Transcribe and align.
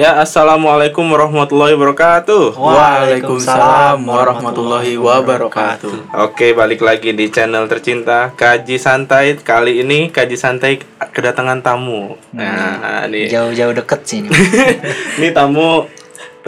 Ya, 0.00 0.16
assalamualaikum 0.16 1.04
warahmatullahi 1.12 1.76
wabarakatuh. 1.76 2.56
Waalaikumsalam 2.56 4.00
warahmatullahi 4.00 4.96
wabarakatuh. 4.96 6.16
Oke, 6.24 6.56
balik 6.56 6.80
lagi 6.80 7.12
di 7.12 7.28
channel 7.28 7.68
tercinta 7.68 8.32
Kaji 8.32 8.80
Santai. 8.80 9.36
Kali 9.36 9.84
ini 9.84 10.08
Kaji 10.08 10.40
Santai 10.40 10.80
kedatangan 11.12 11.60
tamu. 11.60 12.16
Nah, 12.32 13.04
ini 13.12 13.28
Jauh-jauh 13.28 13.76
deket 13.76 14.00
sih 14.08 14.24
ini. 14.24 14.32
ini 15.20 15.36
tamu 15.36 15.84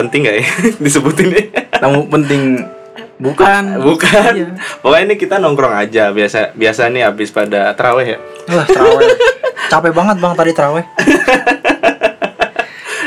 penting 0.01 0.25
gak 0.25 0.37
ya 0.41 0.45
disebutin 0.89 1.37
ya? 1.37 1.43
Tamu 1.77 2.09
penting 2.09 2.57
bukan 3.21 3.77
Bukan. 3.85 4.31
Iya. 4.33 4.49
Pokoknya 4.81 5.13
ini 5.13 5.15
kita 5.21 5.37
nongkrong 5.37 5.77
aja 5.77 6.09
biasa 6.09 6.57
biasa 6.57 6.89
nih 6.89 7.05
habis 7.05 7.29
pada 7.29 7.69
terawih 7.77 8.17
ya. 8.17 8.19
Wah, 8.49 8.65
terawih. 8.65 9.13
Capek 9.69 9.93
banget 9.93 10.17
Bang 10.17 10.33
tadi 10.33 10.57
terawih. 10.57 10.89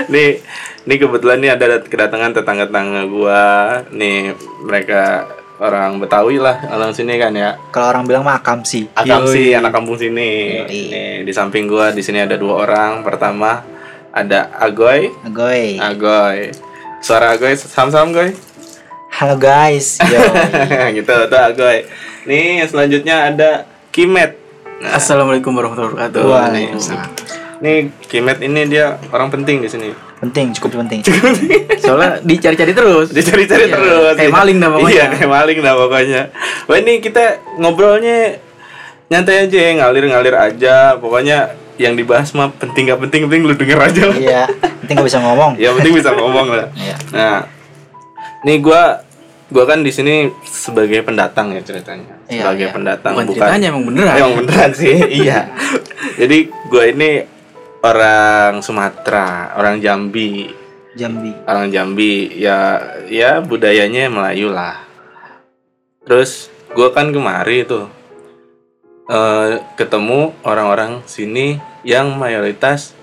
nih 0.06 0.40
nih 0.86 0.96
kebetulan 1.02 1.38
nih 1.42 1.50
ada 1.58 1.66
kedatangan 1.82 2.30
tetangga-tetangga 2.34 3.02
gua 3.10 3.44
nih 3.90 4.34
mereka 4.62 5.26
orang 5.58 5.98
Betawi 5.98 6.36
lah 6.36 6.68
orang 6.68 6.92
sini 6.92 7.16
kan 7.16 7.32
ya 7.32 7.56
Kalau 7.72 7.88
orang 7.90 8.04
bilang 8.04 8.22
mah 8.22 8.38
akam 8.38 8.62
sih. 8.62 8.86
Akam 8.92 9.24
sih 9.26 9.56
anak 9.56 9.72
kampung 9.72 9.96
sini 9.96 10.62
Yoi. 10.62 10.82
nih 10.92 11.16
di 11.24 11.32
samping 11.32 11.66
gua 11.66 11.90
di 11.90 12.04
sini 12.04 12.22
ada 12.22 12.36
dua 12.36 12.68
orang 12.68 13.00
pertama 13.02 13.64
ada 14.12 14.52
Agoy 14.60 15.10
Agoy. 15.24 15.80
Agoy 15.80 16.52
suara 17.00 17.36
Agoy 17.36 17.56
sam-sam 17.56 18.12
Goy 18.12 18.32
Halo 19.16 19.40
guys. 19.40 19.96
Yo. 20.04 20.20
gitu 20.96 21.14
tuh 21.26 21.40
Agoy 21.40 21.88
nih 22.28 22.62
selanjutnya 22.68 23.32
ada 23.32 23.64
Kimet 23.90 24.36
nah, 24.84 25.00
Assalamualaikum 25.00 25.56
warahmatullahi 25.56 25.96
wabarakatuh. 25.96 26.22
Waalaikumsalam. 26.28 27.45
Nih 27.58 27.76
Kimet 28.02 28.38
ini 28.40 28.66
dia 28.66 28.86
orang 29.08 29.28
penting 29.28 29.60
di 29.60 29.68
sini 29.68 29.90
Penting, 30.16 30.48
cukup 30.50 30.80
penting. 30.80 31.04
Soalnya 31.76 32.24
dicari-cari 32.24 32.72
terus. 32.72 33.12
dicari-cari 33.12 33.68
Iya, 33.68 33.76
terus 33.76 34.14
kayak 34.16 34.32
maling 34.32 34.56
dah 34.56 34.70
pokoknya. 34.70 34.88
iya 34.90 35.04
kayak 35.06 35.28
maling 35.28 35.58
dah 35.60 35.74
pokoknya 35.76 36.22
wah 36.64 36.76
ini 36.76 36.92
kita 36.98 37.24
ngobrolnya 37.56 38.40
nyantai 39.06 39.44
aja 39.44 39.60
ngalir-ngalir 39.76 40.32
aja 40.34 40.96
pokoknya 40.96 41.38
yang 41.76 41.92
dibahas 41.92 42.32
mah 42.32 42.48
penting 42.50 42.88
gak 42.88 42.96
penting 42.98 43.28
penting 43.28 43.44
lu 43.44 43.52
denger 43.52 43.76
aja 43.78 44.04
Iya, 44.10 44.42
penting 44.80 44.94
gak 44.96 45.06
bisa 45.06 45.20
ngomong. 45.20 45.60
ya 45.60 45.68
penting 45.70 45.92
bisa 45.92 46.10
ngomong 46.10 46.46
lah 46.48 46.68
Iya. 46.72 46.96
nah 47.12 47.36
nih 48.42 48.56
gua 48.58 49.04
gua 49.46 49.64
kan 49.64 49.84
di 49.84 49.92
sini 49.92 50.32
sebagai 50.42 51.04
pendatang 51.04 51.52
ya 51.52 51.60
ceritanya 51.60 52.16
Iya, 52.24 52.40
sebagai 52.40 52.66
iya. 52.66 52.72
pendatang 52.72 53.12
Bukan 53.12 53.26
ceritanya 53.30 53.66
emang 53.68 53.84
beneran. 53.84 54.16
Emang 54.16 54.34
beneran 54.40 54.70
sih 54.72 54.96
iya 55.14 55.52
jadi 56.20 56.38
gua 56.66 56.88
ini 56.88 57.35
orang 57.86 58.60
Sumatera 58.60 59.54
orang 59.54 59.78
Jambi. 59.78 60.50
Jambi. 60.96 61.28
orang 61.44 61.68
Jambi 61.68 62.32
ya 62.40 62.80
ya 63.12 63.44
budayanya 63.44 64.08
Melayu 64.08 64.48
lah. 64.48 64.80
Terus 66.08 66.48
gue 66.72 66.88
kan 66.90 67.12
kemari 67.12 67.68
tuh 67.68 67.84
eh, 69.12 69.60
ketemu 69.76 70.32
orang-orang 70.40 71.04
sini 71.04 71.60
yang 71.84 72.16
mayoritas 72.16 72.96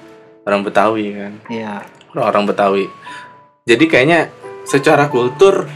orang 0.44 0.66
Betawi 0.66 1.14
kan? 1.14 1.34
Iya. 1.48 1.86
orang 2.18 2.50
Betawi. 2.50 2.90
Jadi 3.70 3.86
kayaknya 3.88 4.30
secara 4.66 5.06
kultur 5.10 5.70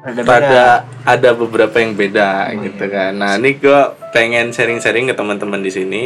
Rada 0.00 0.22
pada 0.24 0.64
ada 1.04 1.30
beberapa 1.36 1.76
yang 1.76 1.92
beda 1.92 2.56
Oh, 2.56 2.64
gitu 2.64 2.88
iya. 2.88 2.94
kan. 2.94 3.12
Nah 3.20 3.36
ini 3.36 3.58
gue 3.60 3.80
pengen 4.16 4.48
sharing-sharing 4.48 5.10
ke 5.10 5.14
teman-teman 5.14 5.60
di 5.60 5.68
sini 5.68 6.02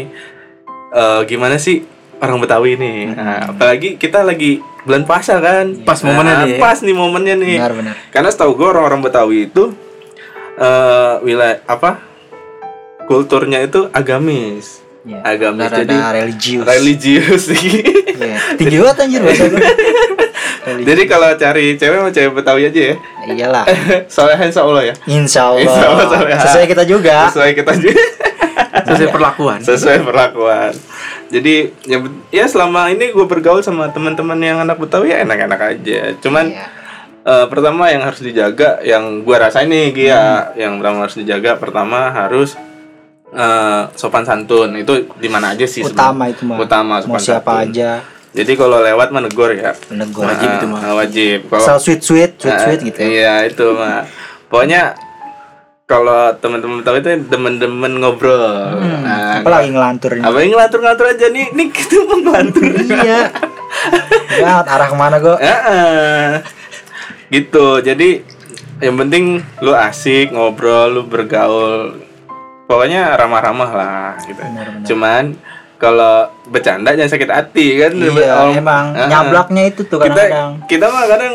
Eh, 0.95 1.21
gimana 1.27 1.59
sih 1.59 1.83
orang 2.17 2.39
Betawi 2.39 2.79
ini 2.79 3.11
nah, 3.11 3.51
apalagi 3.51 3.99
kita 3.99 4.23
lagi 4.23 4.57
bulan 4.83 5.03
puasa 5.03 5.37
kan 5.37 5.75
Pas 5.83 5.99
momennya 6.01 6.33
Nah, 6.33 6.45
nih 6.45 6.55
ya. 6.55 6.61
pas 6.61 6.79
nih 6.79 6.95
momennya 6.95 7.35
nih 7.35 7.57
Benar 7.59 7.73
benar. 7.75 7.95
karena 8.09 8.29
setahu 8.29 8.55
gue 8.55 8.69
orang-orang 8.69 9.03
Betawi 9.03 9.39
itu 9.45 9.75
eh 10.55 11.15
wilayah 11.21 11.59
apa 11.65 11.99
kulturnya 13.05 13.59
itu 13.61 13.91
agamis 13.91 14.87
Iya. 15.03 15.21
agamis 15.27 15.69
jadi 15.69 15.97
religius. 16.15 16.65
religius 16.65 17.43
sih 17.45 17.83
Iya. 18.15 18.39
Tinggi 18.59 18.77
banget 18.79 18.99
anjir 19.01 19.21
bahasa 19.21 19.45
gue. 19.45 19.59
Jadi 20.65 21.03
kalau 21.05 21.29
cari 21.35 21.77
cewek 21.77 21.99
mau 21.99 22.09
cewek 22.09 22.33
Betawi 22.33 22.63
aja 22.65 22.81
ya 22.87 22.97
Iyalah. 23.27 23.65
soalnya 24.15 24.47
insya 24.47 24.63
Allah 24.63 24.83
ya 24.83 24.95
Insya 25.05 25.41
Allah. 25.45 25.61
Insya 25.61 25.85
Allah, 25.85 26.07
soalnya. 26.09 26.39
Sesuai 26.41 26.67
kita 26.67 26.85
juga. 26.87 27.17
sesuai 27.29 27.53
kita 27.53 27.73
juga 27.77 28.05
Sesuai 28.97 29.11
perlakuan. 29.11 29.59
sesuai 29.61 29.99
perlakuan 30.03 30.73
jadi 31.27 31.55
ya, 31.83 31.99
ya 32.31 32.45
selama 32.45 32.89
ini 32.89 33.11
gue 33.11 33.25
bergaul 33.25 33.59
sama 33.59 33.89
teman-teman 33.89 34.37
yang 34.37 34.59
anak 34.61 34.77
Betawi 34.77 35.11
ya 35.11 35.21
enak-enak 35.21 35.61
aja 35.61 36.01
cuman 36.19 36.47
Iya. 36.49 36.67
eh, 37.25 37.47
pertama 37.47 37.89
yang 37.89 38.03
harus 38.03 38.21
dijaga 38.21 38.79
yang 38.81 39.21
gue 39.21 39.35
rasain 39.35 39.67
nih 39.67 39.91
Gia 39.91 40.21
Hmm. 40.47 40.55
yang 40.55 40.73
pertama 40.77 40.99
harus 41.03 41.17
dijaga 41.17 41.51
pertama 41.57 41.99
harus 42.11 42.55
eh, 43.31 43.83
sopan 43.93 44.23
santun 44.23 44.71
itu 44.75 44.95
di 45.13 45.27
mana 45.27 45.51
aja 45.51 45.65
sih 45.65 45.83
Utama 45.83 46.27
itu 46.27 46.45
mah. 46.45 46.55
utama 46.57 47.01
Mau 47.01 47.17
sopan 47.17 47.21
siapa 47.21 47.53
santun. 47.59 47.67
aja. 47.69 47.91
jadi 48.31 48.53
kalau 48.53 48.79
lewat 48.81 49.09
menegur 49.11 49.51
ya 49.51 49.75
Menegur. 49.89 50.23
Wajib 50.25 50.49
itu 50.53 50.67
mah. 50.67 50.81
Ah, 50.81 50.95
wajib 50.95 51.39
kalau 51.49 51.79
sweet 51.79 51.99
sweet 51.99 52.33
sweet 52.37 52.55
sweet 52.57 52.79
Ah, 52.79 52.85
gitu. 52.85 52.99
Iya 53.01 53.35
itu 53.45 53.67
mah. 53.73 54.07
Pokoknya 54.45 54.95
kalau 55.95 56.21
teman-teman 56.35 56.83
tahu 56.83 56.97
itu 56.99 57.09
demen-demen 57.25 57.93
ngobrol. 57.97 58.75
Hmm, 58.75 59.07
Nah, 59.07 59.39
apalagi 59.39 59.71
ngelantur 59.71 60.11
ini. 60.13 60.23
apa 60.23 60.37
yang 60.37 60.51
ngelantur-ngelantur 60.53 61.07
aja 61.09 61.27
nih? 61.29 61.47
Nih 61.53 61.67
kita 61.71 61.95
mau 62.03 62.19
ngelantur. 62.19 62.65
iya. 62.83 63.21
Banget 64.35 64.67
arah 64.75 64.89
ke 64.89 64.97
mana 64.97 65.17
gue? 65.19 65.37
Heeh. 65.39 66.27
gitu. 67.31 67.79
Jadi 67.79 68.27
yang 68.81 68.97
penting 68.97 69.25
lu 69.61 69.73
asik 69.73 70.31
ngobrol, 70.31 70.91
lu 70.91 71.03
bergaul. 71.05 72.03
Pokoknya 72.65 73.15
ramah-ramah 73.15 73.71
lah 73.71 74.11
gitu. 74.21 74.35
Benar-benar. 74.37 74.83
Cuman 74.85 75.25
kalau 75.77 76.17
bercanda 76.47 76.91
jangan 76.91 77.13
sakit 77.13 77.31
hati 77.31 77.67
kan. 77.79 77.93
Iya, 77.95 78.35
Om- 78.43 78.57
emang 78.57 78.85
Heeh. 78.93 79.07
nyablaknya 79.07 79.63
itu 79.69 79.85
tuh 79.85 80.01
kita 80.01 80.11
kadang-kadang. 80.11 80.51
kita 80.67 80.87
mah 80.89 81.05
kadang 81.07 81.35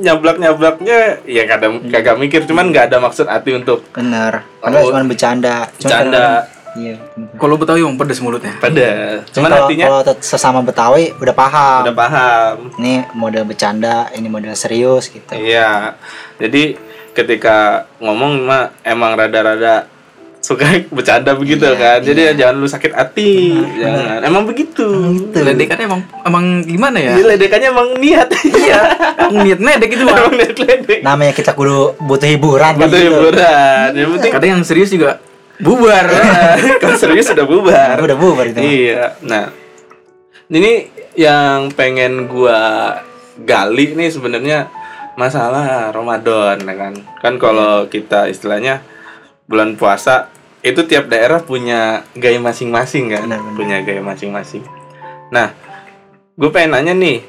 nyablak 0.00 0.36
nyablaknya 0.36 0.98
ya 1.22 1.44
kadang 1.44 1.84
kagak 1.86 2.16
mikir 2.16 2.42
cuman 2.42 2.68
nggak 2.68 2.88
ada 2.88 2.98
maksud 2.98 3.26
hati 3.26 3.52
untuk 3.54 3.84
Bener. 3.90 4.40
Padahal 4.58 4.80
Oh. 4.80 4.88
cuma 4.90 5.04
bercanda. 5.04 5.68
Cuma 5.70 5.76
bercanda 5.78 6.18
kadang-kadang- 6.18 6.58
Iya. 6.70 6.94
Kalau 7.34 7.58
Betawi 7.58 7.82
emang 7.82 7.98
pedes 7.98 8.22
mulutnya. 8.22 8.54
pada 8.56 8.70
Cuman 8.70 9.26
cuman 9.34 9.50
kalau, 9.50 9.66
artinya 9.66 9.86
kalau 9.86 10.02
tet- 10.06 10.22
sesama 10.22 10.62
Betawi 10.62 11.10
udah 11.12 11.34
paham. 11.34 11.80
udah 11.82 11.96
paham 11.98 12.54
Ini 12.78 12.94
model 13.12 13.42
bercanda, 13.44 14.06
ini 14.14 14.30
model 14.30 14.54
serius 14.54 15.10
gitu. 15.10 15.34
iya 15.34 15.98
jadi 16.38 16.78
ketika 17.10 17.56
ngomong 17.98 18.46
mah 18.46 18.70
emang 18.80 19.12
rada-rada 19.12 19.90
suka 20.50 20.66
bercanda 20.96 21.30
begitu 21.32 21.62
Iya, 21.62 21.78
kan 21.78 21.98
jadi 22.02 22.20
iya. 22.20 22.30
ya 22.34 22.38
jangan 22.42 22.54
lu 22.58 22.66
sakit 22.66 22.90
hati 22.90 23.54
jangan 23.78 24.18
emang 24.20 24.42
begitu 24.44 24.82
Gitu. 25.30 25.38
Ledekannya 25.38 25.84
emang 25.86 26.00
emang 26.20 26.44
gimana 26.62 26.98
ya? 26.98 27.14
jadi 27.14 27.22
ledekannya 27.30 27.68
emang 27.70 27.88
niat 27.96 28.28
Iya. 28.66 28.80
Emang 29.22 29.44
niat 29.46 29.60
ledek 29.60 29.90
itu 29.92 30.02
mah. 30.02 30.16
emang 30.18 30.34
niat 30.34 30.56
ledek 30.56 31.00
Namanya 31.00 31.32
kita 31.32 31.54
kudu 31.54 31.94
butuh 32.00 32.26
hiburan 32.26 32.72
kan 32.74 32.82
butuh 32.82 32.98
gitu. 32.98 33.08
hiburan 33.08 33.88
yang 33.92 34.10
penting 34.12 34.32
Kadang 34.32 34.50
yang 34.50 34.62
serius 34.62 34.90
juga 34.90 35.22
bubar. 35.60 36.08
kalau 36.82 36.96
serius 36.96 37.28
sudah 37.28 37.44
bubar 37.44 38.00
Udah 38.00 38.16
bubar 38.16 38.48
itu. 38.48 38.58
Iya. 38.58 39.12
Nah, 39.20 39.52
ini 40.48 40.88
yang 41.14 41.68
pengen 41.70 42.24
gua 42.26 42.96
gali 43.38 43.92
nih 43.92 44.08
sebenarnya 44.08 44.72
masalah 45.14 45.90
Ramadan 45.90 46.58
ya 46.58 46.74
kan. 46.74 46.94
Kan 47.20 47.34
kalau 47.36 47.84
kita 47.86 48.26
istilahnya 48.26 48.80
bulan 49.44 49.76
puasa 49.76 50.32
itu 50.60 50.80
tiap 50.84 51.08
daerah 51.08 51.40
punya 51.40 52.04
gaya 52.12 52.36
masing-masing 52.36 53.08
kan. 53.12 53.24
Benar, 53.24 53.40
benar. 53.40 53.56
Punya 53.56 53.76
gaya 53.80 54.02
masing-masing. 54.04 54.64
Nah, 55.32 55.56
gue 56.36 56.50
pengen 56.52 56.76
nanya 56.76 56.92
nih, 56.92 57.24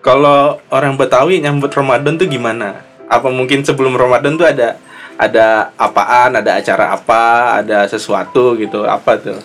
kalau 0.00 0.62
orang 0.70 0.94
Betawi 0.94 1.42
nyambut 1.42 1.74
Ramadan 1.74 2.14
tuh 2.14 2.30
gimana? 2.30 2.82
Apa 3.10 3.30
mungkin 3.30 3.62
sebelum 3.66 3.94
Ramadan 3.98 4.38
tuh 4.38 4.46
ada 4.46 4.78
ada 5.16 5.72
apaan, 5.80 6.36
ada 6.36 6.60
acara 6.60 6.92
apa, 6.92 7.56
ada 7.58 7.88
sesuatu 7.88 8.54
gitu, 8.60 8.84
apa 8.84 9.16
tuh? 9.18 9.40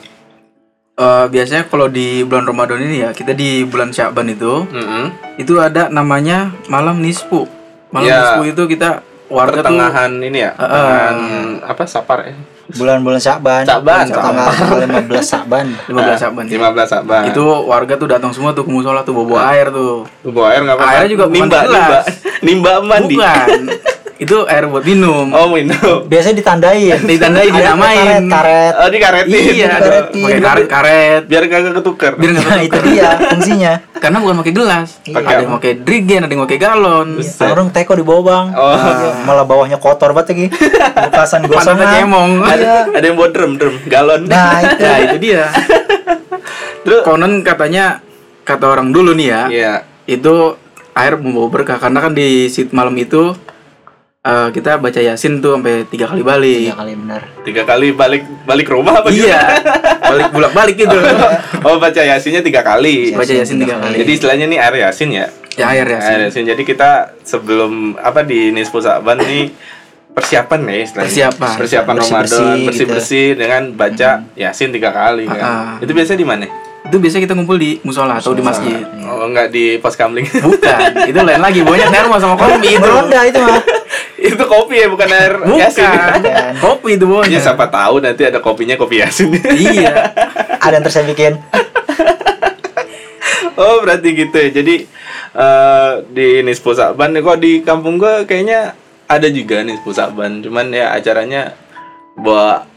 Eh, 1.02 1.26
biasanya 1.32 1.66
kalau 1.66 1.88
di 1.90 2.22
bulan 2.22 2.46
Ramadan 2.46 2.78
ini 2.84 3.02
ya, 3.02 3.10
kita 3.16 3.34
di 3.34 3.66
bulan 3.66 3.90
Syaban 3.90 4.30
itu 4.30 4.68
Mm-mm. 4.70 5.10
itu 5.42 5.58
ada 5.58 5.90
namanya 5.90 6.54
malam 6.70 7.02
nisfu. 7.02 7.50
Malam 7.90 8.06
Ya. 8.06 8.18
nisfu 8.22 8.54
itu 8.54 8.64
kita 8.70 9.02
warga 9.32 9.64
tuh 9.64 9.72
pertengahan 9.72 10.12
ini 10.20 10.40
ya, 10.44 10.52
pertengahan 10.54 11.16
apa 11.64 11.82
sapar 11.88 12.20
ya? 12.28 12.36
Bulan-bulan 12.72 13.20
Saban. 13.20 13.64
Saban, 13.68 14.08
Tanggal 14.08 15.04
15 15.12 15.28
Saban. 15.28 15.66
15 15.92 16.16
Syaban. 16.24 16.44
ya. 16.48 16.72
15 16.72 16.88
Saban. 16.88 17.24
Itu 17.28 17.44
warga 17.68 18.00
tuh 18.00 18.08
datang 18.08 18.32
semua 18.32 18.56
tuh 18.56 18.64
ke 18.64 18.72
musola 18.72 19.04
tuh 19.04 19.12
bawa 19.12 19.52
air 19.52 19.68
tuh. 19.76 20.08
Bawa 20.24 20.56
air 20.56 20.62
nggak 20.64 20.78
apa-apa. 20.80 20.92
Airnya 20.96 21.10
juga 21.12 21.26
nimba, 21.28 21.60
nimba, 21.68 22.00
nimba 22.40 22.72
mandi. 22.80 23.16
Bukan. 23.20 23.60
itu 24.22 24.38
air 24.46 24.70
buat 24.70 24.86
minum. 24.86 25.34
Oh 25.34 25.50
minum. 25.50 26.06
Biasanya 26.06 26.38
ditandain. 26.38 26.94
Ditandai, 27.10 27.50
Ada 27.50 27.58
dinamain. 27.58 28.22
Karet, 28.22 28.30
karet. 28.30 28.74
Oh 28.78 28.88
dikaretin. 28.88 29.34
Iya, 29.34 29.68
dikaretin. 29.74 30.22
pakai 30.22 30.40
karet-karet. 30.40 31.22
Biar 31.26 31.44
kagak 31.48 31.74
ketukar. 31.76 32.12
Biar 32.16 32.30
nggak 32.32 32.46
Nah, 32.46 32.62
itu 32.62 32.80
dia 32.86 33.10
fungsinya. 33.28 33.74
karena 33.98 34.18
bukan 34.18 34.36
pakai 34.40 34.54
gelas. 34.54 34.88
Pakai 35.04 35.26
Ada 35.28 35.42
yang 35.42 35.54
pakai 35.56 35.72
drigen, 35.78 36.20
ada 36.22 36.32
yang 36.32 36.44
pakai 36.44 36.60
galon. 36.60 37.08
Buset. 37.18 37.50
Orang 37.50 37.68
teko 37.70 37.94
di 37.94 38.04
bawah 38.04 38.22
bang. 38.24 38.46
Oh. 38.54 38.70
Iya, 38.72 39.10
Malah 39.24 39.46
bawahnya 39.46 39.78
kotor 39.78 40.10
banget 40.12 40.28
lagi. 40.32 40.46
Pantatnya 41.10 41.48
gosongan. 41.48 41.88
cemong. 41.98 42.32
Ada 42.42 42.72
ada 42.92 43.04
yang 43.04 43.16
bawa 43.16 43.30
drum 43.30 43.52
drum 43.58 43.76
galon. 43.86 44.22
Nah 44.26 44.54
itu. 44.64 44.78
Nah, 44.80 44.98
itu 45.02 45.18
dia. 45.20 45.44
Terus 46.82 47.02
Konon 47.02 47.42
katanya 47.42 48.02
kata 48.42 48.66
orang 48.68 48.90
dulu 48.90 49.14
nih 49.14 49.28
ya, 49.28 49.42
Iya. 49.48 49.74
itu 50.08 50.58
air 50.92 51.14
membawa 51.16 51.48
berkah 51.48 51.78
karena 51.78 52.02
kan 52.02 52.12
di 52.12 52.46
sit 52.48 52.70
malam 52.72 52.94
itu 52.96 53.38
eh, 54.22 54.48
kita 54.54 54.78
baca 54.78 55.02
yasin 55.02 55.42
tuh 55.42 55.58
sampai 55.58 55.86
tiga 55.90 56.06
kali 56.10 56.22
balik. 56.22 56.60
Iya 56.70 56.74
kali 56.78 56.94
benar. 56.94 57.22
Tiga 57.42 57.64
kali 57.66 57.88
balik 57.94 58.24
balik 58.46 58.68
rumah 58.70 59.02
apa 59.02 59.10
Iya, 59.10 59.42
balik 59.98 60.28
bolak 60.30 60.54
balik 60.54 60.76
gitu. 60.78 60.98
Oh 61.68 61.78
baca 61.78 62.02
yasinnya 62.02 62.42
tiga 62.42 62.66
kali. 62.66 63.14
baca 63.14 63.34
yasin 63.34 63.62
tiga 63.62 63.78
kali. 63.78 64.02
Jadi 64.02 64.12
istilahnya 64.18 64.46
nih 64.50 64.60
air 64.62 64.76
yasin 64.90 65.10
ya. 65.14 65.26
ya 65.58 65.66
air 65.74 65.86
yasin. 65.86 66.10
Air 66.10 66.22
yasin. 66.30 66.44
Jadi 66.50 66.62
kita 66.66 67.14
sebelum 67.22 67.98
apa 68.02 68.26
di 68.26 68.50
Nisfu 68.50 68.82
Saban 68.82 69.22
nih 69.22 69.54
persiapan 70.12 70.60
ya 70.66 70.76
istilahnya. 70.82 71.08
Persiapan. 71.08 71.54
Persiapan 71.58 71.96
Bersih-bersih 71.98 72.38
Ramadan, 72.42 72.58
gitu. 72.58 72.66
bersih-bersih 72.68 73.26
dengan 73.38 73.62
baca 73.78 74.10
yasin 74.34 74.70
tiga 74.74 74.90
kali 74.90 75.26
kan. 75.30 75.42
Ah. 75.42 75.76
Itu 75.82 75.94
biasanya 75.94 76.20
di 76.20 76.28
mana? 76.28 76.46
Itu 76.82 76.98
biasanya 76.98 77.30
kita 77.30 77.34
ngumpul 77.38 77.62
di 77.62 77.78
musola 77.86 78.18
atau 78.18 78.34
di 78.34 78.42
masjid. 78.42 78.82
Oh 79.06 79.30
enggak 79.30 79.54
di 79.54 79.78
pos 79.78 79.94
kamling. 79.94 80.26
Bukan, 80.26 81.14
itu 81.14 81.20
lain 81.22 81.40
lagi. 81.40 81.62
Banyak 81.62 81.88
termos 81.94 82.20
sama 82.20 82.36
kopi 82.36 82.74
itu. 82.74 82.82
Meronda 82.82 83.22
itu 83.22 83.38
mah. 83.38 83.62
Itu 84.22 84.44
kopi 84.44 84.76
ya 84.78 84.88
bukan 84.88 85.10
air 85.10 85.34
yasin. 85.58 85.82
Bukan. 85.84 86.54
Kopi 86.60 86.90
itu 86.94 87.06
Ya 87.06 87.18
banyak. 87.26 87.42
siapa 87.42 87.66
tahu 87.68 87.96
nanti 88.00 88.22
ada 88.22 88.38
kopinya 88.38 88.76
kopi 88.76 89.02
yasin. 89.02 89.34
Iya. 89.34 90.14
Ada 90.58 90.78
yang 90.78 90.86
saya 90.88 91.06
bikin. 91.06 91.42
oh 93.56 93.82
berarti 93.82 94.10
gitu 94.16 94.36
ya. 94.36 94.50
Jadi 94.52 94.76
eh 95.32 95.92
di 96.08 96.28
Nisfu 96.42 96.72
Saban 96.72 97.16
kok 97.16 97.38
di 97.38 97.62
kampung 97.62 97.96
gua 97.96 98.22
kayaknya 98.22 98.76
ada 99.06 99.28
juga 99.28 99.62
Nisfu 99.62 99.90
Saban. 99.90 100.40
Cuman 100.40 100.70
ya 100.70 100.94
acaranya 100.94 101.56
bawa 102.14 102.68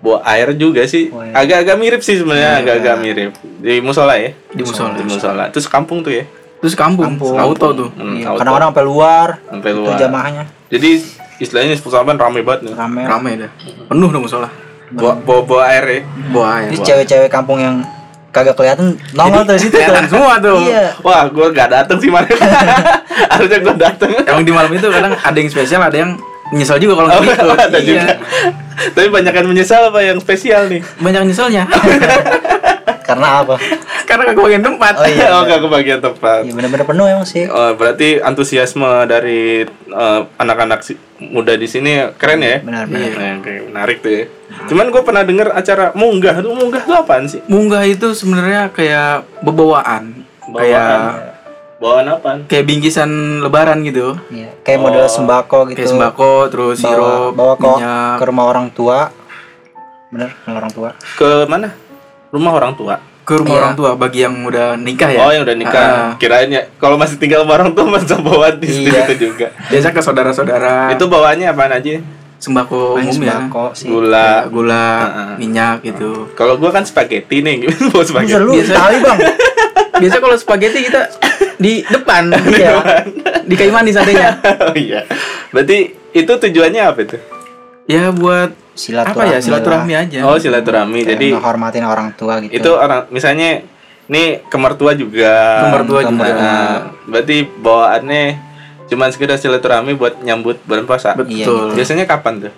bawa 0.00 0.20
air 0.26 0.52
juga 0.54 0.84
sih. 0.84 1.08
Oh, 1.08 1.20
iya. 1.20 1.32
Agak-agak 1.34 1.76
mirip 1.76 2.00
sih 2.00 2.16
sebenarnya, 2.16 2.60
agak-agak 2.60 2.96
mirip. 2.98 3.30
Di 3.60 3.80
musola 3.80 4.16
ya. 4.16 4.32
Di 4.48 4.62
musola. 4.62 4.96
Di 4.96 5.04
musola. 5.04 5.44
Terus 5.48 5.64
kampung 5.64 6.00
tuh 6.00 6.12
ya. 6.12 6.24
Terus 6.60 6.76
kampung, 6.76 7.16
Kampung. 7.16 7.36
auto 7.36 7.68
tuh. 7.72 7.88
Hmm, 7.96 8.16
Iya, 8.16 8.32
auto. 8.32 8.44
Kadang-kadang 8.44 8.68
sampai 8.72 8.84
luar. 8.84 9.28
sampai 9.44 9.70
Itu 9.72 9.80
luar. 9.80 9.96
jamaahnya 9.96 10.44
Jadi 10.70 10.90
istilahnya 11.36 11.74
Nisfu 11.74 11.88
Saban 11.88 12.14
rame 12.14 12.40
banget 12.40 12.70
nih. 12.70 12.74
rame. 12.74 13.02
Ramai 13.02 13.32
dah. 13.36 13.50
Penuh 13.86 14.08
dong 14.08 14.22
musola. 14.22 14.48
Bawa, 14.90 15.14
bawa, 15.16 15.40
bawa 15.44 15.62
air 15.68 15.84
ya. 15.84 16.00
Bawa 16.30 16.46
air. 16.56 16.68
Jadi 16.70 16.78
cewek-cewek 16.82 17.28
kampung 17.28 17.58
yang 17.58 17.82
kagak 18.30 18.54
kelihatan 18.54 18.94
nongol 19.12 19.42
tuh 19.44 19.58
situ. 19.58 19.74
Kelihatan 19.74 20.06
tuh. 20.06 20.10
semua 20.12 20.34
tuh. 20.38 20.58
Iya. 20.62 20.94
Wah, 21.00 21.26
gua 21.26 21.50
gak 21.50 21.68
dateng 21.68 21.98
sih 21.98 22.06
mana. 22.06 22.26
Harusnya 23.34 23.58
gua 23.60 23.74
dateng. 23.76 24.10
Emang 24.20 24.42
di 24.42 24.52
malam 24.52 24.70
itu 24.70 24.86
kadang 24.86 25.14
ada 25.14 25.34
yang 25.36 25.50
spesial, 25.50 25.80
ada 25.80 25.94
yang 25.96 26.14
menyesal 26.50 26.78
juga 26.78 26.94
kalau 26.96 27.08
Oh, 27.08 27.22
ada 27.58 27.78
Iya. 27.78 27.82
juga. 27.82 28.02
Tapi 28.90 29.06
banyak 29.08 29.32
yang 29.32 29.46
menyesal 29.46 29.90
apa 29.90 30.00
yang 30.00 30.18
spesial 30.18 30.66
nih? 30.66 30.82
Banyak 30.96 31.22
nyeselnya. 31.24 31.66
Karena 33.10 33.28
apa? 33.42 33.54
Karena 34.08 34.22
kagak 34.26 34.42
bagian 34.42 34.64
tempat. 34.64 34.92
Oh 34.98 35.06
iya. 35.06 35.26
oh, 35.34 35.42
gak 35.46 35.60
kebagian 35.62 36.00
tepat. 36.02 36.40
Iya 36.46 36.52
benar-benar 36.54 36.86
penuh 36.86 37.06
emang 37.06 37.26
sih. 37.26 37.44
Oh, 37.46 37.70
berarti 37.74 38.18
antusiasme 38.18 39.06
dari 39.06 39.62
eh, 39.70 40.20
anak-anak 40.38 40.80
si- 40.82 40.98
muda 41.20 41.54
di 41.54 41.68
sini 41.70 42.10
keren 42.16 42.42
ya? 42.42 42.58
Benar-benar. 42.62 43.10
Nah, 43.14 43.36
kayak 43.42 43.62
menarik 43.70 43.96
tuh 44.02 44.10
ya. 44.10 44.24
Cuman 44.66 44.90
gue 44.90 45.02
pernah 45.02 45.22
denger 45.22 45.54
acara 45.54 45.94
munggah 45.94 46.42
tuh 46.42 46.52
munggah 46.54 46.82
tuh 46.82 46.94
apaan 46.98 47.26
sih? 47.30 47.40
Munggah 47.46 47.86
itu 47.86 48.10
sebenarnya 48.14 48.70
kayak 48.74 49.26
bebawaan. 49.46 50.26
Kayak 50.50 51.30
bawaan 51.80 52.06
apaan? 52.12 52.38
kayak 52.44 52.66
bingkisan 52.66 53.40
lebaran 53.40 53.80
gitu. 53.86 54.18
Iya. 54.28 54.52
Kayak 54.66 54.80
model 54.84 55.06
sembako 55.06 55.58
gitu. 55.72 55.78
Kayak 55.80 55.90
sembako, 55.96 56.32
terus 56.52 56.78
bawa, 56.82 56.92
sirup, 56.92 57.32
bawa 57.32 57.52
kok 57.56 57.78
minyak. 57.78 58.14
ke 58.18 58.24
rumah 58.26 58.44
orang 58.50 58.66
tua. 58.74 58.98
Bener, 60.10 60.30
ke 60.34 60.50
orang 60.50 60.72
tua. 60.74 60.90
Ke 61.16 61.46
mana? 61.46 61.72
Rumah 62.30 62.52
orang 62.54 62.74
tua. 62.74 62.96
ke 63.20 63.36
rumah 63.36 63.52
Iya. 63.52 63.62
orang 63.62 63.74
tua 63.74 63.90
bagi 63.94 64.20
yang 64.20 64.42
udah 64.42 64.74
nikah 64.74 65.06
ya. 65.06 65.22
Oh, 65.22 65.30
yang 65.30 65.46
udah 65.46 65.54
nikah. 65.54 65.78
Ah. 65.78 66.10
Kirain 66.18 66.50
ya 66.50 66.66
kalau 66.74 66.98
masih 66.98 67.14
tinggal 67.14 67.46
sama 67.46 67.54
orang 67.54 67.70
tua 67.70 67.86
masa 67.86 68.18
bawa 68.18 68.50
di 68.50 68.66
situ 68.66 68.90
Iya. 68.90 69.06
itu 69.06 69.14
juga. 69.24 69.54
Biasa 69.64 69.88
ke 69.88 70.00
saudara-saudara. 70.00 70.90
Itu 70.90 71.06
bawaannya 71.06 71.46
apaan 71.46 71.70
aja? 71.72 72.02
sembako 72.40 72.96
umum 72.96 73.20
ya. 73.20 73.36
sembako 73.36 73.64
sih. 73.70 73.86
Gula. 73.86 74.42
Kayak 74.42 74.50
Gula, 74.50 74.88
Ah. 74.96 75.34
minyak 75.36 75.84
gitu. 75.84 76.26
Kalau 76.32 76.56
gua 76.56 76.72
kan 76.72 76.82
spaghetti 76.82 77.38
nih, 77.38 77.68
bawa 77.92 78.00
Bisa 78.00 78.10
spaghetti? 78.10 78.40
lu 78.40 78.52
Biasa. 78.56 78.72
Itali 78.72 78.96
bang. 78.98 79.18
Biasa 80.02 80.16
kalau 80.18 80.36
spaghetti 80.40 80.78
kita 80.82 81.00
di 81.54 81.72
depan, 81.84 82.22
Iya. 82.50 82.72
di 83.44 83.54
kayu 83.54 83.70
manis 83.70 83.94
adanya. 83.94 84.40
oh 84.66 84.74
iya. 84.74 85.04
Berarti 85.50 85.78
itu 86.10 86.32
tujuannya 86.34 86.82
apa 86.82 86.98
itu? 87.04 87.16
Ya 87.84 88.08
buat 88.08 88.56
Silaturahmi. 88.72 89.20
apa 89.20 89.22
ya 89.28 89.38
silaturahmi 89.40 89.92
aja. 89.94 90.18
Oh, 90.24 90.36
silaturahmi. 90.36 90.98
Kayak 91.00 91.10
Jadi 91.12 91.26
ngehormatin 91.32 91.84
orang 91.84 92.08
tua 92.14 92.40
gitu. 92.40 92.52
itu 92.54 92.70
orang 92.70 93.06
misalnya 93.10 93.60
nih 94.06 94.42
ke 94.42 94.56
mertua 94.56 94.92
juga. 94.94 95.34
Ke 95.60 95.66
mertua 95.72 96.00
Ke 96.00 96.10
juga. 96.10 96.30
Nah, 96.30 96.70
berarti 97.04 97.36
bawaannya 97.46 98.24
cuman 98.86 99.08
sekedar 99.08 99.36
silaturahmi 99.36 99.94
buat 99.94 100.18
nyambut 100.18 100.58
bulan 100.64 100.82
puasa. 100.82 101.14
Iya, 101.20 101.46
Betul. 101.46 101.66
Biasanya 101.74 102.04
kapan 102.04 102.34
tuh? 102.40 102.52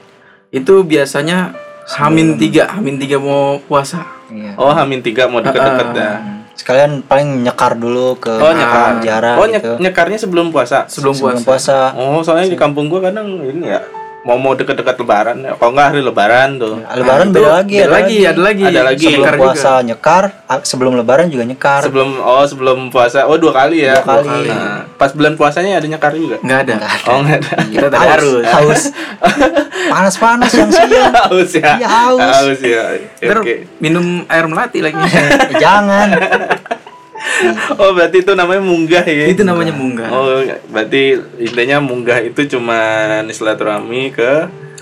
Itu 0.48 0.80
biasanya 0.82 1.52
Hamin 1.92 2.38
tiga, 2.38 2.70
Hamin 2.70 2.96
tiga 2.96 3.18
mau 3.18 3.58
puasa. 3.60 4.06
Iya. 4.28 4.54
Oh, 4.54 4.70
Hamin 4.70 5.02
tiga 5.02 5.26
mau 5.26 5.40
deket-deket 5.40 5.88
Ah, 5.88 5.92
dah. 5.92 6.16
Sekalian 6.52 7.00
paling 7.02 7.42
nyekar 7.42 7.74
dulu 7.74 8.14
ke 8.16 8.30
Oh, 8.30 8.52
nyekar. 8.52 8.96
penjara 8.96 9.32
Oh, 9.34 9.44
gitu. 9.44 9.76
nyekarnya 9.76 10.16
sebelum 10.16 10.48
puasa. 10.48 10.84
Sebelum 10.86 11.12
Sebelum 11.12 11.40
puasa. 11.42 11.92
puasa. 11.92 11.98
Oh, 11.98 12.20
soalnya 12.20 12.48
di 12.48 12.56
kampung 12.56 12.86
gua 12.86 13.02
kadang 13.02 13.26
ini 13.42 13.66
ya 13.66 13.80
mau 14.22 14.38
mau 14.38 14.54
deket-deket 14.54 15.02
lebaran 15.02 15.36
ya. 15.42 15.52
Kalau 15.58 15.70
nggak 15.74 15.86
hari 15.90 16.00
lebaran 16.02 16.48
tuh. 16.58 16.78
Lebaran 16.78 17.26
Nah, 17.26 17.34
itu 17.34 17.34
beda 17.42 17.50
lagi, 17.50 17.76
Ada 17.82 17.90
lagi, 17.90 18.16
ada 18.22 18.40
lagi. 18.40 18.62
Ada 18.62 18.82
lagi. 18.86 19.04
Sebelum 19.06 19.18
Nyekar 19.18 19.36
puasa 19.38 19.70
juga. 19.70 19.82
nyekar, 19.82 20.24
ah, 20.46 20.60
sebelum 20.62 20.92
lebaran 20.94 21.26
juga 21.26 21.44
nyekar. 21.46 21.80
Sebelum 21.82 22.10
oh 22.22 22.44
sebelum 22.46 22.78
puasa. 22.94 23.26
Oh, 23.26 23.36
dua 23.38 23.52
kali 23.52 23.82
ya. 23.82 23.98
Dua 23.98 24.22
kali. 24.22 24.48
Nah, 24.48 24.86
pas 24.94 25.10
bulan 25.10 25.34
puasanya 25.34 25.82
ada 25.82 25.86
nyekar 25.90 26.14
juga. 26.14 26.36
Nggak 26.38 26.58
ada. 26.70 26.74
Oh, 27.10 27.18
enggak 27.18 27.38
ada. 27.42 27.52
Kita 27.66 27.86
tadi 27.90 28.06
harus. 28.06 28.42
Haus. 28.46 28.82
Panas-panas 29.90 30.50
yang 30.54 30.70
siang. 30.70 31.12
haus 31.26 31.50
ya. 31.58 31.72
Iya, 31.82 31.88
haus. 31.90 32.20
Haus 32.22 32.60
ya. 32.62 32.82
Ntar 33.18 33.38
Oke. 33.42 33.66
minum 33.82 34.22
air 34.30 34.46
melati 34.46 34.78
lagi. 34.78 34.98
Jangan. 35.62 36.08
Oh, 37.78 37.90
berarti 37.96 38.22
itu 38.22 38.32
namanya 38.32 38.62
munggah 38.62 39.04
ya. 39.04 39.24
Itu 39.28 39.42
namanya 39.42 39.74
munggah. 39.74 40.08
Oh, 40.10 40.42
berarti 40.70 41.18
intinya 41.38 41.78
munggah 41.82 42.22
itu 42.22 42.46
cuma 42.46 42.78
silaturahmi 43.30 44.14
ke 44.14 44.32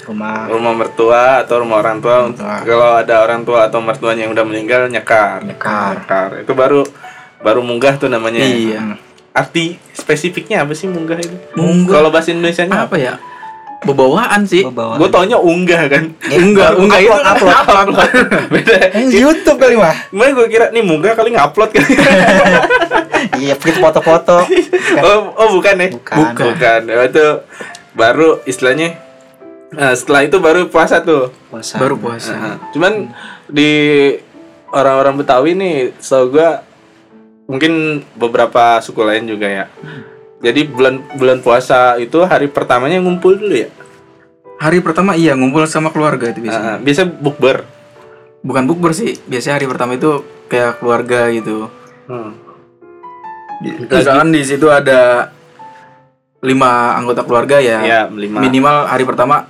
Rumah 0.01 0.51
rumah 0.51 0.75
mertua 0.75 1.45
atau 1.47 1.63
rumah 1.63 1.79
orang 1.79 2.03
tua. 2.03 2.27
Mertua. 2.27 2.67
Kalau 2.67 2.91
ada 2.99 3.15
orang 3.23 3.47
tua 3.47 3.71
atau 3.71 3.79
mertuanya 3.79 4.27
yang 4.27 4.35
udah 4.35 4.43
meninggal 4.43 4.91
nyekar. 4.91 5.45
Nyekar. 5.47 6.03
Nyekar. 6.03 6.29
Itu 6.43 6.53
baru 6.59 6.83
baru 7.39 7.61
munggah 7.63 7.95
tuh 8.01 8.11
namanya. 8.11 8.43
Iya. 8.43 8.99
Arti 9.31 9.79
spesifiknya 9.95 10.67
apa 10.67 10.75
sih 10.75 10.91
munggah 10.91 11.21
itu? 11.21 11.37
Munggah. 11.55 12.03
Kalau 12.03 12.09
bahasa 12.11 12.35
Indonesianya 12.35 12.91
apa? 12.91 12.91
Apa 12.91 12.97
ya? 12.99 13.15
Bebawaan 13.81 14.45
sih. 14.45 14.61
bawa. 14.69 15.01
Gue 15.01 15.09
taunya 15.09 15.41
unggah 15.41 15.89
kan. 15.89 16.05
Enggak, 16.29 16.77
enggak 16.77 17.01
itu 17.01 17.17
upload, 17.17 17.57
upload. 17.65 18.11
Beda. 18.53 18.77
Yang 18.93 19.09
di 19.09 19.19
YouTube 19.25 19.59
kali 19.59 19.75
mah. 19.81 19.97
Kemarin 20.13 20.33
gue 20.37 20.47
kira 20.53 20.67
nih 20.69 20.83
munggah 20.85 21.13
kali 21.17 21.33
ngupload 21.33 21.71
kan. 21.73 21.85
Iya, 23.21 23.53
bikin 23.57 23.85
foto-foto. 23.85 24.49
oh, 25.05 25.19
oh 25.37 25.49
bukan 25.61 25.77
ya? 25.77 25.89
Bukan. 25.93 26.17
Bukan. 26.17 26.45
Bukan. 26.57 26.81
Ya, 26.89 27.05
Itu 27.05 27.27
baru 27.93 28.41
istilahnya 28.49 28.97
Nah, 29.71 29.95
setelah 29.95 30.27
itu 30.27 30.37
baru 30.43 30.67
puasa 30.67 30.99
tuh. 30.99 31.31
Puasa. 31.47 31.79
Baru 31.79 31.95
puasa. 31.95 32.35
Nah, 32.35 32.57
cuman 32.75 33.15
di 33.47 33.71
orang-orang 34.75 35.15
Betawi 35.23 35.55
nih, 35.55 35.95
setahu 36.03 36.35
gua 36.35 36.67
mungkin 37.47 38.03
beberapa 38.19 38.83
suku 38.83 38.99
lain 39.07 39.31
juga 39.31 39.47
ya. 39.47 39.65
Jadi 40.41 40.61
bulan 40.73 41.05
bulan 41.21 41.39
puasa 41.45 42.01
itu 42.01 42.25
hari 42.25 42.49
pertamanya 42.49 42.97
ngumpul 43.01 43.37
dulu 43.37 43.55
ya. 43.61 43.69
Hari 44.61 44.81
pertama 44.81 45.17
iya 45.17 45.37
ngumpul 45.37 45.69
sama 45.69 45.93
keluarga 45.93 46.33
itu 46.33 46.41
biasanya. 46.41 46.77
Nah, 46.77 46.79
biasa 46.81 47.03
bukber. 47.05 47.69
Bukan 48.41 48.65
bukber 48.65 48.97
sih. 48.97 49.21
Biasanya 49.29 49.61
hari 49.61 49.69
pertama 49.69 50.01
itu 50.01 50.25
kayak 50.49 50.81
keluarga 50.81 51.29
gitu. 51.29 51.69
Hmm. 52.09 52.33
Misalkan 53.61 54.33
di 54.33 54.41
situ 54.41 54.73
ada 54.73 55.29
lima 56.41 56.97
anggota 56.97 57.21
keluarga 57.21 57.61
ya. 57.61 57.85
Ya, 57.85 58.01
lima. 58.09 58.41
Minimal 58.41 58.89
hari 58.89 59.05
pertama 59.05 59.45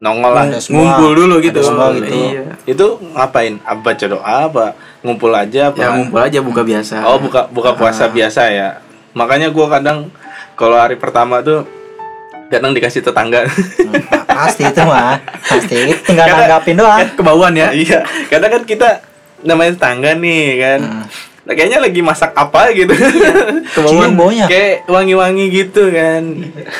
Nongol 0.00 0.32
lah. 0.32 0.44
Semua. 0.58 0.96
ngumpul 0.96 1.10
dulu 1.12 1.34
gitu. 1.44 1.60
Ada 1.60 1.68
semua 1.70 1.86
gitu. 1.92 2.08
Iya. 2.08 2.42
Itu 2.64 2.86
ngapain? 3.12 3.60
Apa 3.62 3.80
baca 3.92 4.04
doa 4.08 4.34
apa? 4.48 4.66
Ngumpul 5.04 5.30
aja 5.36 5.70
apa? 5.70 5.76
Ya 5.76 5.88
ngumpul 5.92 6.18
aja 6.24 6.38
buka 6.40 6.64
biasa. 6.64 7.04
Oh, 7.04 7.20
buka 7.20 7.46
buka 7.52 7.76
puasa 7.76 8.08
biasa 8.08 8.48
ya. 8.50 8.80
Makanya 9.12 9.50
gua 9.50 9.66
kadang 9.68 10.08
kalau 10.54 10.76
hari 10.76 10.94
pertama 10.94 11.40
tuh 11.40 11.66
kadang 12.46 12.74
dikasih 12.74 13.02
tetangga. 13.02 13.46
Hmm, 13.46 13.94
pasti 14.26 14.62
itu 14.64 14.82
mah. 14.82 15.18
Pasti. 15.40 15.94
Tinggal 16.02 16.26
Karena- 16.26 16.42
nanggapin 16.46 16.76
doang. 16.76 17.00
Kebauan 17.14 17.54
ya. 17.54 17.70
iya. 17.70 18.02
Kadang 18.26 18.50
kan 18.58 18.62
kita 18.64 18.88
namanya 19.42 19.78
tetangga 19.78 20.10
nih 20.14 20.44
kan. 20.58 20.80
Hmm. 20.82 21.04
Nah, 21.40 21.52
kayaknya 21.56 21.78
lagi 21.82 22.00
masak 22.04 22.30
apa 22.36 22.70
gitu. 22.70 22.92
Cium 23.74 24.14
baunya. 24.14 24.46
kayak 24.46 24.86
wangi-wangi 24.86 25.44
gitu 25.48 25.90
kan. 25.90 26.22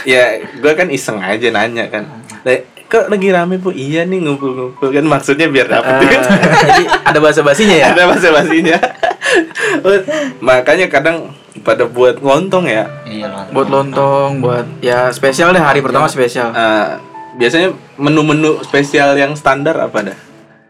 Ya 0.04 0.38
gue 0.42 0.72
kan 0.74 0.86
iseng 0.90 1.18
aja 1.18 1.48
nanya 1.50 1.88
kan. 1.88 2.06
"Lah, 2.44 2.60
kok 2.86 3.08
lagi 3.08 3.30
rame 3.30 3.56
bu? 3.56 3.72
Iya 3.72 4.06
nih 4.06 4.20
ngumpul-ngumpul. 4.20 4.90
Kan 4.90 5.06
maksudnya 5.06 5.50
biar 5.50 5.66
dapet 5.66 6.02
duit. 6.02 6.20
Jadi 6.66 6.82
ada 6.86 7.18
bahasa 7.18 7.40
basinya 7.42 7.76
ya. 7.78 7.86
ada 7.90 8.02
bahasa 8.06 8.28
basinya 8.30 8.76
makanya 10.44 10.86
kadang 10.90 11.30
pada 11.60 11.84
buat 11.84 12.18
lontong 12.18 12.64
ya 12.64 12.84
iya 13.04 13.26
lah 13.28 13.44
Buat 13.50 13.68
lontong, 13.68 14.40
buat 14.40 14.66
ya 14.80 15.08
spesial 15.10 15.50
deh 15.50 15.60
hari 15.60 15.80
pertama 15.80 16.06
spesial. 16.06 16.50
Eh, 16.50 16.86
biasanya 17.36 17.70
menu-menu 17.96 18.60
spesial 18.60 19.14
yang 19.14 19.32
standar 19.32 19.76
apa 19.76 20.12
dah 20.12 20.18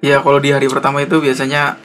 Ya 0.00 0.18
kalau 0.18 0.40
di 0.40 0.48
hari 0.48 0.64
pertama 0.66 1.00
itu 1.00 1.20
biasanya 1.20 1.76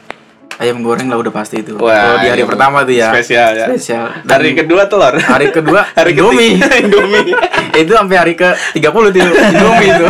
ayam 0.55 0.79
goreng 0.79 1.11
lah 1.11 1.19
udah 1.19 1.35
pasti 1.35 1.59
itu. 1.59 1.75
Wah, 1.75 1.91
Kalau 1.91 2.17
di 2.23 2.29
hari 2.31 2.43
pertama 2.47 2.87
tuh 2.87 2.95
ya. 2.95 3.11
spesial 3.11 3.51
ya 3.53 3.65
Spesial. 3.67 4.07
Dan 4.23 4.39
hari 4.39 4.55
kedua 4.55 4.87
telur 4.87 5.15
hari 5.19 5.51
kedua 5.51 5.83
hari 5.99 6.15
Indomie. 6.15 6.55
Indomie 6.55 7.35
itu 7.83 7.91
sampai 7.91 8.15
hari 8.15 8.33
ke 8.39 8.47
30 8.71 8.87
tuh 8.87 9.19
Indomie 9.51 9.89
itu. 9.91 10.07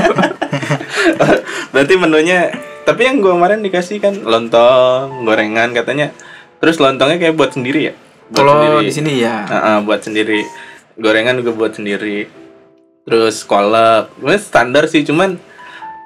Berarti 1.74 1.94
menunya 1.98 2.54
tapi 2.86 3.10
yang 3.10 3.18
gua 3.18 3.34
kemarin 3.34 3.66
dikasih 3.66 3.98
kan 3.98 4.14
lontong, 4.22 5.25
gorengan 5.25 5.74
katanya. 5.74 6.14
Terus 6.62 6.78
lontongnya 6.78 7.18
kayak 7.18 7.34
buat 7.34 7.52
sendiri 7.52 7.90
ya? 7.90 7.94
Buat 8.25 8.36
Kalau 8.36 8.53
sendiri. 8.55 8.82
di 8.82 8.91
sini 8.91 9.12
ya. 9.20 9.36
Heeh, 9.46 9.77
buat 9.84 10.01
sendiri. 10.01 10.39
Gorengan 10.96 11.38
juga 11.38 11.51
buat 11.51 11.74
sendiri. 11.74 12.25
Terus 13.03 13.44
kolak. 13.44 14.10
Sebenarnya 14.15 14.41
standar 14.41 14.84
sih, 14.86 15.01
cuman 15.01 15.38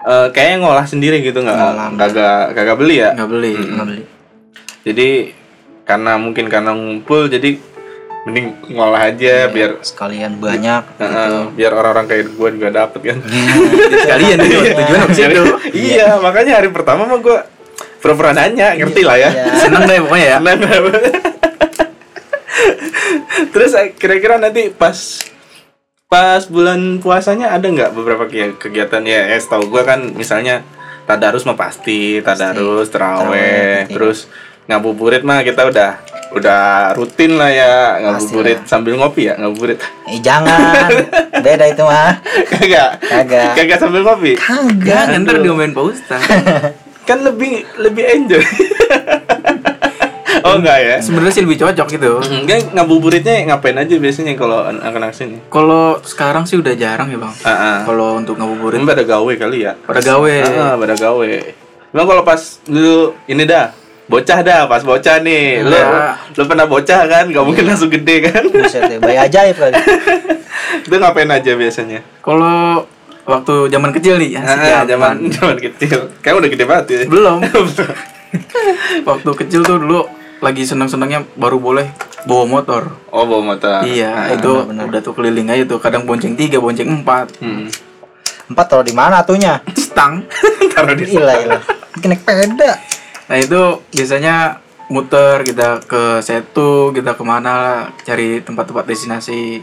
eh, 0.01 0.27
kayaknya 0.29 0.57
ngolah 0.59 0.83
sendiri 0.83 1.19
gitu 1.21 1.39
nggak 1.39 1.95
kagak 1.95 2.43
kagak 2.53 2.75
beli 2.75 2.95
ya. 2.99 3.15
nggak 3.15 3.29
beli. 3.29 3.53
nggak 3.55 3.85
beli 3.85 4.03
Jadi 4.79 5.09
karena 5.83 6.15
mungkin 6.15 6.45
karena 6.47 6.71
ngumpul 6.71 7.27
jadi 7.27 7.59
mending 8.19 8.51
ngolah 8.69 9.09
aja 9.09 9.47
biar 9.47 9.79
sekalian 9.79 10.37
banyak 10.37 10.83
Heeh, 10.99 11.55
biar 11.55 11.71
orang-orang 11.71 12.05
kayak 12.05 12.35
gua 12.35 12.49
juga 12.51 12.67
dapet 12.69 12.99
kan. 13.05 13.17
Sekalian 13.95 14.37
itu 14.45 14.55
tujuan 14.69 14.99
ke 15.01 15.13
situ. 15.13 15.43
iya, 15.73 16.15
makanya 16.17 16.59
hari 16.59 16.67
pertama 16.69 17.03
mah 17.03 17.19
gua 17.19 17.47
pura-pura 17.99 18.31
nanya, 18.31 18.75
ngerti 18.75 19.01
lah 19.03 19.15
ya. 19.15 19.29
Iya. 19.29 19.53
Seneng 19.57 19.83
deh 19.83 19.99
pokoknya 19.99 20.27
ya. 20.27 20.37
Banget. 20.39 20.81
Terus 23.53 23.71
eh, 23.75 23.93
kira-kira 23.93 24.37
nanti 24.37 24.69
pas 24.69 24.95
pas 26.09 26.41
bulan 26.49 26.97
puasanya 26.97 27.53
ada 27.53 27.69
nggak 27.69 27.93
beberapa 27.93 28.25
ke- 28.25 28.57
kegiatan? 28.57 29.03
Ya? 29.05 29.35
Eh, 29.35 29.41
tahu 29.41 29.69
gua 29.69 29.85
kan 29.85 30.09
misalnya 30.13 30.65
tadarus 31.05 31.45
mah 31.45 31.57
pasti, 31.57 32.21
tadarus, 32.21 32.89
teraweh, 32.89 33.85
pasti. 33.85 33.93
terus 33.93 34.19
ngabuburit 34.69 35.25
mah 35.25 35.41
kita 35.41 35.65
udah 35.65 35.91
udah 36.29 36.93
rutin 36.93 37.41
lah 37.41 37.49
ya 37.49 37.73
ngabuburit 38.05 38.61
sambil 38.69 38.93
ngopi 38.97 39.29
ya 39.29 39.33
ngabuburit. 39.37 39.81
Eh 40.05 40.21
jangan. 40.21 40.89
Beda 41.45 41.65
itu 41.65 41.81
mah. 41.81 42.21
Kagak. 42.53 43.01
Kagak. 43.01 43.57
kagak 43.57 43.79
sambil 43.81 44.05
ngopi? 44.05 44.37
Kagak. 44.37 45.17
Ntar 45.17 45.41
diomelin 45.41 45.73
Pak 45.73 45.85
Ustaz. 45.89 46.21
kan 47.09 47.25
lebih 47.25 47.65
lebih 47.81 48.05
enjoy 48.05 48.45
oh 50.41 50.53
enggak 50.55 50.77
ya 50.79 50.95
Sebenarnya 50.99 51.33
sih 51.33 51.43
lebih 51.43 51.59
cocok 51.59 51.87
gitu. 51.89 52.11
Enggak 52.21 52.71
ngabuburitnya 52.71 53.35
ngapain 53.45 53.75
aja 53.75 53.95
biasanya 53.95 54.33
kalau 54.33 54.61
an- 54.61 54.79
anak-anak 54.79 55.11
sini? 55.11 55.37
Kalau 55.47 55.97
sekarang 56.01 56.43
sih 56.43 56.55
udah 56.55 56.73
jarang 56.73 57.07
ya 57.07 57.17
bang. 57.17 57.33
Ah, 57.41 57.51
ah. 57.51 57.77
Kalau 57.83 58.17
untuk 58.17 58.35
ngabuburit 58.35 58.79
pada 58.81 59.03
gawe 59.03 59.33
kali 59.35 59.63
ya? 59.63 59.73
pada 59.79 59.99
gawe. 59.99 60.33
Ah, 60.45 60.73
pada 60.75 60.93
gawe. 60.93 61.31
Emang 61.89 62.05
kalau 62.05 62.21
pas 62.21 62.37
dulu 62.63 63.17
ini 63.25 63.43
dah 63.43 63.73
bocah 64.05 64.39
dah 64.41 64.65
pas 64.65 64.81
bocah 64.81 65.21
nih 65.21 65.61
lu 65.61 65.69
Iya. 65.69 66.17
lu 66.33 66.43
pernah 66.43 66.65
bocah 66.65 67.05
kan 67.05 67.29
gak 67.29 67.45
mungkin 67.45 67.61
langsung 67.63 67.93
gede 67.93 68.25
kan 68.25 68.41
buset 68.43 68.89
deh 68.89 68.97
bayi 68.97 69.21
ajaib 69.21 69.53
kali 69.53 69.77
itu 70.85 70.95
ngapain 70.95 71.29
aja 71.29 71.53
biasanya 71.53 72.01
Kalau 72.19 72.89
waktu 73.21 73.69
zaman 73.69 73.93
kecil 73.93 74.17
nih, 74.17 74.33
ah, 74.33 74.57
ya, 74.57 74.79
zaman 74.89 75.29
zaman 75.29 75.61
kecil 75.61 76.09
kayak 76.21 76.41
udah 76.41 76.49
gede 76.49 76.65
banget 76.65 76.85
ya 76.89 76.99
belum. 77.05 77.37
waktu 79.09 79.29
kecil 79.35 79.61
tuh 79.61 79.77
dulu 79.77 80.01
lagi 80.39 80.63
seneng-senengnya 80.63 81.27
baru 81.35 81.59
boleh 81.59 81.87
bawa 82.27 82.43
motor. 82.47 82.83
oh 83.11 83.23
bawa 83.23 83.55
motor 83.55 83.83
iya, 83.87 84.35
itu 84.35 84.67
udah 84.67 85.01
tuh 85.03 85.15
keliling 85.15 85.47
aja 85.51 85.63
tuh. 85.67 85.79
Kadang 85.79 86.03
bonceng 86.03 86.35
tiga, 86.35 86.59
bonceng 86.59 86.87
empat. 86.87 87.39
hmm. 87.39 87.67
empat 88.49 88.65
taruh 88.65 88.85
di 88.87 88.95
mana 88.95 89.21
atunya 89.21 89.61
Stang. 89.77 90.25
taruh 90.73 90.95
di 90.95 91.05
gila 91.05 91.33
gila 91.43 91.59
Mungkin 91.95 92.09
naik 92.15 92.23
peda 92.23 92.71
Nah 93.29 93.37
itu 93.37 93.61
biasanya 93.93 94.57
muter 94.89 95.45
kita 95.45 95.85
ke 95.85 96.17
Setu, 96.25 96.89
kita 96.97 97.13
ke 97.13 97.21
mana 97.21 97.51
lah, 97.53 97.79
cari 98.01 98.41
tempat-tempat 98.41 98.89
destinasi. 98.89 99.61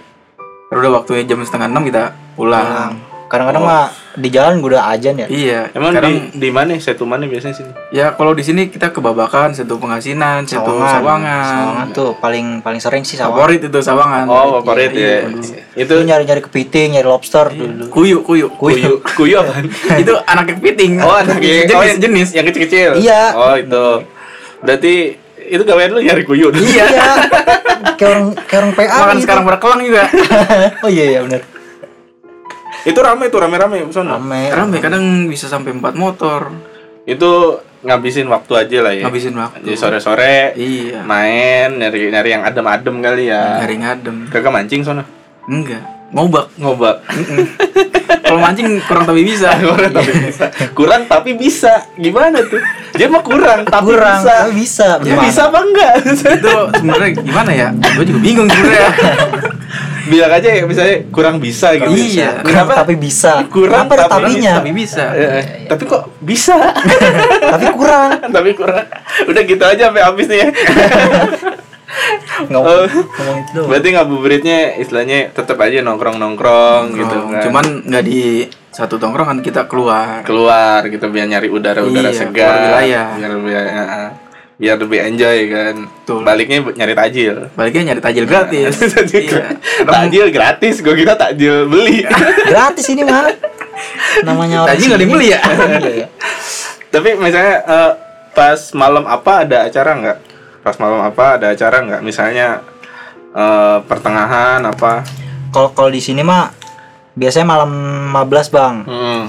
Terus 0.71 0.79
udah 0.79 1.03
waktunya 1.03 1.27
jam 1.27 1.43
setengah 1.43 1.67
enam 1.67 1.83
kita 1.83 2.15
pulang. 2.39 2.95
kadang-kadang 3.27 3.67
mah 3.67 3.91
di 4.17 4.29
jalan 4.29 4.59
gue 4.59 4.73
udah 4.73 4.89
ajan 4.91 5.15
ya 5.15 5.27
Iya. 5.27 5.61
emang 5.71 5.93
kadang 5.93 6.33
di 6.33 6.41
di 6.41 6.49
mana 6.49 6.73
setu 6.77 7.05
mana 7.05 7.25
biasanya 7.25 7.53
sini 7.55 7.71
ya 7.91 8.11
kalau 8.11 8.33
di 8.33 8.41
sini 8.41 8.67
kita 8.67 8.89
ke 8.89 8.99
Babakan, 8.99 9.53
Setu 9.53 9.77
Pengasinan, 9.77 10.43
Setu 10.43 10.73
Sawangan. 10.73 11.45
Sawangan 11.45 11.87
tuh 11.93 12.17
paling 12.17 12.59
paling 12.59 12.79
sering 12.79 13.03
sih 13.03 13.15
Sawangan 13.15 13.37
Favorit 13.37 13.61
itu 13.63 13.79
Sawangan. 13.79 14.25
oh 14.25 14.59
favorit 14.59 14.91
ya 14.91 15.29
itu 15.29 15.53
itu 15.77 15.95
nyari 16.03 16.25
nyari 16.25 16.41
kepiting 16.41 16.97
nyari 16.97 17.05
lobster 17.05 17.47
dulu 17.47 17.87
Kuyu, 17.89 18.19
kuyu. 18.21 18.49
kuyu 18.51 19.05
kuyu 19.05 19.37
apa 19.43 19.61
itu 20.03 20.13
anak 20.25 20.45
kepiting. 20.51 20.97
oh 20.99 21.13
anak 21.15 21.37
jenis, 21.37 21.69
oh, 21.71 21.85
yang- 21.85 22.01
jenis. 22.01 22.29
yang 22.33 22.45
kecil-kecil 22.45 22.91
Iya. 22.97 23.23
oh 23.33 23.55
itu 23.55 23.87
berarti 24.59 24.95
itu 25.39 25.63
gawean 25.63 25.93
lu 25.93 26.01
nyari 26.01 26.25
kuyu 26.25 26.49
Iya. 26.51 26.85
iya 26.89 27.07
kayak 27.99 28.11
orang 28.11 28.25
kayak 28.43 28.57
orang 28.57 28.73
PA 28.73 28.87
Makan 28.99 29.13
gitu. 29.13 29.25
sekarang 29.25 29.45
berkelang 29.45 29.81
juga. 29.81 30.05
oh 30.81 30.89
iya 30.89 31.05
iya 31.07 31.21
benar 31.21 31.41
itu 32.83 32.99
rame 32.99 33.25
tuh 33.27 33.41
rame-rame 33.41 33.89
sana 33.89 34.19
rame 34.19 34.51
Rame 34.51 34.77
kadang 34.79 35.03
bisa 35.25 35.47
sampai 35.47 35.73
empat 35.73 35.95
motor. 35.95 36.53
itu 37.05 37.31
ngabisin 37.81 38.27
waktu 38.27 38.53
aja 38.57 38.79
lah 38.83 38.93
ya 38.93 39.07
Ngabisin 39.07 39.33
waktu. 39.33 39.63
jadi 39.63 39.77
sore-sore 39.79 40.53
Iya. 40.53 41.01
main 41.01 41.71
nyari 41.73 42.11
nyari 42.11 42.29
yang 42.31 42.43
adem-adem 42.43 42.99
kali 42.99 43.31
ya 43.31 43.63
Nyari 43.63 43.77
ngadem. 43.79 44.17
kagak 44.27 44.51
mancing 44.51 44.83
sono 44.83 45.07
Enggak. 45.47 45.96
Ngobak. 46.15 46.47
ngobak. 46.59 46.97
Kalau 48.27 48.39
mancing 48.43 48.69
kurang 48.87 49.05
tapi 49.07 49.23
bisa. 49.23 49.49
kurang 49.63 49.93
tapi 49.95 50.13
bisa. 50.19 50.47
Kurang 50.75 51.03
tapi 51.07 51.31
bisa. 51.39 51.73
Gimana 51.95 52.39
tuh? 52.43 52.63
Dia 52.95 53.07
mah 53.07 53.23
kurang 53.23 53.63
tapi 53.67 53.87
kurang 53.87 54.23
bisa. 54.23 54.35
tapi 54.35 54.53
bisa. 54.59 54.87
Ya 55.03 55.15
Gimana? 55.15 55.25
bisa 55.27 55.41
apa 55.47 55.59
enggak? 55.63 55.93
Itu 56.07 56.55
sebenarnya 56.75 57.11
gimana 57.23 57.51
ya? 57.55 57.69
Gue 57.75 58.05
juga 58.07 58.21
bingung 58.23 58.49
sebenarnya. 58.51 58.91
bilang 60.07 60.31
aja 60.31 60.49
ya 60.55 60.63
misalnya 60.63 61.03
kurang 61.11 61.43
bisa 61.43 61.75
gitu. 61.75 61.91
Iya. 61.91 62.39
kurang 62.47 62.67
kenapa? 62.71 62.73
tapi 62.87 62.95
bisa. 62.95 63.33
Kurang 63.51 63.91
tapi 63.91 64.07
tapinya 64.07 64.55
tapi 64.63 64.71
bisa. 64.71 65.05
Eh, 65.19 65.31
eh, 65.43 65.45
tapi 65.67 65.83
kok 65.83 66.03
bisa? 66.23 66.55
Tapi 67.57 67.67
kurang. 67.75 68.11
Tapi 68.31 68.51
kurang. 68.55 68.87
Udah 69.27 69.43
gitu 69.43 69.65
aja 69.67 69.91
sampai 69.91 70.03
habis 70.03 70.27
nih 70.31 70.39
ya 70.47 70.49
nggak 71.87 72.59
Oh. 72.59 72.85
ngomong 72.85 73.39
itu 73.41 73.61
berarti 73.63 73.89
ngabuburitnya 73.91 74.59
istilahnya 74.77 75.31
tetap 75.31 75.57
aja 75.57 75.81
nongkrong 75.81 76.17
nongkrong 76.17 76.85
gitu 76.93 77.17
Oh, 77.17 77.31
kan 77.31 77.43
Cuman 77.43 77.65
nggak 77.85 78.05
di 78.05 78.45
satu 78.69 78.97
tongkrongan 78.97 79.41
kita 79.41 79.65
keluar. 79.65 80.21
keluar 80.23 80.85
gitu 80.85 81.07
biar 81.07 81.27
nyari 81.27 81.47
udara 81.47 81.81
udara 81.81 82.09
Iya, 82.09 82.19
segar 82.19 82.53
wilayah. 82.61 83.07
biar 83.15 83.31
lebih 83.33 83.53
ya, 83.53 83.63
ah. 83.79 84.11
biar 84.57 84.77
lebih 84.79 84.99
enjoy 85.07 85.39
kan 85.47 85.75
Betul. 85.79 86.21
baliknya 86.23 86.59
nyari 86.75 86.95
tajil 86.95 87.37
Baliknya 87.53 87.83
nyari 87.87 88.01
tajil 88.03 88.25
gratis. 88.25 88.73
tajil, 88.95 89.23
iya. 89.23 89.47
tajil 89.83 90.27
gratis 90.29 90.75
gue 90.81 90.95
kira 90.95 91.15
takjil 91.15 91.65
beli 91.65 92.03
gratis 92.53 92.87
ini 92.87 93.03
mah 93.03 93.31
namanya 94.23 94.65
orang 94.65 94.75
Tajil 94.75 94.89
nggak 94.91 95.03
dibeli 95.03 95.27
ya? 95.29 95.41
Iya. 95.41 96.07
tapi 96.95 97.09
misalnya 97.15 97.57
eh, 97.63 97.93
pas 98.33 98.61
malam 98.73 99.05
apa 99.05 99.33
ada 99.43 99.59
acara 99.65 99.91
nggak 99.95 100.19
pas 100.67 100.75
malam 100.83 100.99
apa 101.07 101.39
ada 101.39 101.55
acara 101.55 101.79
nggak? 101.87 102.03
Misalnya 102.03 102.67
eh, 103.31 103.79
pertengahan 103.87 104.59
apa? 104.67 105.07
Kalau 105.55 105.71
kalau 105.71 105.91
di 105.95 106.03
sini 106.03 106.27
mah 106.27 106.51
biasanya 107.15 107.47
malam 107.47 107.71
15 108.11 108.51
bang. 108.51 108.77
Hmm. 108.83 109.25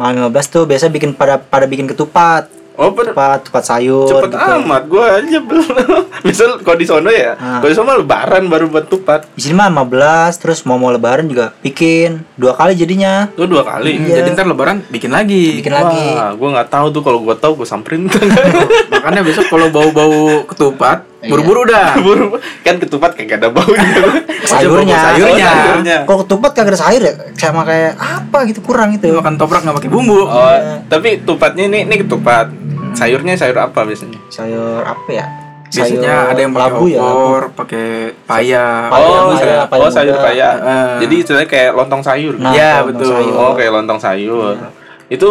malam 0.00 0.32
15 0.32 0.48
tuh 0.48 0.64
biasanya 0.64 0.96
bikin 0.96 1.12
pada 1.12 1.36
pada 1.36 1.68
bikin 1.68 1.84
ketupat 1.84 2.48
oh 2.80 2.90
ber- 2.90 3.12
ketupat 3.12 3.38
ketupat 3.42 3.64
sayur 3.66 4.08
cepet 4.08 4.30
gitu. 4.30 4.40
amat 4.58 4.82
gue 4.86 5.04
aja 5.04 5.38
belum 5.38 5.68
misal 6.26 6.48
kalau 6.58 6.74
di 6.74 6.86
sono 6.86 7.08
ya 7.08 7.32
Ah. 7.32 7.60
kalau 7.60 7.68
di 7.68 7.76
sono 7.76 7.92
lebaran 7.94 8.44
baru 8.46 8.66
buat 8.66 8.86
tupat 8.86 9.28
di 9.30 9.40
sini 9.40 9.52
mah 9.52 9.68
15 9.70 9.92
terus 10.36 10.64
mau 10.64 10.74
mau 10.74 10.88
lebaran 10.88 11.24
juga 11.24 11.52
bikin 11.60 12.24
dua 12.34 12.52
kali 12.52 12.72
jadinya 12.74 13.28
lu 13.34 13.44
dua 13.46 13.62
kali 13.62 14.00
Iya. 14.00 14.16
Jadi 14.18 14.28
ntar 14.32 14.46
lebaran 14.46 14.80
bikin 14.86 15.10
lagi. 15.10 15.60
bikin 15.60 15.70
lagi 15.70 16.06
Wah, 16.10 16.32
gue 16.32 16.48
nggak 16.50 16.68
tahu 16.68 16.86
tuh 16.90 17.02
kalau 17.02 17.20
gue 17.20 17.34
tahu 17.34 17.52
gue 17.54 17.66
samperin 17.66 18.08
Makanya 18.92 19.20
besok 19.20 19.46
kalau 19.46 19.68
bau-bau 19.68 20.46
ketupat, 20.46 21.04
buru-buru 21.22 21.62
dah 21.64 21.96
Buru 22.02 22.36
kan 22.60 22.76
ketupat 22.76 23.12
kagak 23.12 23.38
ada 23.38 23.48
baunya. 23.48 23.82
sayurnya 24.50 24.96
sayurnya. 24.96 25.48
Sayurnya. 25.48 25.96
kalau 26.04 26.18
ketupat 26.22 26.50
kagak 26.52 26.72
ada 26.72 26.80
sayur 26.80 27.02
ya 27.02 27.12
sama 27.34 27.62
kayak 27.62 27.92
apa 27.94 28.38
gitu 28.46 28.60
kurang 28.60 28.92
itu 28.92 29.10
makan 29.10 29.36
toprak 29.36 29.60
nggak 29.60 29.76
pakai 29.76 29.90
bumbu 29.90 30.20
Oh, 30.22 30.56
tapi 30.86 31.20
tupatnya 31.20 31.66
ini 31.66 31.84
ini 31.84 31.96
ketupat. 31.98 32.48
Sayurnya 32.90 33.34
sayur 33.34 33.54
apa 33.56 33.82
biasanya? 33.82 34.18
sayur 34.26 34.82
apa 34.82 35.10
ya 35.10 35.26
biasanya 35.70 36.34
ada 36.34 36.40
yang 36.40 36.50
pakai 36.50 36.66
labu 36.66 36.84
ya 36.88 37.02
pakai 37.54 37.86
paya 38.26 38.90
Paya 38.90 39.06
oh, 39.22 39.30
sayur, 39.32 39.58
paya 39.68 39.80
oh 39.80 39.86
sayur 39.88 40.14
muda. 40.14 40.26
paya. 40.26 40.48
Eh. 40.50 40.94
Jadi 41.06 41.14
istilahnya 41.16 41.46
kayak 41.46 41.70
lontong 41.72 42.02
sayur. 42.02 42.34
Nah, 42.34 42.50
Ya, 42.50 42.82
lontong 42.82 42.98
betul. 42.98 43.12
sayur. 43.14 43.34
Oh, 43.38 43.52
kayak 43.54 43.72
lontong 43.72 44.00
sayur. 44.00 44.54
Itu 45.06 45.28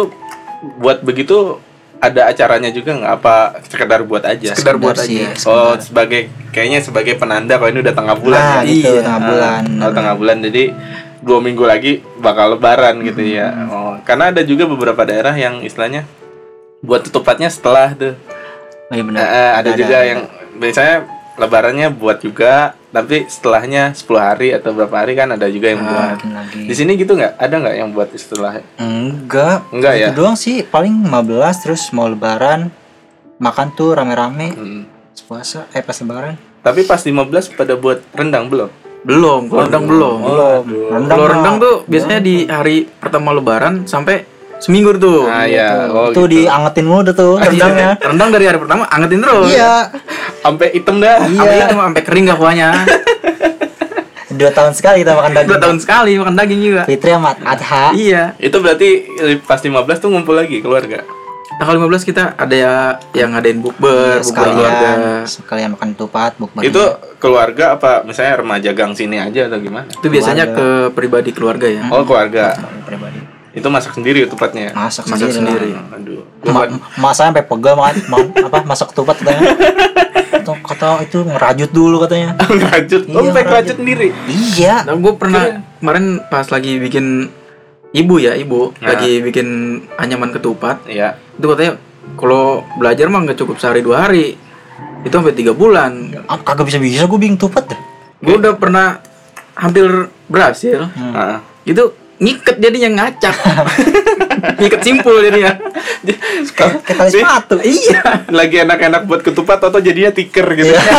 buat 0.76 1.00
begitu 1.00 1.60
ada 2.00 2.26
acaranya 2.26 2.68
juga 2.68 2.96
nggak 2.96 3.14
apa 3.14 3.34
sekedar 3.62 4.00
buat 4.02 4.24
aja? 4.24 4.50
sekedar 4.50 4.76
buat 4.76 4.96
sih, 4.96 5.20
aja 5.20 5.36
Oh, 5.44 5.76
sebagai 5.76 6.32
kayaknya 6.48 6.80
sebagai 6.80 7.14
penanda 7.14 7.54
kalau 7.54 7.68
ini 7.68 7.80
udah 7.80 7.92
tengah 7.92 8.16
bulan 8.16 8.40
nah 8.40 8.60
ya. 8.60 8.66
gitu 8.66 8.88
Iya. 8.90 9.02
tengah 9.04 9.20
Ah, 9.20 9.28
bulan 9.28 9.62
oh, 9.78 9.92
tengah 9.92 10.14
bulan 10.16 10.36
jadi 10.40 10.64
dua 11.20 11.38
minggu 11.38 11.60
lagi 11.62 11.92
bakal 12.16 12.56
lebaran 12.56 13.04
gitu 13.04 13.20
ya. 13.20 13.52
Hmm. 13.52 13.68
Oh, 13.68 13.92
karena 14.02 14.32
ada 14.32 14.40
juga 14.40 14.64
beberapa 14.64 15.04
daerah 15.04 15.36
yang 15.36 15.60
istilahnya 15.60 16.08
buat 16.80 17.04
ketupatnya 17.04 17.52
setelah 17.52 17.92
tuh. 17.92 18.16
oh, 18.88 18.94
iya 18.96 19.04
benar 19.04 19.20
Eh, 19.20 19.28
eh, 19.30 19.50
ada, 19.54 19.70
juga 19.76 19.98
yang 20.00 20.20
biasanya 20.56 20.96
lebarannya 21.40 21.88
buat 21.90 22.20
juga, 22.20 22.76
tapi 22.88 23.24
setelahnya 23.24 23.90
10 23.90 24.04
hari 24.20 24.52
atau 24.52 24.70
berapa 24.70 24.92
hari 24.94 25.16
kan 25.16 25.32
ada 25.32 25.48
juga 25.48 25.72
yang 25.72 25.80
buat. 25.80 26.20
Bikin 26.20 26.30
lagi 26.30 26.60
Di 26.62 26.74
sini 26.76 26.92
gitu 26.94 27.16
nggak? 27.16 27.32
Ada 27.34 27.54
nggak 27.56 27.76
yang 27.76 27.90
buat 27.90 28.12
istilah? 28.12 28.60
enggak 28.76 29.64
Enggak 29.72 29.94
ya? 29.96 30.06
itu 30.06 30.14
doang 30.14 30.36
sih 30.36 30.60
paling 30.62 31.00
15 31.02 31.64
terus 31.64 31.82
mau 31.90 32.06
lebaran 32.06 32.68
makan 33.36 33.72
tuh 33.72 33.96
rame-rame 33.96 34.52
Hmm. 34.52 34.84
puasa 35.22 35.64
eh 35.70 35.80
pas 35.80 35.96
lebaran 35.96 36.36
Tapi 36.60 36.84
pas 36.84 37.00
15 37.00 37.24
pada 37.50 37.72
buat 37.74 38.04
rendang 38.12 38.46
belum? 38.46 38.68
belum 39.00 39.48
rendang 39.48 39.88
belum 39.88 40.16
belum 40.20 40.62
rendang 40.92 41.20
rendang 41.24 41.56
tuh 41.56 41.88
biasanya 41.88 42.20
di 42.20 42.44
hari 42.44 42.84
pertama 42.84 43.32
lebaran 43.32 43.88
sampai 43.88 44.28
seminggu 44.60 44.94
tuh. 45.00 45.26
Nah, 45.26 45.48
ya. 45.48 45.88
Oh, 45.88 46.12
itu 46.12 46.22
gitu. 46.28 46.32
diangetin 46.46 46.86
mulu 46.86 47.10
tuh 47.10 47.40
rendangnya. 47.40 47.96
Rendang 48.08 48.30
dari 48.30 48.44
hari 48.46 48.58
pertama 48.60 48.84
angetin 48.92 49.20
terus. 49.24 49.50
Iya. 49.50 49.74
Sampai 50.44 50.68
hitam 50.76 51.00
dah. 51.00 51.18
sampai 51.24 51.56
iya 51.56 51.64
itu 51.66 51.76
sampai 51.76 52.02
kering 52.04 52.24
gak 52.28 52.38
kuahnya. 52.38 52.68
Dua 54.40 54.50
tahun 54.54 54.72
sekali 54.72 55.02
kita 55.02 55.12
makan 55.18 55.32
daging. 55.34 55.48
Dua 55.50 55.58
tahun 55.58 55.78
sekali 55.82 56.10
makan 56.16 56.34
daging 56.38 56.60
juga. 56.62 56.82
Fitri 56.86 57.10
sama 57.10 57.34
Adha. 57.42 57.84
Iya. 57.96 58.22
Itu 58.38 58.56
berarti 58.62 58.88
pas 59.42 59.58
15 59.58 59.74
tuh 59.98 60.08
ngumpul 60.12 60.36
lagi 60.38 60.62
keluarga. 60.62 61.02
tanggal 61.60 61.76
15 61.76 62.08
kita 62.08 62.40
ada 62.40 62.56
ya 62.56 62.74
yang 63.12 63.36
ngadain 63.36 63.60
bukber 63.60 64.24
bukber 64.24 64.48
keluarga. 64.48 64.88
Sekalian 65.28 65.28
sekalian 65.28 65.70
makan 65.76 65.92
tupat 65.92 66.32
bukber 66.40 66.64
Itu 66.64 66.80
keluarga 67.20 67.76
apa 67.76 68.00
misalnya 68.00 68.40
remaja 68.40 68.72
gang 68.72 68.96
sini 68.96 69.20
aja 69.20 69.44
atau 69.44 69.60
gimana? 69.60 69.84
itu 69.92 70.08
biasanya 70.08 70.56
ke 70.56 70.88
pribadi 70.96 71.36
keluarga 71.36 71.68
ya. 71.68 71.84
Oh, 71.92 72.00
keluarga. 72.08 72.56
pribadi 72.88 73.19
Itu 73.50 73.66
masak 73.66 73.92
sendiri 73.92 74.24
tupatnya. 74.24 74.70
masak, 74.70 75.04
Masak 75.04 75.30
sendiri, 75.30 75.74
sendiri. 75.74 75.90
Aduh. 75.90 76.22
Ma 76.46 76.62
masa 76.96 77.26
sampai 77.26 77.42
pegal 77.42 77.74
banget 77.74 78.06
mau 78.06 78.22
apa 78.22 78.62
masak 78.62 78.90
ketupat 78.90 79.16
katanya 79.16 79.42
kata, 80.32 80.52
kata 80.62 80.88
itu 81.02 81.18
ngerajut 81.20 81.70
dulu 81.70 81.96
katanya 82.00 82.38
Ngerajut. 82.48 83.02
Oh, 83.08 83.20
Iya, 83.20 83.28
sampai 83.28 83.42
ngerajut. 83.44 83.76
sendiri. 83.76 84.08
iya 84.54 84.74
Nah, 84.82 84.94
gue 84.94 85.12
pernah 85.14 85.42
kemarin 85.76 86.04
pas 86.24 86.46
lagi 86.46 86.78
bikin 86.78 87.28
ibu 87.90 88.14
ya 88.16 88.32
ibu 88.34 88.70
Nah. 88.76 88.86
lagi 88.88 89.18
bikin 89.20 89.46
anyaman 89.96 90.30
ketupat 90.30 90.86
Iya. 90.86 91.18
itu 91.34 91.44
katanya 91.44 91.74
kalau 92.14 92.62
belajar 92.74 93.06
mah 93.06 93.20
nggak 93.20 93.36
cukup 93.36 93.58
sehari 93.58 93.80
dua 93.80 94.06
hari 94.06 94.38
itu 95.00 95.10
sampai 95.10 95.34
tiga 95.34 95.50
bulan 95.52 96.14
Ah, 96.24 96.38
kagak 96.38 96.64
bisa 96.64 96.78
bisa 96.78 97.04
gue 97.04 97.18
bikin 97.18 97.34
tupat 97.34 97.66
dah 97.66 97.80
gue 98.16 98.34
udah 98.36 98.54
pernah 98.54 99.02
hampir 99.52 99.84
berhasil 100.24 100.86
Heeh. 100.86 101.36
itu 101.66 101.82
ngiket 102.20 102.56
jadinya 102.60 102.90
ngacak. 103.00 103.34
Ngiket 104.60 104.80
simpul 104.84 105.20
jadinya 105.20 105.52
tali 106.88 107.10
sepatu 107.12 107.56
iya 107.60 108.00
Lagi 108.38 108.56
enak-enak 108.60 109.02
buat 109.04 109.20
ketupat 109.20 109.58
atau 109.60 109.78
jadinya 109.78 110.10
tiker 110.10 110.46
gitu. 110.54 110.70
Iya. 110.70 110.92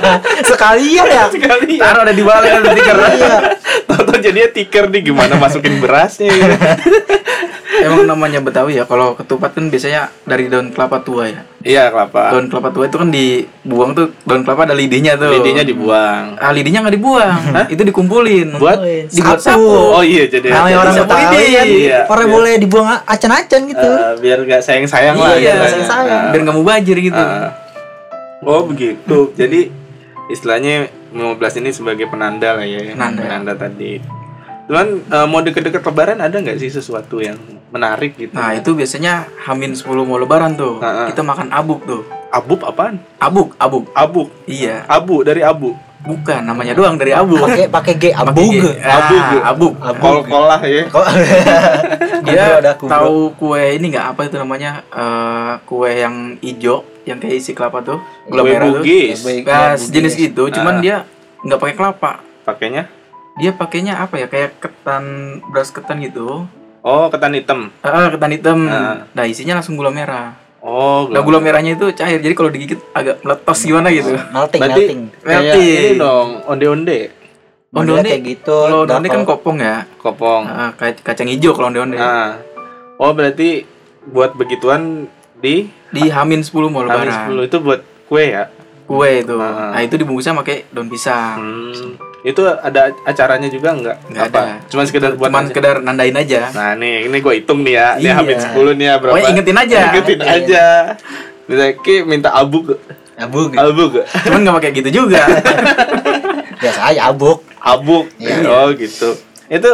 sekalian 0.50 1.06
ya 1.06 1.24
Sekali 1.28 1.76
ya. 1.76 1.82
taruh 1.84 2.02
ada 2.02 2.12
di 2.12 2.22
balik 2.22 2.50
ada 2.54 2.68
tiker 2.70 2.96
iya 3.16 3.36
Atau 3.86 4.16
jadinya 4.16 4.48
tiker 4.48 4.84
nih 4.88 5.02
gimana 5.04 5.34
masukin 5.34 5.78
berasnya 5.78 6.28
gitu. 6.28 6.56
emang 7.78 8.04
namanya 8.04 8.40
betawi 8.40 8.74
ya 8.74 8.84
kalau 8.84 9.14
ketupat 9.14 9.52
kan 9.52 9.68
biasanya 9.68 10.10
dari 10.24 10.46
daun 10.46 10.70
kelapa 10.70 10.98
tua 10.98 11.26
ya 11.26 11.42
Iya, 11.58 11.90
kelapa. 11.90 12.30
daun 12.32 12.46
kelapa 12.46 12.70
tua 12.70 12.86
itu 12.86 12.96
kan 12.96 13.08
dibuang 13.08 13.90
tuh 13.92 14.14
daun 14.22 14.42
kelapa 14.42 14.62
ada 14.62 14.74
lidinya 14.74 15.14
tuh 15.14 15.30
Lidinya 15.32 15.62
dibuang. 15.62 16.38
ah 16.38 16.50
lidinya 16.50 16.82
nggak 16.82 16.94
dibuang 16.96 17.38
itu 17.68 17.82
dikumpulin 17.84 18.48
Buat 18.56 18.78
dibuat 19.06 19.38
Sapu. 19.38 19.62
sapu 19.62 19.74
Oh 19.92 20.02
iya 20.02 20.26
jadi 20.26 20.48
namanya 20.48 20.76
orang 20.80 20.94
Betawi 20.96 21.24
kan 21.52 21.66
Iya. 21.68 21.98
orang 22.08 22.28
boleh 22.28 22.52
dibuang 22.56 22.86
acan-acan 23.04 23.60
gitu 23.68 23.88
Eh, 23.90 24.14
biar 24.18 24.37
gak 24.44 24.62
sayang-sayang 24.62 25.16
lah 25.16 25.34
iya 25.34 25.54
gitu. 25.54 25.64
sayang-sayang. 25.64 26.20
Nah, 26.20 26.30
biar 26.30 26.40
nggak 26.44 26.56
mau 26.56 26.66
bajir 26.66 26.96
gitu 26.98 27.16
ah. 27.16 27.50
Oh 28.42 28.62
begitu. 28.62 29.32
Jadi 29.34 29.70
istilahnya 30.28 30.86
15 31.10 31.60
ini 31.60 31.70
sebagai 31.72 32.06
penanda 32.06 32.54
lah 32.54 32.62
ya. 32.62 32.92
Penanda. 32.94 33.56
tadi. 33.56 33.98
Cuman 34.68 34.86
eh, 35.00 35.26
mau 35.26 35.40
deket-deket 35.40 35.80
lebaran 35.80 36.20
ada 36.20 36.36
nggak 36.36 36.60
sih 36.60 36.68
sesuatu 36.68 37.18
yang 37.18 37.40
menarik 37.68 38.16
gitu? 38.16 38.32
nah 38.32 38.56
itu 38.56 38.72
biasanya 38.72 39.28
hamin 39.44 39.76
10 39.76 39.84
mau 40.08 40.16
lebaran 40.16 40.56
tuh 40.56 40.80
Ah, 40.80 41.04
ah. 41.04 41.06
kita 41.12 41.20
makan 41.20 41.52
abuk 41.52 41.84
tuh 41.84 42.00
Abub 42.28 42.60
apaan? 42.64 42.96
abuk 43.20 43.52
abuk 43.56 43.88
Abuk. 43.92 44.28
iya 44.44 44.84
Abu 44.88 45.20
dari 45.20 45.40
abu. 45.40 45.72
Bukan 46.08 46.40
namanya 46.42 46.72
doang 46.72 46.96
dari 46.96 47.12
abuk 47.12 47.36
pakai 47.38 47.68
pakai 47.68 47.94
G 47.94 48.04
abug 48.10 48.48
G. 48.48 48.64
Ah, 48.80 49.12
Abuk. 49.52 49.74
abuk 49.76 50.00
Kol-kol 50.00 50.44
lah 50.46 50.60
ya. 50.60 50.82
kok 50.88 51.04
dia 52.26 52.44
tahu 52.74 53.36
kue 53.36 53.76
ini 53.76 53.86
nggak 53.88 54.16
apa 54.16 54.20
itu 54.24 54.36
namanya 54.36 54.80
eh, 54.88 55.52
kue 55.62 55.92
yang 55.92 56.16
hijau 56.40 56.80
yang 57.04 57.16
kayak 57.16 57.36
isi 57.36 57.52
kelapa 57.52 57.80
tuh 57.80 58.00
gula 58.24 58.40
Kue 58.40 58.50
merah 58.50 58.68
tuh. 58.70 58.84
Nah, 59.44 59.76
sejenis 59.76 60.14
gitu 60.14 60.48
cuman 60.50 60.74
Ah. 60.74 60.80
dia 60.80 60.96
nggak 61.40 61.58
pakai 61.58 61.74
kelapa 61.74 62.12
Pakainya? 62.42 62.88
dia 63.36 63.52
pakainya 63.52 64.00
apa 64.00 64.16
ya 64.16 64.26
kayak 64.26 64.58
ketan 64.58 65.04
beras 65.46 65.68
ketan 65.68 66.00
gitu 66.00 66.48
Oh 66.78 67.06
ketan 67.06 67.30
hitam. 67.32 67.68
Ah, 67.80 68.08
ketan 68.08 68.32
hitam 68.32 68.58
Ah. 68.64 69.04
nah 69.12 69.24
isinya 69.24 69.54
langsung 69.54 69.74
gula 69.74 69.90
merah 69.90 70.32
Oh 70.60 71.06
nah 71.06 71.20
gula 71.20 71.38
merahnya 71.38 71.72
itu 71.72 71.86
cair 71.92 72.18
jadi 72.18 72.34
kalau 72.34 72.48
digigit 72.48 72.82
agak 72.90 73.22
meletos 73.22 73.58
gimana 73.60 73.88
gitu 73.88 74.10
melting 74.28 74.58
Berarti 74.58 74.80
melting 74.80 75.00
kayak 75.20 75.42
Melting. 75.44 75.78
ini 75.78 75.90
dong 75.96 76.28
onde-onde. 76.44 76.98
onde-onde 77.70 78.08
kayak 78.08 78.24
gitu 78.26 78.56
kalau 78.58 78.78
onde-onde 78.82 79.08
kan 79.08 79.22
kopong 79.22 79.58
ya 79.58 79.76
Kopong. 79.96 80.42
Ah, 80.44 80.70
kac- 80.72 80.98
kacang 81.00 81.28
hijau 81.28 81.52
kalau 81.52 81.68
onde-onde 81.68 81.94
Nah. 81.94 82.42
Oh 82.96 83.12
berarti 83.12 83.62
buat 84.04 84.34
begituan 84.34 85.06
di 85.36 85.68
di 85.88 86.02
hamin 86.06 86.42
10 86.42 86.50
mau 86.66 86.82
Hamin 86.82 87.06
lebaran 87.06 87.30
10 87.30 87.44
itu 87.44 87.56
buat 87.58 87.80
kue 88.04 88.24
ya? 88.28 88.50
kue 88.84 89.10
itu 89.20 89.36
Ah. 89.36 89.70
nah 89.70 89.80
itu 89.80 89.94
dibungkusnya 89.94 90.34
pakai 90.34 90.66
daun 90.68 90.88
pisang 90.88 91.38
Hmm. 91.38 91.92
Itu 92.20 92.42
ada 92.42 92.90
acaranya 93.02 93.46
juga 93.46 93.70
nggak? 93.72 93.96
Nggak 94.10 94.24
Apa? 94.26 94.40
ada. 94.40 94.54
Cuman 94.66 94.84
sekedar 94.84 95.10
buat 95.14 95.28
cuman 95.28 95.40
aja? 95.40 95.48
sekedar 95.48 95.76
nandain 95.78 96.12
aja 96.12 96.40
Nah 96.50 96.74
nih, 96.74 97.06
ini 97.06 97.16
gue 97.16 97.34
hitung 97.36 97.62
nih 97.62 97.74
ya. 97.74 97.88
Ini 97.94 98.02
Iya. 98.04 98.12
Hamin 98.16 98.38
10 98.40 98.74
nih 98.74 98.86
ya 98.86 98.94
berapa? 98.96 99.12
Pokoknya 99.12 99.28
ingetin 99.30 99.56
aja. 99.56 99.80
Ingetin 99.86 100.18
Iya. 100.18 100.30
aja. 100.34 100.64
Misalnya 101.44 101.72
Ki 101.78 101.94
minta 102.02 102.30
abuk. 102.30 102.74
abug 103.14 103.50
Abuk. 103.50 103.92
cuman 104.22 104.38
nggak 104.40 104.54
pakai 104.56 104.70
gitu 104.72 104.90
juga 104.96 105.18
biasa 106.62 106.80
aja 106.86 107.00
abug 107.08 107.42
Abuk. 107.58 108.06
Iya. 108.16 108.46
Oh 108.46 108.70
gitu. 108.72 109.10
Itu 109.48 109.70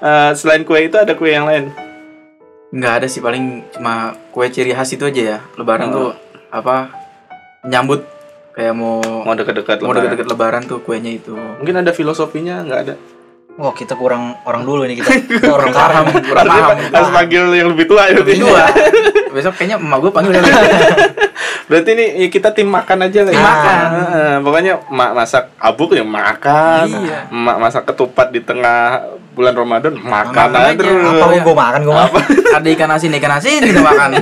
eh, 0.00 0.30
selain 0.34 0.62
kue 0.62 0.82
itu 0.82 0.96
ada 0.96 1.14
kue 1.14 1.30
yang 1.30 1.46
lain? 1.46 1.70
nggak 2.70 2.92
ada 2.98 3.06
sih 3.06 3.20
paling 3.20 3.68
cuma 3.70 4.16
kue 4.32 4.48
ciri 4.48 4.72
khas 4.72 4.88
itu 4.90 5.04
aja 5.04 5.22
ya 5.22 5.38
lebaran 5.54 5.88
Oh. 5.88 5.94
tuh 5.94 6.10
apa 6.48 6.88
nyambut 7.62 8.00
kayak 8.52 8.72
mau 8.72 9.00
Mau 9.22 9.32
deket-deket 9.32 9.76
mau 9.78 9.88
lebaran. 9.88 9.96
deket-deket 9.98 10.26
lebaran 10.28 10.62
tuh 10.64 10.78
kuenya 10.78 11.12
itu 11.12 11.32
Mungkin 11.32 11.74
ada 11.74 11.90
filosofinya 11.90 12.60
nggak 12.60 12.80
ada. 12.82 12.94
wah 13.52 13.68
kita 13.70 13.92
kurang 13.94 14.32
orang 14.42 14.62
dulu 14.62 14.80
nih 14.82 14.96
kita, 14.96 15.12
kita 15.30 15.48
orang 15.50 15.68
karam 15.70 16.04
kurang 16.08 16.40
Harus- 16.42 16.56
paham 16.72 16.78
Harus 16.90 17.10
panggil 17.10 17.42
yang 17.52 17.68
lebih 17.68 17.84
tua 17.84 18.02
ya. 18.06 18.14
lebih 18.14 18.34
tua 18.38 18.64
besok 19.34 19.52
kayaknya 19.54 19.76
emak 19.78 19.98
gue 19.98 20.10
panggil 20.10 20.32
kali. 20.34 20.44
Berarti 21.62 21.90
ini 21.90 22.04
ya 22.18 22.28
kita 22.28 22.48
tim 22.50 22.68
makan 22.68 22.98
aja 23.02 23.20
lah. 23.22 23.28
Tim 23.28 23.38
ya. 23.38 23.44
makan. 23.46 23.76
Heeh, 23.88 24.32
pokoknya 24.38 24.72
mak 24.90 25.10
masak 25.14 25.44
abuk 25.56 25.90
ya 25.90 26.04
makan. 26.04 26.84
Iya. 26.86 27.18
Mak 27.30 27.56
masak 27.58 27.82
ketupat 27.86 28.28
di 28.28 28.40
tengah 28.40 29.00
bulan 29.32 29.54
Ramadan 29.54 29.96
makan 29.96 30.32
Makan 30.34 30.48
aja 30.52 30.72
terus. 30.74 31.00
apa 31.14 31.32
Iya. 31.32 31.42
gue 31.42 31.56
makan 31.56 31.80
gue 31.82 31.94
makan 31.94 32.22
ada 32.52 32.68
ikan 32.70 32.90
asin 32.90 33.10
ikan 33.14 33.32
asin 33.34 33.60
kita 33.62 33.80
makan 33.80 34.10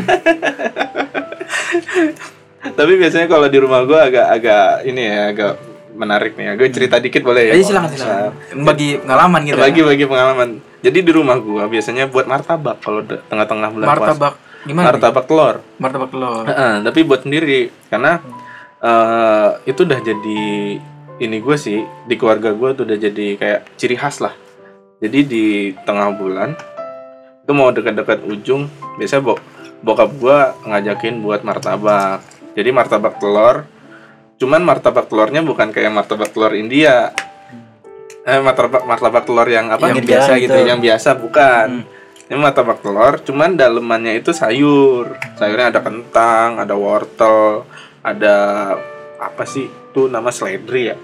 Tapi 2.60 2.92
biasanya 3.00 3.26
kalau 3.28 3.48
di 3.48 3.58
rumah 3.60 3.80
gua 3.88 4.08
agak-agak 4.08 4.84
ini 4.84 5.02
ya 5.04 5.20
agak 5.32 5.52
menarik 5.96 6.36
nih 6.36 6.44
ya. 6.44 6.52
Gue 6.56 6.68
cerita 6.68 6.96
dikit 7.00 7.24
boleh 7.24 7.50
ya? 7.50 7.52
Jadi 7.56 7.64
silakan 7.64 7.88
silakan 7.92 8.32
bagi 8.64 8.88
pengalaman 9.00 9.40
gitu 9.48 9.56
ya. 9.56 9.64
Bagi-bagi 9.64 10.04
pengalaman. 10.04 10.48
Jadi 10.80 10.98
di 11.04 11.12
rumah 11.12 11.36
gua 11.40 11.64
biasanya 11.68 12.08
buat 12.08 12.28
martabak 12.28 12.80
kalau 12.84 13.04
tengah-tengah 13.04 13.68
bulan 13.72 13.86
puasa. 13.88 14.00
martabak 14.00 14.34
gimana 14.60 14.84
nih? 14.84 14.92
Martabak 14.92 15.24
telur. 15.24 15.56
martabak 15.80 16.10
telur 16.12 16.44
Heeh, 16.44 16.74
tapi 16.84 17.00
buat 17.08 17.20
sendiri 17.24 17.72
karena 17.88 18.20
eh 18.80 19.48
itu 19.68 19.84
udah 19.84 20.00
jadi 20.00 20.44
ini 21.20 21.36
gue 21.36 21.56
sih 21.60 21.84
di 22.08 22.14
keluarga 22.16 22.56
gue 22.56 22.68
tuh 22.72 22.88
udah 22.88 22.96
jadi 22.96 23.26
kayak 23.36 23.60
ciri 23.76 23.92
khas 23.92 24.24
lah 24.24 24.32
jadi 25.04 25.20
di 25.20 25.76
tengah 25.84 26.16
bulan 26.16 26.56
itu 27.44 27.52
mau 27.52 27.68
dekat-dekat 27.72 28.24
ujung 28.24 28.72
biasanya 28.96 29.20
bok 29.20 29.40
bokap 29.84 30.10
gue 30.16 30.38
ngajakin 30.64 31.20
buat 31.20 31.44
martabak 31.44 32.24
jadi 32.54 32.70
martabak 32.70 33.18
telur 33.18 33.66
cuman 34.40 34.60
martabak 34.64 35.06
telurnya 35.06 35.44
bukan 35.44 35.68
kayak 35.68 35.92
martabak 35.92 36.32
telur 36.32 36.52
India 36.56 37.12
eh 38.24 38.40
martabak 38.40 38.84
martabak 38.84 39.24
telur 39.24 39.48
yang 39.48 39.68
apa 39.68 39.92
Yang 39.92 40.06
biasa 40.08 40.30
gitu. 40.40 40.58
yang 40.64 40.80
biasa 40.80 41.16
bukan 41.16 41.84
ini 42.30 42.36
martabak 42.38 42.80
telur 42.80 43.20
cuman 43.20 43.56
dalemannya 43.58 44.20
itu 44.20 44.32
sayur 44.32 45.18
sayurnya 45.36 45.74
ada 45.76 45.80
kentang 45.84 46.60
ada 46.60 46.74
wortel 46.76 47.64
ada 48.00 48.36
apa 49.20 49.44
sih 49.44 49.68
itu 49.68 50.08
nama 50.08 50.32
seledri 50.32 50.94
ya 50.94 50.96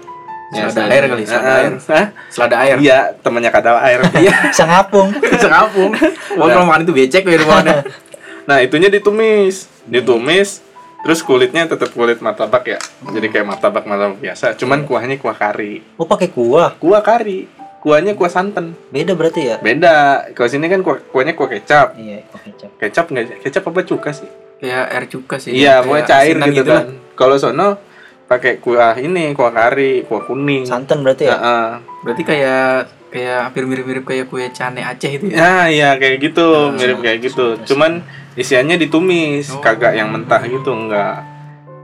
Selada 0.47 0.87
air 0.87 1.03
kali, 1.11 1.23
selada 1.27 1.51
air. 1.59 1.71
Hah? 1.91 2.05
Selada 2.31 2.55
air. 2.63 2.75
iya 2.79 3.11
temannya 3.19 3.51
kadal 3.51 3.83
air 3.83 3.99
Iya. 4.23 4.47
Bisa 4.47 4.63
ngapung. 4.63 5.11
Bisa 5.19 5.51
ngapung. 5.51 5.91
Mau 6.39 6.47
kalau 6.47 6.63
makan 6.63 6.87
itu 6.87 6.95
becek 6.95 7.27
ya 7.27 7.35
rumahnya. 7.35 7.83
nah 8.47 8.63
itunya 8.63 8.87
ditumis 8.87 9.67
ditumis 9.83 10.63
terus 10.99 11.21
kulitnya 11.21 11.65
tetap 11.65 11.89
kulit 11.89 12.17
martabak 12.17 12.63
ya 12.67 12.79
jadi 13.07 13.27
kayak 13.27 13.45
martabak 13.47 13.83
martabak 13.83 14.17
biasa 14.17 14.55
cuman 14.55 14.83
kuahnya 14.83 15.15
kuah 15.15 15.33
kari 15.33 15.81
Oh 15.95 16.03
pakai 16.03 16.27
kuah. 16.27 16.73
kuah 16.75 16.99
kari 16.99 17.45
kuahnya 17.79 18.13
kuah 18.13 18.27
santan 18.27 18.73
Beda 18.87 19.13
berarti 19.13 19.41
ya? 19.45 19.55
beda 19.57 19.95
kalau 20.31 20.47
sini 20.47 20.65
kan 20.65 20.81
kuah, 20.81 20.97
kuahnya 21.05 21.33
kuah 21.33 21.49
kecap 21.49 21.93
Iya, 21.95 22.25
kuah 22.25 22.41
kecap. 22.43 22.69
kecap 22.77 23.05
nggak 23.07 23.25
kecap 23.41 23.63
apa 23.63 23.81
cuka 23.83 24.09
sih 24.11 24.29
Kayak 24.57 24.85
air 24.89 25.05
cuka 25.07 25.35
sih. 25.37 25.51
iya 25.53 25.79
pokoknya 25.79 26.05
cair 26.07 26.35
gitu 26.49 26.65
lah. 26.65 26.81
kan 26.81 26.87
kalau 27.13 27.35
sono 27.35 27.77
pakai 28.25 28.57
kuah 28.57 28.97
ini 28.97 29.31
kuah 29.31 29.49
kari 29.49 30.03
kuah 30.03 30.21
kuning 30.21 30.65
Santan 30.65 30.99
berarti 30.99 31.23
ya? 31.23 31.37
Heeh. 31.37 31.67
Berarti 32.01 32.23
kayak 32.23 32.67
kayak 33.07 33.49
hampir 33.49 33.63
mirip-mirip 33.63 34.03
kayak 34.03 34.27
kue 34.27 34.45
cane 34.51 34.83
Aceh 34.83 35.11
itu 35.11 35.25
ya. 35.31 35.37
Nah, 35.39 35.65
iya 35.67 35.89
kayak 35.95 36.17
gitu, 36.19 36.71
mirip 36.75 36.99
kayak 36.99 37.19
gitu. 37.23 37.55
Cuman 37.63 38.03
isiannya 38.33 38.75
ditumis, 38.77 39.49
Oh. 39.49 39.59
kagak 39.59 39.95
yang 39.95 40.11
mentah 40.11 40.43
gitu, 40.43 40.69
enggak. 40.71 41.23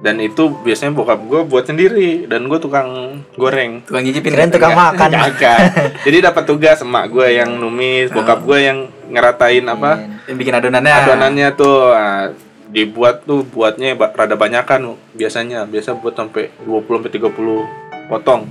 Dan 0.03 0.19
itu 0.19 0.51
biasanya 0.51 0.91
bokap 0.91 1.23
gue 1.23 1.47
buat 1.47 1.63
sendiri 1.63 2.27
dan 2.27 2.51
gue 2.51 2.59
tukang 2.59 3.23
goreng. 3.39 3.87
Tukang 3.87 4.03
nyicipin. 4.03 4.35
Keren 4.35 4.51
tukang 4.51 4.75
makan. 4.75 5.09
Kagak. 5.15 5.59
Jadi 6.03 6.17
dapat 6.19 6.43
tugas 6.43 6.83
emak 6.83 7.07
gue 7.07 7.27
yang 7.31 7.55
numis, 7.55 8.11
bokap 8.11 8.43
gue 8.43 8.59
yang 8.59 8.91
ngeratain 9.07 9.63
apa 9.63 10.03
Yang 10.27 10.35
bikin 10.35 10.53
adonannya. 10.59 10.91
adonannya 11.07 11.47
tuh. 11.55 11.95
Nah, 11.95 12.35
dibuat 12.67 13.23
tuh 13.23 13.47
buatnya 13.47 13.95
rada 13.95 14.35
banyakan 14.35 14.99
biasanya. 15.15 15.63
Biasa 15.63 15.95
buat 15.95 16.19
sampai 16.19 16.51
20 16.67 16.99
sampai 16.99 17.11
30 17.13 17.63
potong. 18.11 18.43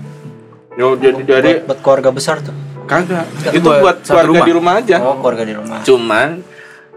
Yo, 0.73 0.97
jadi 0.97 1.21
jadi 1.21 1.51
Buat, 1.55 1.67
buat 1.67 1.79
keluarga 1.81 2.11
besar 2.11 2.37
tuh. 2.41 2.55
kagak. 2.83 3.25
Itu 3.51 3.61
buat 3.63 3.81
buat 3.81 3.97
keluarga 4.03 4.29
rumah. 4.33 4.47
di 4.47 4.53
rumah 4.53 4.75
aja. 4.77 4.97
Oh, 5.01 5.17
keluarga 5.17 5.45
di 5.45 5.55
rumah. 5.55 5.79
Cuman 5.83 6.29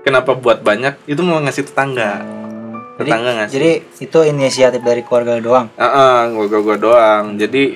kenapa 0.01 0.31
buat 0.33 0.59
banyak 0.59 0.95
itu 1.05 1.21
mau 1.21 1.39
ngasih 1.39 1.63
tetangga. 1.65 2.19
Hmm. 2.19 2.43
Jadi, 2.95 3.09
Tetangga 3.11 3.31
ngasih. 3.35 3.53
jadi 3.53 3.71
itu 3.99 4.17
inisiatif 4.23 4.81
dari 4.81 5.01
keluarga 5.01 5.35
doang. 5.37 5.67
Heeh, 5.75 6.15
gua 6.31 6.45
gua 6.47 6.61
gua 6.61 6.77
doang. 6.77 7.23
Jadi 7.35 7.75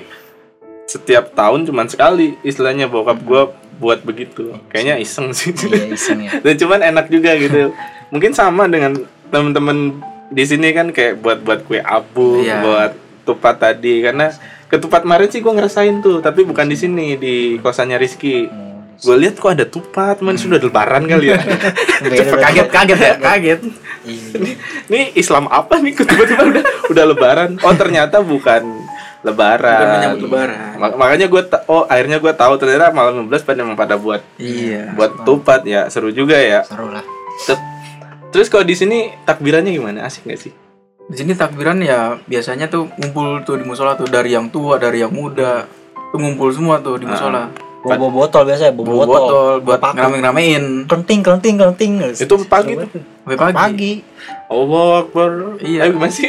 setiap 0.84 1.30
tahun 1.32 1.68
cuman 1.68 1.86
sekali 1.86 2.34
istilahnya 2.40 2.88
bokap 2.88 3.20
gua 3.20 3.42
buat 3.76 4.00
begitu. 4.00 4.56
Kayaknya 4.68 4.96
iseng 4.98 5.30
sih. 5.30 5.52
iya, 5.52 5.84
iseng 5.90 6.18
ya. 6.20 6.32
Dan 6.44 6.56
cuman 6.56 6.80
enak 6.82 7.06
juga 7.06 7.36
gitu. 7.36 7.76
Mungkin 8.12 8.32
sama 8.32 8.64
dengan 8.66 8.96
temen-temen 9.28 10.00
di 10.28 10.44
sini 10.44 10.72
kan 10.72 10.90
kayak 10.90 11.20
buat 11.20 11.38
buat 11.40 11.62
kue 11.62 11.78
abu, 11.78 12.40
Iya. 12.40 12.60
buat 12.60 12.92
tupat 13.22 13.60
tadi 13.60 14.00
karena 14.00 14.32
ketupat 14.70 15.02
kemarin 15.02 15.26
sih 15.26 15.40
gua 15.40 15.52
ngerasain 15.52 15.98
tuh, 15.98 16.18
tapi 16.18 16.42
bukan 16.42 16.64
di 16.64 16.74
sini 16.74 17.14
di 17.14 17.34
kosannya 17.58 17.96
Rizky. 17.96 18.46
Hmm, 18.46 18.68
Gue 18.96 19.16
lihat 19.16 19.34
kok 19.34 19.48
ada 19.50 19.64
tupat, 19.64 20.20
man 20.20 20.36
sudah 20.36 20.56
lebaran 20.56 21.04
kali 21.04 21.32
ya. 21.32 21.40
berarti. 22.02 22.36
kaget 22.36 22.68
kaget 22.68 22.98
ya, 23.00 23.12
kaget. 23.26 23.60
Iya. 24.00 24.32
Ini 24.86 25.00
Islam 25.14 25.48
apa 25.48 25.76
nih? 25.76 25.96
Tiba-tiba 25.96 26.44
udah 26.46 26.64
udah 26.86 27.04
lebaran. 27.06 27.50
Oh 27.58 27.72
ternyata 27.72 28.20
bukan 28.20 28.60
lebaran. 29.22 29.72
Bukan 29.74 29.88
menyambut 29.90 30.20
lebaran. 30.22 30.72
Ma- 30.76 30.96
makanya 30.98 31.26
gue 31.26 31.42
oh 31.66 31.84
akhirnya 31.84 32.16
gue 32.18 32.32
tahu 32.32 32.52
ternyata 32.56 32.92
malam 32.92 33.24
15 33.24 33.40
pada 33.40 33.58
memang 33.58 33.72
pada 33.74 33.96
buat 33.96 34.20
Iya. 34.36 34.92
buat 34.92 35.24
tupat 35.24 35.64
ya 35.64 35.88
seru 35.88 36.12
juga 36.12 36.36
ya. 36.36 36.60
Seru 36.60 36.92
lah. 36.92 37.04
Terus 38.30 38.46
kalau 38.46 38.62
di 38.62 38.76
sini 38.76 39.10
takbirannya 39.24 39.72
gimana? 39.72 40.04
Asik 40.04 40.22
gak 40.24 40.38
sih? 40.38 40.52
Di 41.10 41.18
sini 41.18 41.34
takbiran 41.34 41.82
ya 41.82 42.22
biasanya 42.22 42.70
tuh 42.70 42.86
ngumpul 42.94 43.42
tuh 43.42 43.58
di 43.58 43.66
musola 43.66 43.98
tuh 43.98 44.06
dari 44.06 44.30
yang 44.30 44.46
tua, 44.46 44.78
dari 44.78 45.02
yang 45.02 45.10
muda. 45.10 45.66
Tuh 46.14 46.18
ngumpul 46.22 46.54
semua 46.54 46.78
tuh 46.78 47.02
di 47.02 47.06
musola. 47.10 47.50
Bawa 47.50 47.69
bawa 47.80 48.08
botol 48.10 48.42
biasa 48.44 48.62
ya, 48.68 48.72
bawa 48.72 48.84
Bawa 48.84 48.98
botol. 49.00 49.10
botol 49.10 49.52
buat 49.62 49.80
Paku. 49.80 49.94
ngerame-ngeramein 49.96 50.64
Kelenting, 50.84 51.20
kelenting, 51.20 51.54
kelenting. 51.56 51.92
Itu 52.12 52.34
pagi 52.44 52.72
tuh. 52.74 52.88
sampai 53.20 53.36
pagi. 53.36 53.54
Pagi. 53.56 53.92
Allah 54.46 54.88
Akbar. 55.00 55.30
Iya. 55.58 55.80
Eh, 55.80 55.88
gimana 55.88 56.10
sih? 56.10 56.28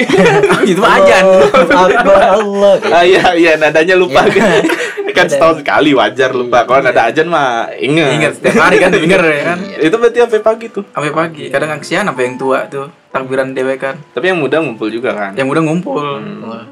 Itu 0.64 0.80
ajan. 0.80 1.24
Allah 1.26 1.88
Akbar 1.90 2.20
Allah. 2.38 2.74
gitu. 2.78 2.94
ah 2.96 3.04
iya 3.04 3.24
iya 3.34 3.52
nadanya 3.58 3.96
lupa 3.96 4.24
Iya. 4.24 4.64
kan 5.18 5.28
setahun 5.28 5.60
sekali 5.60 5.92
wajar 5.92 6.32
lupa. 6.32 6.64
Kalau 6.64 6.80
nada 6.82 7.12
ajan 7.12 7.28
mah 7.28 7.68
inget. 7.76 8.16
Ingat 8.16 8.32
setiap 8.40 8.56
hari 8.62 8.80
kan 8.80 8.90
denger 8.90 9.20
ya 9.20 9.42
kan. 9.46 9.60
Itu 9.86 9.96
berarti 9.98 10.18
sampai 10.22 10.40
pagi 10.40 10.66
tuh. 10.70 10.84
Sampai 10.88 11.12
pagi. 11.12 11.44
Kadang 11.52 11.76
kesian 11.78 12.08
apa 12.08 12.20
yang 12.22 12.40
tua 12.40 12.64
tuh 12.66 12.88
takbiran 13.10 13.52
dewe 13.52 13.76
kan. 13.76 14.00
Tapi 14.14 14.32
yang 14.32 14.40
muda 14.40 14.64
ngumpul 14.64 14.88
juga 14.88 15.12
kan. 15.12 15.32
Yang 15.36 15.52
udah 15.52 15.64
ngumpul. 15.68 16.00
Wah, 16.48 16.64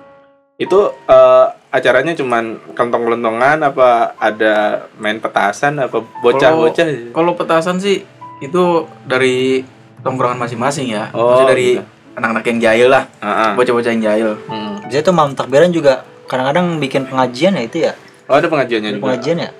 Itu 0.55 0.79
eh, 1.03 1.45
acaranya 1.69 2.13
cuman 2.13 2.43
kelentong-kelentongan 2.73 3.61
apa 3.63 4.17
ada 4.17 4.53
main 4.97 5.17
petasan 5.17 5.77
apa 5.77 6.01
bocah-bocah? 6.19 7.13
Kalau 7.13 7.31
petasan 7.33 7.77
sih 7.77 8.01
itu 8.39 8.63
dari 9.03 9.61
tongkrongan 10.01 10.39
masing-masing 10.39 10.89
ya. 10.89 11.11
Oh, 11.11 11.29
Maksudnya 11.29 11.49
dari 11.49 11.67
gitu. 11.75 11.83
anak-anak 12.15 12.43
yang 12.45 12.59
jahil 12.59 12.87
lah, 12.89 13.03
Heeh. 13.19 13.51
bocah-bocah 13.53 13.91
yang 13.91 14.03
jahil. 14.03 14.29
Hmm. 14.47 14.81
Biasanya 14.81 15.05
tuh 15.05 15.13
malam 15.13 15.33
takbiran 15.33 15.69
juga 15.69 15.93
kadang-kadang 16.25 16.77
bikin 16.77 17.05
pengajian 17.05 17.53
ya 17.53 17.63
itu 17.63 17.77
ya. 17.81 17.93
Oh, 18.25 18.35
ada 18.35 18.45
pengajiannya 18.45 18.89
Ada 18.89 18.95
juga. 18.95 19.05
pengajian 19.05 19.37
ya. 19.39 19.51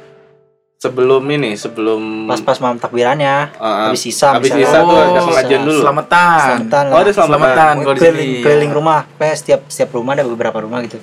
Sebelum 0.79 1.27
ini, 1.27 1.59
sebelum 1.59 2.23
Pas-pas 2.25 2.55
malam 2.57 2.79
takbirannya. 2.79 3.51
Heeh. 3.51 3.85
Habis 3.85 4.01
sisa 4.01 4.31
Habis 4.31 4.47
misalnya. 4.49 4.63
sisa 4.65 4.77
tuh 4.79 4.95
ada 4.95 5.11
Sisa. 5.11 5.27
pengajian 5.27 5.61
dulu. 5.61 5.79
Selamatan. 5.83 6.39
Selamatan 6.39 6.83
lah. 6.87 6.93
Oh, 6.95 6.99
ada 6.99 7.11
selamatan. 7.11 7.35
Selamatan 7.35 7.73
kalau 7.75 7.93
di 7.93 7.99
keliling, 7.99 8.31
sini. 8.31 8.41
keliling 8.41 8.71
rumah. 8.71 8.99
Kayak 9.13 9.35
setiap 9.35 9.61
setiap 9.67 9.89
rumah 9.91 10.11
ada 10.15 10.23
beberapa 10.23 10.57
rumah 10.57 10.79
gitu. 10.81 10.97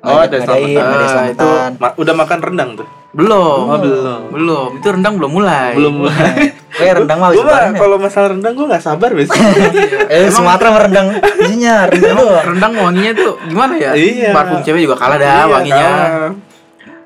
Oh, 0.00 0.16
ada 0.16 0.32
selamatan. 0.34 0.80
ada 0.80 0.96
Ah, 0.96 1.08
selamatan. 1.08 1.70
Ma- 1.76 1.94
udah 1.94 2.14
makan 2.16 2.38
rendang 2.40 2.70
tuh? 2.72 2.88
Belum. 3.10 3.62
Oh, 3.66 3.76
belum. 3.76 4.20
Belum. 4.30 4.70
Itu 4.76 4.88
rendang 4.90 5.14
belum 5.16 5.32
mulai. 5.34 5.72
Belum 5.74 5.94
mulai. 6.00 6.56
Kayak 6.70 6.94
rendang 7.02 7.18
mah 7.18 7.30
Gue 7.30 7.44
ya. 7.44 7.68
kalau 7.74 7.96
masalah 7.96 8.28
rendang 8.30 8.54
gue 8.54 8.64
nggak 8.64 8.80
sabar 8.80 9.10
biasanya. 9.10 9.50
Eh, 10.10 10.26
Sumatera 10.26 10.68
mah 10.68 10.82
rendang 10.82 11.06
isinya 11.38 11.84
rendang. 11.84 12.16
Rendang 12.46 12.72
wanginya 12.74 13.12
tuh 13.14 13.34
gimana 13.44 13.74
ya? 13.76 13.92
Iya. 13.92 14.30
Parfum 14.32 14.60
cewek 14.60 14.80
juga 14.82 14.96
kalah 14.96 15.16
dah 15.16 15.28
Iya, 15.28 15.44
wanginya. 15.48 15.86
kalah. 15.86 16.32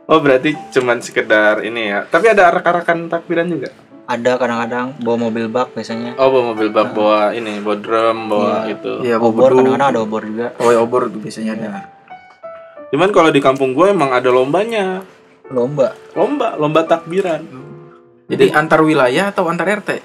Oh 0.05 0.19
berarti 0.21 0.53
cuman 0.71 1.01
sekedar 1.01 1.61
ini 1.61 1.89
ya. 1.89 2.05
Tapi 2.05 2.27
ada 2.29 2.47
arak-arakan 2.49 3.09
takbiran 3.09 3.49
juga. 3.49 3.73
Ada 4.05 4.37
kadang-kadang 4.37 5.01
bawa 5.01 5.17
mobil 5.19 5.49
bak 5.49 5.73
biasanya. 5.73 6.13
Oh 6.15 6.29
bawa 6.29 6.53
mobil 6.53 6.69
bak, 6.69 6.93
bawa 6.93 7.33
ini, 7.33 7.57
bawa 7.59 7.77
drum, 7.77 8.19
bawa 8.29 8.69
itu. 8.69 9.01
Iya, 9.01 9.17
Obor 9.17 9.49
kadang-kadang 9.51 9.91
ada 9.91 10.01
obor 10.01 10.23
juga. 10.23 10.53
Oh, 10.61 10.69
ya, 10.69 10.79
obor 10.79 11.09
tuh 11.09 11.19
biasanya 11.19 11.57
ada. 11.57 11.69
Cuman 12.95 13.11
kalau 13.11 13.35
di 13.35 13.43
kampung 13.43 13.75
gue 13.75 13.91
emang 13.91 14.15
ada 14.15 14.31
lombanya. 14.31 15.03
Lomba. 15.51 15.99
Lomba, 16.15 16.55
lomba 16.55 16.87
takbiran. 16.87 17.43
Jadi 18.31 18.55
antar 18.55 18.87
wilayah 18.87 19.35
atau 19.35 19.51
antar 19.51 19.67
RT? 19.83 19.99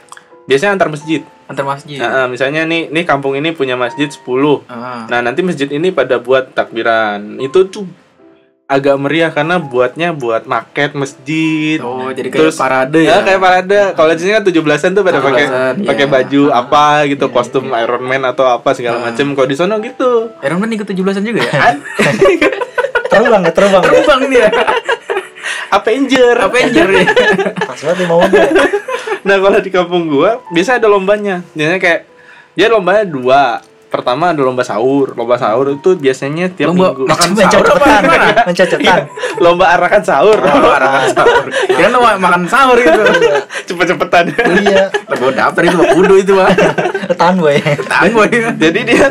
Biasanya 0.49 0.73
antar 0.73 0.89
masjid. 0.89 1.21
Antar 1.45 1.69
masjid. 1.69 2.01
Nah, 2.01 2.25
misalnya 2.25 2.65
nih, 2.65 2.89
nih 2.89 3.05
kampung 3.05 3.37
ini 3.37 3.53
punya 3.53 3.77
masjid 3.77 4.09
10. 4.09 4.65
Ah. 4.65 5.05
Nah, 5.05 5.21
nanti 5.21 5.45
masjid 5.45 5.69
ini 5.69 5.93
pada 5.93 6.17
buat 6.17 6.57
takbiran. 6.57 7.37
Itu 7.37 7.69
tuh 7.69 7.85
agak 8.69 9.01
meriah 9.01 9.33
karena 9.33 9.57
buatnya 9.57 10.13
buat 10.13 10.45
maket 10.45 10.93
masjid. 10.93 11.81
Oh, 11.81 12.13
jadi 12.13 12.29
kayak 12.29 12.53
Terus- 12.53 12.55
parade 12.55 13.01
Ya, 13.01 13.17
ya. 13.17 13.25
kayak 13.25 13.41
parade. 13.41 13.79
Kalau 13.97 14.11
di 14.13 14.21
sini 14.21 14.31
kan 14.31 14.43
17-an 14.45 14.91
tuh 14.93 15.01
pada 15.01 15.17
pakai 15.17 15.43
17-an, 15.43 15.73
pakai 15.83 16.05
iya. 16.05 16.13
baju 16.13 16.41
apa 16.53 16.85
gitu, 17.09 17.25
kostum 17.33 17.65
Iron 17.73 18.05
Man 18.05 18.21
atau 18.23 18.45
apa 18.45 18.77
segala 18.77 19.01
Ah. 19.01 19.03
macem. 19.09 19.25
Kalau 19.33 19.47
di 19.49 19.57
sono 19.57 19.81
gitu. 19.81 20.29
Iron 20.39 20.61
Man 20.61 20.69
ikut 20.69 20.85
17-an 20.85 21.25
juga 21.25 21.41
ya? 21.41 21.73
Terbang 23.09 23.41
ya, 23.41 23.51
terbang. 23.51 23.81
ya. 23.81 23.89
Terbang 23.89 24.21
dia. 24.29 24.47
Avenger. 25.69 26.35
Avenger 26.39 26.87
ya. 26.93 27.05
Pas 27.57 27.79
banget 27.81 28.31
ya. 28.31 28.45
Nah, 29.19 29.35
kalau 29.35 29.59
di 29.59 29.71
kampung 29.73 30.05
gua 30.07 30.45
biasa 30.49 30.77
ada 30.77 30.85
lombanya. 30.85 31.41
Biasanya 31.51 31.81
kayak 31.81 32.01
dia 32.53 32.69
lombanya 32.69 33.03
dua. 33.03 33.41
Pertama 33.89 34.29
ada 34.29 34.37
lomba 34.39 34.61
sahur. 34.61 35.17
Lomba 35.17 35.33
sahur 35.35 35.65
itu 35.71 35.97
biasanya 35.97 36.45
tiap 36.47 36.69
Lomba 36.69 36.93
minggu. 36.93 37.09
makan 37.09 37.29
sahur 37.33 37.65
apa 37.65 37.85
gimana? 37.99 38.27
mencocotan. 38.45 38.99
lomba 39.39 39.65
arakan 39.73 40.01
sahur. 40.03 40.37
Oh, 40.37 40.71
arahan 40.71 41.09
sahur. 41.09 41.45
Kira 41.49 41.87
lu 41.87 41.99
makan 41.99 42.43
sahur 42.45 42.77
gitu. 42.77 43.01
Cepet-cepetan. 43.65 44.23
Iya, 44.61 44.93
Lah 44.93 45.15
gua 45.15 45.31
daftar 45.31 45.61
itu 45.63 45.75
mah 45.75 45.89
kudu 45.91 46.15
itu 46.15 46.33
mah. 46.33 46.53
tahan 47.11 47.35
boy. 47.35 47.57
Tahan 47.83 48.09
boy. 48.11 48.29
Jadi 48.55 48.79
dia 48.85 49.05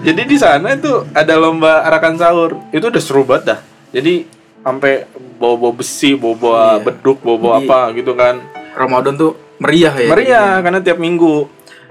Jadi 0.00 0.22
di 0.24 0.36
sana 0.36 0.72
itu 0.72 1.04
ada 1.10 1.34
lomba 1.34 1.84
arakan 1.84 2.14
sahur. 2.14 2.56
Itu 2.70 2.88
udah 2.88 3.02
seru 3.02 3.20
banget 3.20 3.42
dah. 3.46 3.58
Jadi 3.90 4.24
sampai 4.60 5.04
bawa-bawa 5.36 5.74
besi, 5.74 6.14
bawa-bawa 6.14 6.78
Iya. 6.78 6.84
beduk, 6.86 7.18
bawa-bawa 7.20 7.54
Jadi- 7.56 7.66
apa 7.66 7.80
gitu 7.92 8.12
kan. 8.14 8.34
Ramadan 8.72 9.12
tuh 9.14 9.30
meriah 9.58 9.92
ya. 9.92 10.08
Meriah 10.08 10.50
karena 10.60 10.78
tiap 10.78 10.96
minggu. 10.96 11.50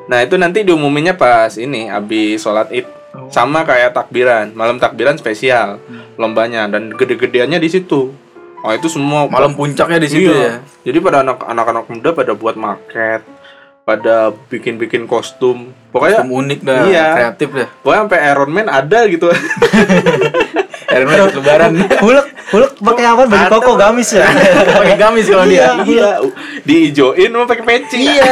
Nah, 0.09 0.25
itu 0.25 0.35
nanti 0.35 0.65
diumuminnya 0.65 1.13
pas 1.13 1.53
ini 1.55 1.85
habis 1.85 2.41
sholat 2.41 2.73
Id. 2.73 2.87
Oh. 3.09 3.29
Sama 3.29 3.61
kayak 3.61 3.93
takbiran, 3.93 4.53
malam 4.53 4.77
takbiran 4.77 5.17
spesial 5.17 5.81
lombanya 6.13 6.65
dan 6.65 6.89
gede-gedeannya 6.89 7.57
di 7.57 7.69
situ. 7.69 8.13
Oh, 8.59 8.69
itu 8.69 8.85
semua 8.85 9.23
Malam 9.25 9.55
puncaknya 9.55 9.97
di 9.97 10.09
situ 10.09 10.29
Iya. 10.29 10.35
ya. 10.35 10.53
Jadi 10.83 10.97
pada 10.99 11.23
anak 11.23 11.41
anak-anak 11.41 11.85
muda 11.87 12.09
pada 12.11 12.35
buat 12.35 12.53
maket, 12.53 13.23
pada 13.81 14.29
bikin-bikin 14.45 15.07
kostum. 15.07 15.71
Pokoknya 15.89 16.21
Kostum 16.21 16.35
unik 16.35 16.59
dah, 16.61 16.81
Iya. 16.85 17.05
kreatif 17.15 17.49
dah. 17.49 17.67
pokoknya 17.79 18.01
sampai 18.03 18.19
Iron 18.27 18.51
Man 18.51 18.67
ada 18.67 18.99
gitu. 19.07 19.27
Iron 20.93 21.07
Man 21.07 21.17
lebaran. 21.31 21.71
Huluk, 22.03 22.27
huluk 22.51 22.71
pakai 22.77 23.05
apa? 23.05 23.23
Baju 23.25 23.45
koko 23.55 23.73
gamis 23.73 24.09
ya. 24.11 24.25
Pakai 24.81 24.97
gamis 24.97 25.25
kalau 25.25 25.45
dia. 25.45 25.77
iya, 25.85 26.09
diijoin 26.61 27.29
mau 27.31 27.45
pakai 27.45 27.63
peci. 27.63 27.97
iya. 28.11 28.25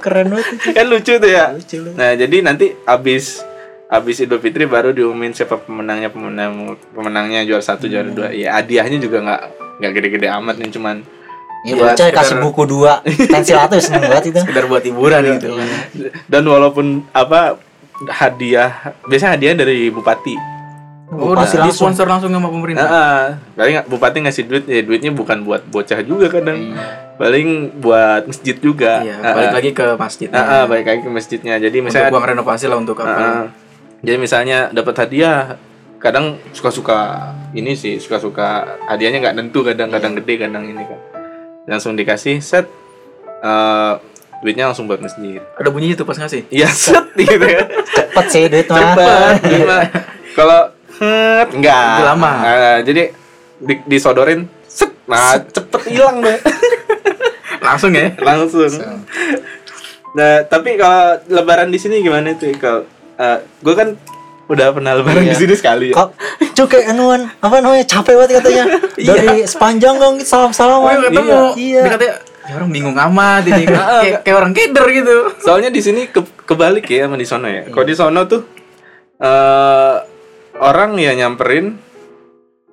Keren 0.00 0.26
banget 0.32 0.46
itu. 0.56 0.68
kan 0.74 0.86
lucu 0.88 1.12
tuh 1.20 1.30
ya. 1.30 1.46
Lucu 1.52 1.76
lu. 1.78 1.90
Nah, 1.94 2.16
jadi 2.16 2.36
nanti 2.40 2.72
abis 2.88 3.44
abis 3.90 4.22
Idul 4.22 4.40
Fitri 4.40 4.64
baru 4.70 4.94
diumumin 4.94 5.34
siapa 5.34 5.58
pemenangnya 5.58 6.08
pemenang 6.14 6.78
pemenangnya 6.94 7.44
juara 7.44 7.62
satu 7.62 7.86
juara 7.86 8.08
dua. 8.08 8.32
Ya 8.32 8.56
hadiahnya 8.56 8.98
juga 9.02 9.20
nggak 9.22 9.42
nggak 9.80 9.92
gede-gede 9.96 10.28
amat 10.30 10.56
nih 10.58 10.70
cuman 10.72 10.96
Ya 11.60 11.76
Buat 11.76 11.92
bocah 11.92 12.08
kasih 12.08 12.36
buku 12.40 12.62
dua 12.64 13.04
pensil 13.28 13.60
satu 13.60 13.76
seneng 13.76 14.08
banget 14.08 14.32
itu. 14.32 14.40
Sekedar 14.40 14.64
buat 14.64 14.80
hiburan 14.80 15.20
gitu 15.36 15.60
kan. 15.60 15.68
dan 16.24 16.42
walaupun 16.48 17.04
apa 17.12 17.60
hadiah 18.08 18.96
biasanya 19.04 19.36
hadiah 19.36 19.54
dari 19.60 19.92
bupati. 19.92 20.59
Oh, 21.10 21.34
udah 21.34 21.42
langsung. 21.42 21.66
disponsor 21.66 22.06
langsung 22.06 22.30
sama 22.30 22.46
pemerintah. 22.46 22.86
Nah, 22.86 23.22
paling 23.52 23.74
nggak- 23.74 23.88
bupati 23.88 24.18
ngasih 24.22 24.44
duit 24.46 24.64
ya 24.64 24.78
duitnya 24.80 25.10
bukan 25.10 25.42
buat 25.42 25.66
bocah 25.66 26.00
juga 26.00 26.30
kadang. 26.30 26.70
Paling 27.16 27.48
buat 27.76 28.24
masjid 28.24 28.54
juga. 28.54 29.02
Iya, 29.02 29.18
balik 29.20 29.52
lagi 29.52 29.70
ke 29.72 29.86
masjid. 29.94 30.28
Ah, 30.30 30.38
ah, 30.38 30.62
balik 30.64 30.86
lagi 30.86 31.00
ke 31.02 31.10
masjidnya. 31.10 31.54
Jadi 31.56 31.76
Untuk 31.76 31.86
misalnya 31.90 32.10
uang 32.10 32.26
renovasi 32.30 32.64
lah 32.64 32.78
untuk 32.78 32.94
apa? 32.96 33.10
ah. 33.12 33.44
Jadi 34.00 34.16
misalnya 34.16 34.70
dapat 34.70 34.94
hadiah, 34.96 35.58
kadang 35.98 36.38
suka-suka 36.54 37.20
ini 37.52 37.74
sih, 37.74 37.98
suka-suka 37.98 38.48
hadiahnya 38.86 39.18
nggak 39.20 39.36
tentu, 39.36 39.60
kadang-kadang 39.60 40.14
Iya. 40.14 40.18
gede, 40.22 40.34
kadang 40.40 40.64
ini 40.64 40.80
kan. 40.80 41.00
Langsung 41.66 41.92
dikasih 41.92 42.38
set 42.38 42.70
eh, 43.40 43.92
duitnya 44.40 44.64
langsung 44.64 44.86
buat 44.86 45.00
masjid. 45.00 45.42
Ada 45.54 45.68
bunyinya 45.68 45.96
tuh 45.96 46.06
pas 46.06 46.16
ngasih. 46.16 46.46
Iya 46.48 46.70
set 46.70 47.02
gitu 47.14 47.40
ya. 47.40 47.66
Cepet 47.90 48.26
sih 48.28 48.42
duit 48.46 48.68
mah. 48.68 48.78
Cepet. 48.80 49.34
duit 49.44 49.62
mah. 49.66 49.82
Kalau 50.38 50.60
het 51.00 51.48
enggak. 51.50 52.04
Lama. 52.04 52.32
Ah, 52.38 52.78
jadi 52.80 53.10
di- 53.56 53.84
disodorin 53.84 54.44
set, 54.62 54.92
nah 55.04 55.36
cepet 55.36 55.80
hilang 55.88 56.20
deh. 56.20 56.38
Langsung 57.60 57.92
ya. 57.92 58.12
langsung. 58.16 58.72
Nah, 60.10 60.42
tapi 60.42 60.74
kalau 60.74 61.20
lebaran 61.26 61.68
di 61.68 61.76
sini 61.76 62.00
gimana 62.00 62.32
tuh? 62.32 62.50
Kalau 62.54 62.82
gue 63.36 63.74
kan 63.74 63.94
udah 64.46 64.72
pernah 64.72 64.92
lebaran 64.94 65.22
Iya. 65.22 65.30
di 65.30 65.38
sini 65.38 65.54
sekali. 65.54 65.86
Ya. 65.92 65.94
Kok 65.94 66.08
cukai 66.54 66.82
anuan 66.84 67.28
apa 67.36 67.60
namanya 67.60 67.84
capek 67.86 68.16
banget 68.16 68.30
katanya 68.40 68.64
dari 69.08 69.44
sepanjang 69.44 69.96
dong 69.96 70.18
salam 70.20 70.50
Oh, 70.82 70.90
ketemu. 70.90 71.40
iya 71.54 71.80
Dia 71.80 71.90
katanya, 71.94 72.14
ya 72.42 72.52
orang 72.56 72.70
bingung 72.70 72.96
amat 72.98 73.42
ini. 73.44 73.62
kayak, 74.02 74.18
kayak 74.24 74.36
orang 74.36 74.52
keder 74.52 74.86
gitu. 74.90 75.14
Soalnya 75.38 75.70
di 75.70 75.78
sini 75.78 76.08
ke- 76.08 76.26
kebalik 76.42 76.84
ya 76.84 77.06
sama 77.06 77.14
di 77.14 77.24
sono 77.24 77.46
ya. 77.46 77.68
Kalau 77.68 77.84
di 77.84 77.94
sono 77.94 78.20
tuh 78.26 78.42
eh 79.20 79.96
orang 80.60 80.94
ya 80.94 81.16
nyamperin 81.16 81.80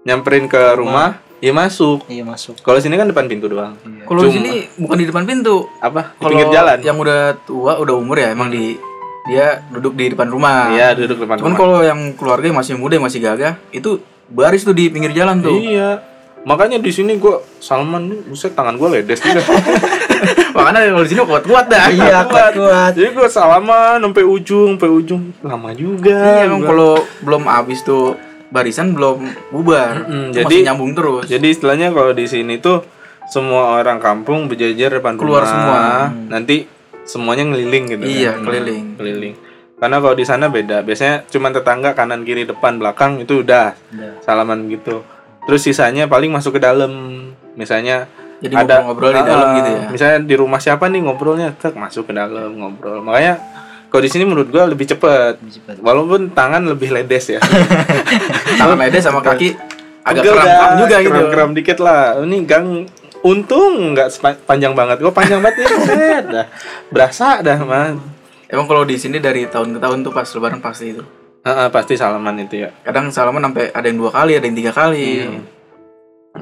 nyamperin 0.04 0.47
ke 0.47 0.60
rumah, 0.73 1.19
ya 1.39 1.52
masuk. 1.52 2.08
iya 2.08 2.23
masuk 2.23 2.56
Kalau 2.60 2.80
sini 2.80 2.95
kan 2.95 3.08
depan 3.08 3.28
pintu 3.28 3.47
doang. 3.47 3.76
Kalau 4.04 4.21
di 4.21 4.30
Cuma- 4.30 4.36
sini 4.39 4.52
bukan 4.78 4.97
di 4.97 5.06
depan 5.06 5.23
pintu. 5.23 5.67
Apa? 5.80 6.13
Di 6.13 6.21
Kalau 6.21 6.32
pinggir 6.32 6.50
jalan. 6.50 6.78
yang 6.80 6.97
udah 6.97 7.19
tua, 7.43 7.76
udah 7.76 7.91
umur 7.93 8.15
ya 8.15 8.32
emang 8.32 8.47
di 8.47 8.80
dia 9.28 9.60
duduk 9.67 9.91
di 9.93 10.08
depan 10.08 10.28
rumah. 10.28 10.71
Iya, 10.71 10.95
duduk 10.95 11.19
depan 11.19 11.36
Cuman 11.38 11.52
rumah. 11.52 11.60
kalau 11.60 11.80
yang 11.84 12.00
keluarga 12.15 12.47
yang 12.47 12.56
masih 12.56 12.73
muda 12.76 12.95
yang 12.95 13.04
masih 13.04 13.19
gagah 13.19 13.60
itu 13.69 14.00
baris 14.28 14.63
tuh 14.63 14.71
di 14.71 14.88
pinggir 14.88 15.12
jalan 15.12 15.43
tuh. 15.43 15.60
Iya. 15.60 16.07
Makanya 16.48 16.80
di 16.80 16.90
sini 16.90 17.20
gua 17.20 17.44
Salman 17.60 18.08
nih, 18.08 18.20
buset 18.26 18.56
tangan 18.56 18.80
gua 18.80 18.88
ledes 18.90 19.20
juga. 19.20 19.44
Makanya 20.56 20.88
kalau 20.88 21.04
di 21.04 21.12
sini 21.12 21.22
kuat-kuat 21.22 21.66
dah. 21.68 21.86
iya 21.90 22.24
kuat 22.24 22.56
kuat 22.56 22.92
Jadi 22.96 23.10
gua 23.12 23.28
salaman 23.28 24.00
sampai 24.00 24.24
ujung, 24.24 24.70
sampai 24.74 24.90
ujung 24.90 25.22
lama 25.44 25.76
juga. 25.76 26.16
Iya, 26.40 26.48
emang 26.48 26.64
kalau 26.64 26.96
belum 27.22 27.44
habis 27.46 27.84
tuh 27.84 28.16
barisan 28.48 28.96
belum 28.96 29.28
bubar. 29.52 30.08
Mm-mm, 30.08 30.32
Itu 30.32 30.36
jadi- 30.40 30.48
masih 30.48 30.66
nyambung 30.66 30.92
terus. 30.96 31.24
Jadi 31.28 31.48
istilahnya 31.52 31.92
kalau 31.92 32.16
di 32.16 32.26
sini 32.26 32.58
tuh 32.58 32.80
semua 33.28 33.76
orang 33.76 34.00
kampung 34.00 34.48
berjajar 34.48 34.88
depan 34.94 35.20
Keluar 35.20 35.44
rumah. 35.44 35.52
semua. 35.52 35.80
Nanti 36.32 36.64
semuanya 37.04 37.44
ngeliling 37.46 37.86
gitu. 37.92 38.04
Iya, 38.08 38.32
kan. 38.34 38.48
keliling. 38.48 38.86
Keliling. 38.96 39.36
Karena 39.78 40.00
kalau 40.00 40.16
di 40.16 40.24
sana 40.24 40.48
beda. 40.48 40.80
Biasanya 40.80 41.28
cuma 41.28 41.52
tetangga 41.52 41.92
kanan 41.92 42.24
kiri 42.24 42.48
depan 42.48 42.80
belakang 42.80 43.20
itu 43.20 43.44
udah 43.44 43.76
Udah. 43.92 44.12
salaman 44.24 44.72
gitu. 44.72 45.04
Terus 45.48 45.62
sisanya 45.64 46.06
paling 46.12 46.30
masuk 46.30 46.60
ke 46.60 46.62
dalam. 46.62 46.92
Misalnya 47.58 48.06
Jadi 48.38 48.54
ada 48.54 48.86
ngobrol-ngobrol 48.86 49.12
di 49.18 49.24
dalam 49.26 49.48
Ah, 49.50 49.56
gitu 49.58 49.70
ya. 49.74 49.84
Misalnya 49.90 50.18
di 50.22 50.36
rumah 50.38 50.60
siapa 50.62 50.86
nih 50.92 51.02
ngobrolnya, 51.08 51.58
tek 51.58 51.74
masuk 51.74 52.06
ke 52.06 52.14
dalam 52.14 52.54
ngobrol. 52.54 53.02
Makanya 53.02 53.40
kalau 53.88 54.02
di 54.04 54.12
sini 54.12 54.28
menurut 54.28 54.52
gua 54.52 54.68
lebih 54.68 54.86
cepet. 54.86 55.42
Lebih 55.42 55.54
cepet. 55.58 55.76
Walaupun 55.82 56.36
tangan 56.36 56.62
lebih 56.68 56.92
ledes 56.94 57.34
ya. 57.34 57.42
Tangan 58.62 58.78
ledes 58.78 59.02
sama 59.08 59.24
kaki 59.24 59.56
agak 60.06 60.24
kram-kram 60.28 60.72
juga 60.84 60.96
gitu. 61.02 61.12
Kram-kram 61.12 61.50
dikit 61.56 61.78
lah. 61.82 62.20
Ini 62.22 62.38
gang 62.46 62.86
untung 63.26 63.98
nggak 63.98 64.08
panjang 64.46 64.76
banget. 64.78 65.02
Gua 65.02 65.16
panjang 65.16 65.40
banget 65.42 65.64
nih, 65.64 65.68
buset 65.74 66.26
dah. 66.30 66.46
Berasa 66.94 67.42
dah, 67.42 67.58
man. 67.64 67.98
Emang 68.48 68.68
kalau 68.70 68.88
di 68.88 68.96
sini 68.96 69.20
dari 69.20 69.44
tahun 69.50 69.76
ke 69.76 69.80
tahun 69.82 69.98
tuh 70.08 70.14
pas 70.14 70.28
lebaran 70.28 70.62
pasti 70.62 70.96
itu. 70.96 71.04
Heeh, 71.39 71.67
pasti 71.69 71.93
salaman 71.93 72.36
itu 72.39 72.60
ya. 72.60 72.69
Kadang 72.82 73.08
salaman 73.08 73.39
sampai 73.41 73.69
ada 73.69 73.86
yang 73.86 73.97
dua 73.97 74.12
kali, 74.12 74.34
ada 74.34 74.43
yang 74.43 74.56
tiga 74.56 74.71
kali. 74.71 75.06
Iya. 75.23 75.39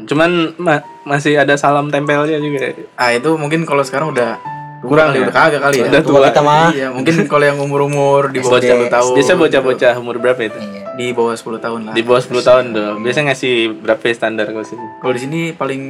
Cuman 0.03 0.31
ma- 0.57 0.83
masih 1.03 1.35
ada 1.35 1.55
salam 1.55 1.87
tempelnya 1.87 2.35
juga. 2.35 2.73
Ah 2.93 3.09
itu 3.09 3.31
mungkin 3.33 3.63
kalau 3.63 3.81
sekarang 3.81 4.11
udah 4.11 4.35
Kurang 4.81 5.13
ya? 5.13 5.23
udah 5.23 5.33
kagak 5.33 5.61
kali 5.61 5.75
ya. 5.79 5.87
Udah 5.87 6.01
tua 6.03 6.19
kita 6.25 6.41
mah 6.41 6.69
Iya, 6.69 6.87
mungkin 6.91 7.25
kalau 7.25 7.41
yang 7.41 7.57
umur-umur 7.57 8.29
di 8.29 8.37
bawah. 8.37 8.59
10 8.59 8.85
tahun. 8.85 9.13
Biasa 9.13 9.31
bocah-bocah 9.33 9.93
umur 9.97 10.15
berapa 10.17 10.41
itu? 10.41 10.59
iya 10.59 10.83
Di 10.93 11.05
bawah 11.09 11.33
10 11.33 11.57
tahun 11.57 11.79
lah. 11.85 11.93
Di 11.93 12.01
bawah 12.01 12.21
10 12.21 12.37
tahun 12.39 12.63
tuh. 12.69 12.89
Biasanya 12.99 13.25
ngasih 13.31 13.53
berapa 13.77 14.03
ya 14.03 14.13
standar 14.13 14.45
kalau 14.47 14.61
sini? 14.61 14.85
Kalau 14.99 15.11
di 15.11 15.21
sini 15.21 15.39
paling 15.51 15.81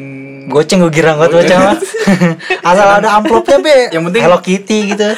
goceng 0.46 0.80
gue 0.80 0.92
girang 0.92 1.18
banget 1.18 1.34
bocah 1.36 1.58
mah 1.60 1.76
asal 2.64 2.88
ada 2.94 3.10
amplopnya 3.18 3.58
be 3.58 3.90
Yang 3.90 4.04
penting- 4.06 4.24
Hello 4.24 4.40
Kitty 4.40 4.80
gitu 4.94 5.10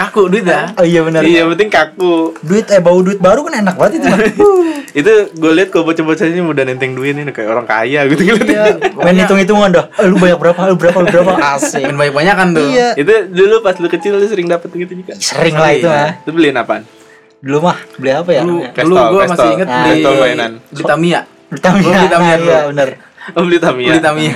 kaku 0.00 0.22
duit 0.26 0.42
dah. 0.42 0.72
oh 0.72 0.82
iya 0.82 1.00
benar 1.00 1.20
Iya, 1.20 1.44
penting 1.46 1.68
kaku. 1.68 2.32
duit 2.40 2.64
eh 2.66 2.78
bau 2.78 2.98
duit 2.98 3.16
baru 3.16 3.42
kan 3.42 3.60
enak 3.60 3.74
banget 3.74 3.92
itu 3.96 4.06
mah 4.06 4.20
Itu 4.92 5.12
gue 5.30 5.52
lihat 5.52 5.68
kalau 5.68 5.84
bocah-bocah 5.84 6.24
ini 6.24 6.40
udah 6.40 6.64
nenteng 6.64 6.92
duit 6.92 7.12
ini 7.12 7.28
kayak 7.28 7.46
orang 7.48 7.62
kaya 7.64 8.08
gitu 8.08 8.22
gitu. 8.24 8.42
iya 8.44 8.74
main 8.96 9.14
hitung 9.14 9.36
hitungan 9.36 9.70
dah 9.70 9.86
eh, 9.92 10.04
lu 10.04 10.16
banyak 10.16 10.34
berapa 10.36 10.60
lu 10.66 10.74
berapa 10.74 10.98
lu 10.98 11.08
berapa 11.10 11.32
asik 11.54 11.84
Main 11.84 11.96
banyak-banyakan 11.96 12.46
tuh. 12.50 12.64
iya 12.66 12.88
Itu 12.94 13.12
dulu 13.28 13.60
pas 13.60 13.76
lu 13.76 13.86
kecil 13.86 14.14
lu 14.14 14.24
sering 14.24 14.46
dapet 14.46 14.72
gitu 14.72 14.92
juga. 14.94 15.14
sering 15.14 15.54
lah 15.54 15.70
itu 15.70 15.86
mah 15.86 16.18
Itu 16.18 16.30
beliin 16.32 16.56
apaan? 16.56 16.82
dulu 17.38 17.58
mah 17.62 17.78
beli 17.94 18.10
apa 18.10 18.30
ya 18.30 18.40
Dulu, 18.40 18.52
namanya? 18.58 18.70
Pestol, 18.72 18.84
dulu 18.84 18.96
gua 19.06 19.20
pestol. 19.22 19.30
masih 19.32 19.48
inget 19.54 19.68
Ah, 19.70 19.84
beli 19.86 20.18
mainan. 20.18 20.52
Beli 20.66 20.82
Tamiya 20.84 21.20
Gua 21.50 21.92
beli 21.92 22.08
Tamiya 22.08 22.58
Oh 23.36 23.44
beli 23.44 23.60
Tamiya. 23.60 23.94
Beli 23.94 24.02
Tamiya. 24.02 24.34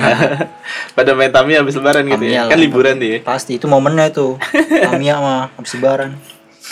Pada 0.97 1.11
main 1.17 1.33
Tamiya 1.33 1.65
habis 1.65 1.75
lebaran 1.75 2.05
gitu 2.05 2.23
ya. 2.23 2.45
lah. 2.45 2.53
Kan 2.53 2.59
liburan 2.61 2.95
dia. 3.01 3.19
pasti 3.21 3.57
itu 3.57 3.65
momennya 3.65 4.13
itu 4.13 4.37
Tamiya 4.85 5.17
mah 5.19 5.49
habis 5.53 5.73
lebaran 5.75 6.15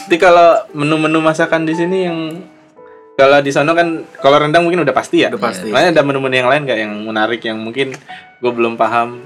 Jadi 0.05 0.17
kalau 0.17 0.57
menu-menu 0.73 1.21
masakan 1.21 1.65
di 1.65 1.73
sini 1.73 1.97
yang 2.05 2.17
kalau 3.13 3.37
di 3.39 3.53
sana 3.53 3.77
kan 3.77 4.01
kalau 4.17 4.41
rendang 4.41 4.65
mungkin 4.65 4.81
udah 4.81 4.93
pasti 4.93 5.21
ya. 5.21 5.29
Udah 5.29 5.41
pasti. 5.41 5.69
Makanya 5.69 5.89
ada 5.93 6.01
menu-menu 6.01 6.35
yang 6.35 6.49
lain 6.49 6.61
nggak 6.65 6.79
yang 6.81 6.93
menarik 7.03 7.41
yang 7.45 7.57
mungkin 7.61 7.93
gue 8.41 8.51
belum 8.51 8.73
paham. 8.73 9.21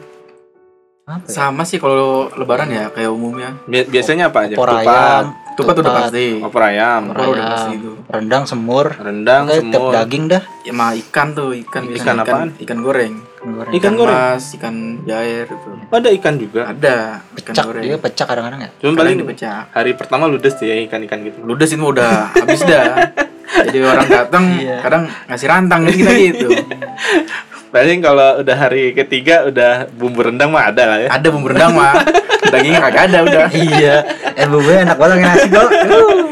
apa 1.07 1.23
ya? 1.23 1.31
Sama 1.31 1.63
sih 1.63 1.79
kalau 1.79 2.27
lebaran 2.35 2.67
ya 2.67 2.91
kayak 2.91 3.07
umumnya. 3.07 3.55
Bi- 3.63 3.87
biasanya 3.87 4.27
apa 4.27 4.43
aja? 4.43 4.55
opor 4.59 4.75
Tupat, 4.75 4.83
ayam 4.83 5.46
Tupat 5.57 5.75
udah 5.75 5.93
pasti. 5.99 6.37
opor 6.37 6.61
ayam, 6.63 7.01
opor 7.07 7.17
Opor 7.19 7.33
udah 7.33 7.41
ayam, 7.41 7.51
pasti 7.51 7.73
itu. 7.75 7.91
rendang 8.07 8.43
semur 8.43 8.85
rendang, 8.93 9.43
tiap 9.49 9.65
semur. 9.73 9.91
daging 9.91 10.23
dah 10.27 10.41
Ya 10.61 10.71
mah 10.71 10.91
ikan 10.95 11.27
tuh, 11.31 11.49
ikan 11.57 11.81
Ikan 11.81 11.81
biasanya 11.87 12.23
apaan? 12.23 12.49
Ikan 12.57 12.79
goreng. 12.79 13.13
goreng. 13.39 13.71
Ikan 13.73 13.93
goreng. 13.93 14.13
mas, 14.13 14.45
ikan 14.53 14.75
jair 15.01 15.45
itu. 15.45 15.69
Ada 15.87 16.09
ikan 16.13 16.33
juga. 16.35 16.61
Ada 16.67 16.95
ikan 17.33 17.53
pecak 17.53 17.65
goreng. 17.65 17.83
dia 17.83 17.95
pecak 17.97 18.25
kadang-kadang 18.25 18.61
ya 18.61 18.69
Cuma 18.77 18.91
paling 18.93 19.15
dipecah. 19.17 19.71
hari 19.71 19.91
pertama 19.93 20.23
ludes 20.25 20.53
tuh 20.53 20.63
ya 20.63 20.75
ikan-ikan 20.83 21.19
gitu. 21.23 21.39
Ludes 21.41 21.69
itu 21.69 21.81
udah 21.81 22.29
habis 22.33 22.61
dah. 22.61 22.93
Jadi 23.65 23.79
orang 23.79 24.05
datang 24.07 24.43
Iya. 24.53 24.77
kadang 24.79 25.03
ngasih 25.25 25.47
rantang 25.47 25.81
kita 25.87 26.11
gitu. 26.13 26.47
Paling 27.67 27.99
kalau 27.99 28.41
udah 28.41 28.55
hari 28.55 28.95
ketiga 28.95 29.47
udah 29.47 29.91
bumbu 29.91 30.23
rendang 30.23 30.49
mah 30.51 30.71
ada 30.71 30.83
lah 30.87 30.97
ya. 31.03 31.09
Ada 31.11 31.27
bumbu 31.29 31.51
rendang 31.51 31.75
mah. 31.75 31.93
Dagingnya 32.53 32.79
kagak 32.79 33.03
ada 33.11 33.17
udah. 33.27 33.43
iya 33.51 33.95
eh 34.37 34.45
bumbunya 34.47 34.87
enak 34.87 34.97
banget 35.01 35.17
nasi 35.19 35.47
gol 35.49 35.67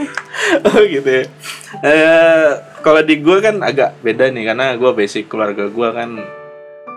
oh 0.70 0.82
gitu 0.86 1.10
ya. 1.10 1.24
Eh, 1.84 2.50
kalau 2.86 3.02
di 3.02 3.20
gue 3.20 3.38
kan 3.42 3.60
agak 3.66 3.98
beda 4.00 4.30
nih 4.30 4.54
karena 4.54 4.78
gue 4.78 4.92
basic 4.94 5.28
keluarga 5.28 5.68
gue 5.68 5.90
kan 5.92 6.10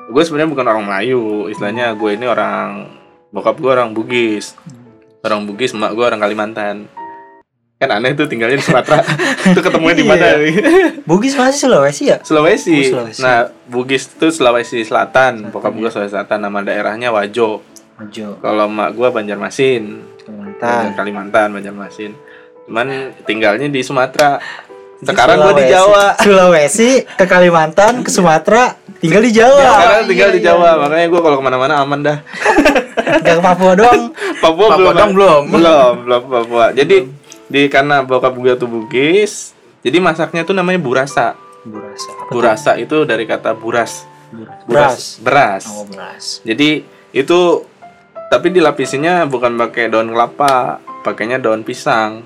gue 0.09 0.23
sebenarnya 0.23 0.53
bukan 0.53 0.67
orang 0.69 0.85
Melayu 0.85 1.49
istilahnya 1.49 1.97
gue 1.97 2.11
ini 2.13 2.29
orang 2.29 2.93
bokap 3.33 3.57
gue 3.57 3.73
orang 3.73 3.97
Bugis 3.97 4.53
orang 5.25 5.49
Bugis 5.49 5.73
emak 5.73 5.97
gue 5.97 6.05
orang 6.05 6.21
Kalimantan 6.21 6.93
kan 7.79 7.95
aneh 7.95 8.11
tuh 8.19 8.27
tinggalnya 8.27 8.59
di 8.59 8.65
Sumatera. 8.67 9.07
Itu 9.55 9.63
ketemunya 9.63 9.95
di 9.95 10.03
mana? 10.03 10.35
Bugis 11.07 11.39
masih 11.39 11.71
Sulawesi 11.71 12.11
ya? 12.11 12.19
Sulawesi. 12.27 12.75
Oh, 12.75 12.99
Sulawesi. 13.07 13.21
nah 13.23 13.47
Bugis 13.71 14.11
itu 14.11 14.27
Sulawesi 14.35 14.83
Selatan. 14.83 15.55
Bokap 15.55 15.79
gue 15.79 15.87
Sulawesi 15.87 16.11
Selatan 16.19 16.43
nama 16.43 16.59
daerahnya 16.67 17.15
Wajo. 17.15 17.63
Mojo, 17.99 18.35
kalau 18.43 18.67
emak 18.67 18.99
gue 18.99 19.09
Banjarmasin. 19.15 19.83
Kalimantan. 20.27 20.85
Kalimantan 20.99 21.49
Banjarmasin. 21.55 22.13
Cuman 22.67 23.15
tinggalnya 23.23 23.71
di 23.71 23.81
Sumatera. 23.87 24.43
Sekarang 24.99 25.39
gue 25.47 25.63
di. 25.63 25.71
Jawa. 25.71 26.19
Sulawesi 26.19 27.07
ke 27.07 27.25
Kalimantan 27.31 28.03
ke 28.03 28.11
Sumatera 28.11 28.75
tinggal 28.99 29.23
di 29.23 29.31
Jawa. 29.31 29.63
sekarang 29.79 30.03
tinggal 30.11 30.29
Iya, 30.35 30.37
di 30.37 30.41
Jawa 30.43 30.69
makanya 30.83 31.07
gue 31.07 31.21
kalau 31.23 31.37
ke 31.39 31.45
mana-mana 31.47 31.75
aman 31.79 32.03
dah. 32.03 32.19
Gak 33.23 33.39
ke 33.39 33.43
Papua 33.43 33.73
doang. 33.79 34.11
Papua, 34.43 34.67
Papua 34.75 34.91
belum 34.91 34.95
dong, 34.95 35.13
belum. 35.15 35.43
belum 35.55 35.93
belum 36.05 36.23
Papua. 36.27 36.67
Jadi 36.75 36.97
di 37.49 37.67
karena 37.67 38.01
bokap 38.01 38.33
gue 38.33 38.53
tuh 38.55 38.69
Bugis 38.69 39.53
jadi 39.81 39.99
masaknya 39.99 40.43
tuh 40.43 40.53
namanya 40.53 40.79
burasa 40.79 41.33
Burasa. 41.59 42.09
Apa 42.15 42.31
burasa 42.31 42.71
itu 42.77 42.97
dari 43.03 43.25
kata 43.25 43.53
buras 43.53 44.07
Buras. 44.31 44.61
buras 44.65 45.01
beras 45.19 45.65
Oh, 45.67 45.85
beras. 45.85 46.25
jadi 46.43 46.85
itu 47.11 47.39
tapi 48.29 48.49
dilapisinya 48.49 49.25
bukan 49.25 49.57
pakai 49.59 49.89
daun 49.89 50.09
kelapa 50.09 50.77
pakainya 51.03 51.37
daun 51.37 51.61
pisang 51.61 52.21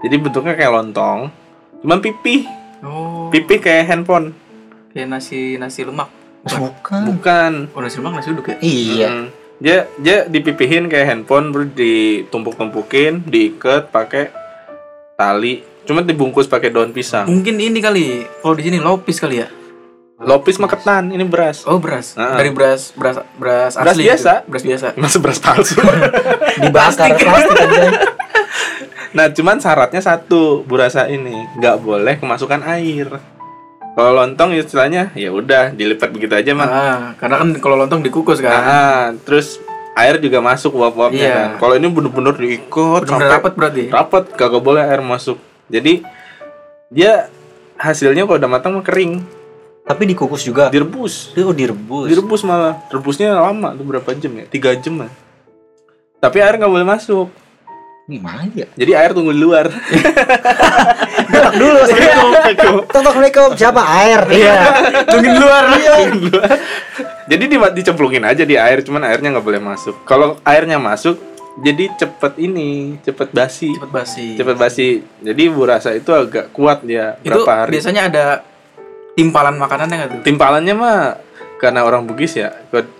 jadi 0.00 0.14
bentuknya 0.16 0.52
kayak 0.52 0.72
lontong 0.72 1.30
cuman 1.80 1.98
pipih 1.98 2.44
Oh, 2.82 3.30
pipih 3.30 3.58
kayak 3.58 3.88
handphone 3.88 4.36
kayak 4.90 5.08
nasi 5.08 5.56
nasi 5.56 5.82
lemak. 5.82 6.12
Bukan. 6.44 7.02
bukan 7.08 7.52
Oh, 7.72 7.80
nasi 7.80 7.96
lemak 7.96 8.20
nasi 8.20 8.28
uduk 8.30 8.46
ya? 8.46 8.56
Iya. 8.60 9.08
Mm. 9.08 9.26
dia 9.56 9.76
dia 9.96 10.16
dipipihin 10.24 10.86
kayak 10.86 11.08
handphone 11.08 11.48
baru 11.48 11.64
ditumpuk-tumpukin 11.70 13.24
diikat 13.24 13.88
pakai 13.88 14.28
tali 15.14 15.62
cuma 15.82 16.00
dibungkus 16.00 16.44
pakai 16.44 16.68
daun 16.68 16.90
pisang 16.90 17.24
Mungkin 17.24 17.54
ini 17.56 17.78
kali. 17.78 18.06
Kalau 18.40 18.54
di 18.54 18.62
sini 18.62 18.78
lopis 18.78 19.18
kali 19.18 19.38
ya. 19.38 19.48
lopis 20.16 20.56
mah 20.56 20.66
ketan 20.66 21.10
ini 21.10 21.22
beras 21.22 21.62
Oh, 21.64 21.76
beras. 21.76 22.14
Ah. 22.14 22.34
Dari 22.34 22.48
beras 22.48 22.90
beras 22.92 23.20
beras 23.34 23.74
Beras 23.74 23.92
asli. 23.92 24.04
biasa. 24.04 24.32
gitu. 24.38 24.48
Beras 24.48 24.64
biasa. 24.64 24.86
masih 25.02 25.20
beras 25.20 25.38
palsu 25.38 25.76
Dibakar 26.62 27.12
plastik 27.12 27.58
aja. 27.58 27.90
nah 29.14 29.26
cuman 29.28 29.56
syaratnya 29.56 30.00
satu 30.00 30.62
burasa 30.62 31.06
ini 31.06 31.30
nggak 31.54 31.76
boleh 31.78 32.18
kemasukan 32.18 32.66
air 32.66 33.06
kalau 33.94 34.10
lontong 34.12 34.50
istilahnya 34.52 35.14
ya 35.14 35.30
udah 35.30 35.70
dilipat 35.70 36.10
begitu 36.10 36.34
aja 36.34 36.50
mah 36.50 36.66
Ah, 36.66 37.02
karena 37.14 37.38
kan 37.38 37.48
kalau 37.58 37.76
lontong 37.76 38.02
dikukus 38.02 38.42
kan. 38.42 38.50
Nah, 38.50 39.06
terus 39.22 39.62
air 39.94 40.18
juga 40.18 40.38
masuk 40.38 40.74
uap-uapnya 40.74 41.18
Iya. 41.20 41.34
kan. 41.34 41.50
Kalau 41.58 41.74
ini 41.74 41.86
bener-bener 41.86 42.34
diikut 42.34 43.02
Benar-benar 43.02 43.08
sampai 43.20 43.28
rapat 43.32 43.52
berarti. 43.54 43.82
rapat, 43.88 44.24
kagak 44.32 44.60
boleh 44.60 44.82
air 44.82 45.00
masuk. 45.00 45.38
Jadi 45.66 46.02
dia 46.88 47.30
hasilnya 47.76 48.22
kalau 48.22 48.36
udah 48.36 48.50
matang 48.50 48.72
mah 48.72 48.82
kering, 48.82 49.22
Tapi 49.82 50.02
dikukus 50.06 50.40
juga. 50.42 50.68
direbus. 50.68 51.30
Itu 51.30 51.52
direbus. 51.52 52.08
Direbus 52.08 52.40
malah. 52.42 52.80
Rebusnya 52.88 53.36
lama 53.36 53.70
tuh 53.70 53.84
berapa 53.84 54.08
jam 54.14 54.32
ya? 54.32 54.44
Tiga 54.46 54.72
jam 54.74 54.96
lah. 54.98 55.12
Tapi 56.18 56.40
air 56.40 56.56
nggak 56.56 56.72
boleh 56.72 56.88
masuk. 56.88 57.28
Gimana 58.04 58.44
ya? 58.52 58.68
Jadi 58.76 58.92
air 58.92 59.16
tunggu 59.16 59.32
di 59.32 59.40
luar. 59.40 59.72
Tok 61.32 61.54
dulu. 61.56 61.80
Tok 61.88 62.84
Assalamualaikum. 62.92 63.48
Siapa 63.56 63.80
air? 63.80 64.20
Iya. 64.28 64.54
Tungguin 65.08 65.36
luar. 65.40 65.62
Tunggu 65.72 66.12
di 66.12 66.28
luar. 66.28 66.50
Jadi 67.24 67.44
di, 67.48 67.56
dicemplungin 67.56 68.28
aja 68.28 68.44
di 68.44 68.60
air, 68.60 68.84
cuman 68.84 69.08
airnya 69.08 69.32
nggak 69.32 69.46
boleh 69.48 69.56
masuk. 69.56 70.04
Kalau 70.04 70.36
airnya 70.44 70.76
masuk, 70.76 71.16
jadi 71.64 71.96
cepet 71.96 72.36
ini, 72.44 73.00
cepet 73.00 73.32
basi. 73.32 73.72
Cepet 73.72 73.88
basi. 73.88 74.26
cepet 74.36 74.56
basi 74.58 74.88
jadi 75.24 75.42
burasa 75.48 75.96
itu 75.96 76.10
agak 76.12 76.52
kuat 76.52 76.84
dia 76.84 77.16
Itu 77.24 77.40
berapa 77.40 77.52
hari 77.64 77.78
biasanya 77.78 78.02
ada 78.10 78.24
timpalan 79.14 79.54
makanannya 79.56 79.96
nggak 79.96 80.10
tuh? 80.10 80.22
timpalannya 80.26 80.74
mah 80.74 80.98
karena 81.64 81.80
orang 81.80 82.04
Bugis 82.04 82.36
ya 82.36 82.52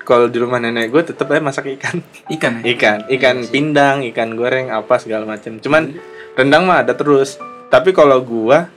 Kalau- 0.08 0.32
di 0.32 0.40
rumah 0.40 0.56
nenek 0.56 0.88
gue 0.88 1.04
tetap 1.04 1.28
aja 1.28 1.44
masak 1.44 1.68
ikan. 1.76 2.00
Ikan 2.32 2.64
ya? 2.64 2.72
ikan 2.72 2.98
ikan 3.12 3.36
pindang 3.52 4.00
ikan 4.08 4.32
goreng 4.32 4.72
apa 4.72 4.96
segala 4.96 5.28
macam 5.28 5.60
cuman 5.60 5.92
rendang 6.32 6.64
mah 6.64 6.80
ada 6.80 6.96
terus. 6.96 7.36
Tapi 7.68 7.92
kalau 7.92 8.22
gua 8.24 8.70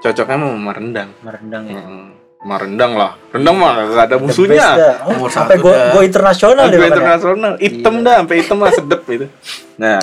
cocoknya 0.00 0.36
mau 0.38 0.54
sama 0.54 0.72
rendang 0.72 1.10
Merendang 1.20 1.64
ya. 1.68 1.82
Hmm, 1.82 2.08
sama 2.40 2.56
rendang 2.60 2.92
lah. 2.96 3.12
Rendang 3.34 3.56
mah 3.60 3.70
gak 3.92 4.04
ada 4.08 4.16
musuhnya. 4.16 4.68
Oh, 5.04 5.28
sampai 5.28 5.58
satu 5.60 5.92
go 5.92 6.00
internasional 6.00 6.64
deh 6.70 6.78
Gue 6.80 6.88
internasional. 6.88 7.52
Hitam 7.60 7.94
dah 8.00 8.14
sampai 8.22 8.36
hitam 8.40 8.58
lah 8.62 8.72
sedep 8.72 9.00
itu 9.10 9.26
nah 9.74 9.98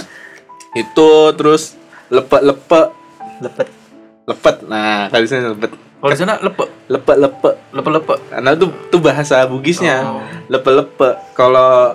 itu 0.78 1.10
terus 1.36 1.74
lepek-lepek. 2.12 2.88
Lepet. 3.42 3.81
Lepet 4.32 4.56
nah 4.66 5.08
kali 5.08 5.26
sini 5.26 5.50
lepet 5.50 5.72
Kalau 6.02 6.10
di 6.10 6.18
sana 6.18 6.34
lepek, 6.36 6.66
lepek-lepek 6.88 7.56
lepek-lepek. 7.70 8.20
karena 8.28 8.50
itu 8.52 8.66
tuh 8.90 9.00
bahasa 9.00 9.46
Bugisnya 9.46 10.02
Oh. 10.02 10.18
lepe-lepe 10.48 11.10
kalau 11.32 11.94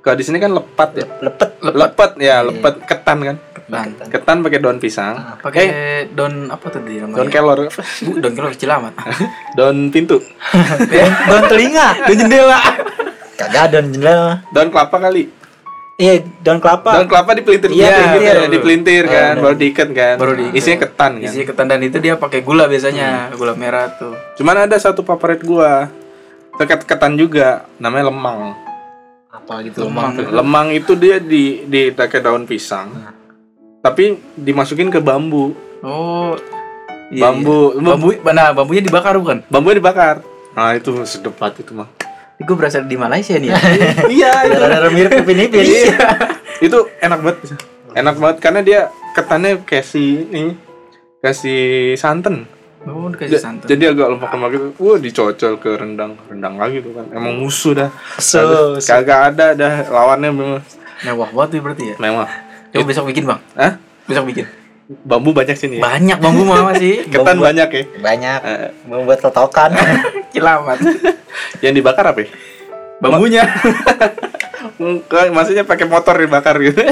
kalau 0.00 0.16
di 0.16 0.22
sini 0.22 0.36
kan 0.36 0.50
lepat 0.50 0.90
ya 0.94 1.06
Lepet. 1.20 1.50
lepet 1.62 2.10
ya 2.18 2.36
lepet 2.42 2.74
ketan 2.84 3.18
kan 3.22 3.36
Ketan. 3.50 3.88
ketan 4.08 4.36
pakai 4.40 4.58
daun 4.58 4.76
pisang 4.76 5.14
Pakai 5.38 5.64
eh 5.64 6.00
daun 6.10 6.48
apa 6.48 6.66
tadi 6.68 6.98
namanya? 6.98 7.16
daun 7.16 7.30
kelor 7.30 7.58
Bu, 8.02 8.10
daun 8.18 8.34
kelor 8.34 8.50
kecil 8.50 8.70
amat. 8.72 8.92
daun 9.56 9.88
pintu 9.88 10.20
Daun 11.24 11.44
telinga. 11.46 11.86
daun 12.02 12.18
jendela. 12.18 12.60
Kagak 13.36 13.64
daun 13.70 13.86
jendela. 13.88 14.44
daun 14.50 14.68
kelapa 14.68 14.96
kali 15.00 15.32
Iya, 16.00 16.14
daun 16.40 16.58
kelapa. 16.58 16.96
daun 16.96 17.06
kelapa 17.06 17.36
dipelintir 17.36 17.68
Iya, 17.68 17.76
gitu 17.76 18.00
dipelintir. 18.00 18.24
ya, 18.24 18.48
dipelintir 18.48 19.02
kan 19.04 19.32
Iya. 19.32 19.42
baru 19.42 19.54
diikat 19.54 19.88
kan 19.92 20.14
Baru 20.16 20.32
diikat. 20.32 20.56
isinya 20.56 20.78
ketan 20.80 21.12
kan 21.14 21.28
Isi 21.28 21.40
ketan 21.44 21.66
dan 21.66 21.80
itu 21.80 21.96
dia 21.98 22.14
pakai 22.16 22.40
gula 22.40 22.64
biasanya, 22.64 23.28
gula 23.34 23.52
merah 23.52 23.92
tuh. 23.92 24.16
cuman 24.34 24.64
ada 24.64 24.76
satu 24.76 25.02
favorit 25.02 25.40
gua 25.42 25.92
dekat 26.56 26.84
ketan 26.84 27.14
juga 27.14 27.68
namanya 27.76 28.08
lemang 28.08 28.56
Apa 29.30 29.60
gitu 29.60 29.84
Lemang. 29.84 30.16
lemang 30.26 30.66
itu 30.70 30.92
dia 30.94 31.16
di 31.16 31.44
di 31.64 31.88
pakai 31.90 32.18
daun 32.18 32.44
pisang 32.44 32.90
tapi 33.78 34.16
dimasukin 34.34 34.88
ke 34.88 34.98
bambu 34.98 35.52
Oh. 35.80 36.32
iya, 37.08 37.24
bambu 37.26 37.72
iya. 37.72 37.80
Bambu, 37.86 38.08
nah 38.26 38.48
bambunya 38.50 38.80
dibakar 38.80 39.16
bukan? 39.16 39.44
bambunya 39.46 39.76
dibakar 39.76 40.24
nah 40.50 40.72
itu 40.72 40.90
sedep 41.04 41.32
banget 41.34 41.62
itu 41.62 41.72
mah 41.72 41.88
Gue 42.40 42.56
berasal 42.56 42.84
di 42.84 42.96
Malaysia 42.96 43.36
nih. 43.36 43.48
ya. 43.48 43.58
iya 44.16 44.32
itu 44.44 44.56
Rada 44.58 44.88
mirip 44.88 45.12
Upin 45.14 45.38
Ipin. 45.38 45.64
itu 46.58 46.78
enak 46.98 47.20
banget 47.20 47.38
enak 47.90 48.14
banget 48.16 48.36
karena 48.38 48.60
dia 48.60 48.80
ketannya 49.10 49.60
kasih 49.62 50.10
ini 50.26 50.56
kasih 51.18 51.60
santan 51.94 52.48
oh, 52.82 53.08
dikasih 53.08 53.28
Ja- 53.30 53.42
santan. 53.42 53.66
jadi 53.66 53.92
agak 53.92 54.08
lemak-lemak 54.10 54.48
gitu 54.50 54.66
wah 54.78 54.96
dicocol 54.96 55.52
ke 55.56 55.70
rendang 55.74 56.16
rendang 56.26 56.56
lagi 56.56 56.80
tuh 56.80 56.92
kan 56.92 57.04
emang 57.10 57.36
musuh 57.36 57.72
dah 57.74 57.90
So, 58.16 58.40
so. 58.76 58.88
kagak 58.88 59.34
ada 59.34 59.46
dah 59.52 59.72
lawannya 59.86 60.30
memang 60.30 60.60
Mewah 61.00 61.28
banget 61.30 61.60
berarti 61.60 61.84
ya. 61.86 61.96
memang 61.96 62.28
Coba 62.70 62.84
besok 62.86 63.08
bikin, 63.08 63.24
Bang. 63.24 63.40
Hah? 63.52 63.80
Besok 64.04 64.28
bikin. 64.28 64.46
Bambu 64.90 65.30
banyak 65.30 65.54
sini 65.54 65.78
ya 65.78 65.82
Banyak 65.86 66.18
bambu 66.18 66.42
mama 66.42 66.74
sih. 66.74 67.04
ketan 67.12 67.38
Bambu. 67.38 67.46
banyak 67.46 67.68
ya 67.70 67.82
banyak 67.96 68.38
Eh, 68.42 68.68
mau 68.84 69.06
buat 69.06 69.18
totokan. 69.18 69.70
Kilamat. 70.34 70.78
yang 71.64 71.72
dibakar 71.72 72.10
apa 72.10 72.22
ya? 72.22 72.28
Bambunya. 72.98 73.46
Maksudnya 75.30 75.62
pakai 75.62 75.86
motor 75.86 76.14
dibakar 76.14 76.58
gitu. 76.58 76.82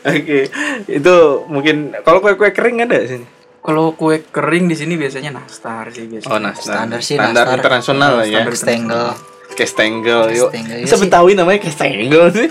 Oke, 0.00 0.48
itu 0.86 1.14
mungkin 1.46 1.76
kalau 2.00 2.18
kue-kue 2.18 2.50
kering 2.50 2.80
ada 2.80 2.96
di 2.96 3.08
sini. 3.08 3.26
Kalau 3.58 3.92
kue 3.92 4.22
kering 4.24 4.64
di 4.64 4.76
sini 4.78 4.94
biasanya 4.94 5.34
nastar 5.34 5.90
sih 5.90 6.06
biasanya. 6.06 6.30
Oh, 6.30 6.40
nastar. 6.40 6.74
Standar 6.86 7.00
sih, 7.00 7.14
Standar 7.14 7.44
nastar. 7.44 7.58
internasional 7.58 8.10
lah 8.14 8.24
ya. 8.24 8.40
Standar. 8.40 8.54
Stengel. 8.56 9.06
Kestenggel, 9.50 10.22
yuk. 10.30 10.48
Kestenggel, 10.48 10.76
iya 10.78 10.84
Bisa 10.86 10.94
sih. 10.94 11.02
Betawi 11.02 11.32
namanya 11.34 11.58
kestenggel 11.58 12.24
sih. 12.30 12.46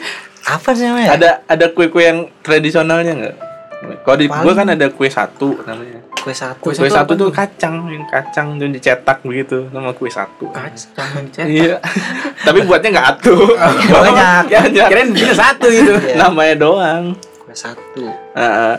Apa 0.48 0.72
sih 0.72 0.88
namanya? 0.88 1.10
Ada 1.14 1.30
ada 1.46 1.66
kue-kue 1.70 2.02
yang 2.02 2.20
tradisionalnya 2.40 3.14
nggak? 3.14 3.36
Kalau 4.02 4.18
di 4.18 4.26
gua 4.26 4.42
Paling- 4.42 4.58
kan 4.58 4.68
ada 4.72 4.88
kue 4.90 5.08
satu 5.08 5.60
namanya. 5.62 6.00
kue 6.18 6.34
satu. 6.34 6.60
Kue 6.60 6.74
Kue, 6.74 6.88
satu 6.88 6.98
satu 7.08 7.12
tuh 7.16 7.30
kacang, 7.30 7.88
yang 7.88 8.04
kacang 8.04 8.58
yang 8.58 8.68
dicetak 8.70 9.22
begitu, 9.22 9.70
nama 9.70 9.92
kue 9.92 10.10
satu. 10.10 10.50
Kacang 10.50 11.08
yang 11.14 11.28
cetak. 11.30 11.48
Iya. 11.48 11.76
Tapi 12.48 12.60
buatnya 12.64 12.90
nggak 12.90 13.08
atuh. 13.14 13.48
Banyak. 13.96 14.44
Ya, 14.50 14.60
ya. 14.68 14.86
Kirain 14.88 15.12
bikin 15.12 15.32
satu 15.32 15.68
gitu. 15.68 15.94
Iya. 15.94 16.16
Namanya 16.22 16.56
doang. 16.58 17.04
Kue 17.38 17.56
satu. 17.56 18.08
Heeh. 18.34 18.76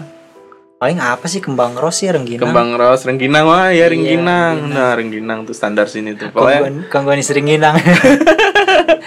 Paling 0.79 0.99
apa 0.99 1.27
sih 1.27 1.39
kembang 1.39 1.75
ros 1.75 1.99
ya 1.99 2.13
rengginang. 2.13 2.45
Kembang 2.45 2.71
ros, 2.75 3.03
rengginang 3.03 3.45
wah 3.45 3.67
ya 3.69 3.83
Iya, 3.83 3.87
rengginang. 3.89 4.55
rengginang. 4.63 4.75
Nah, 4.75 4.91
rengginang 4.95 5.39
tuh 5.43 5.51
standar 5.51 5.87
sini 5.87 6.15
tuh. 6.15 6.31
Pokoknya 6.31 6.87
kongguan 6.87 7.19
istri 7.19 7.39
rengginang. 7.39 7.75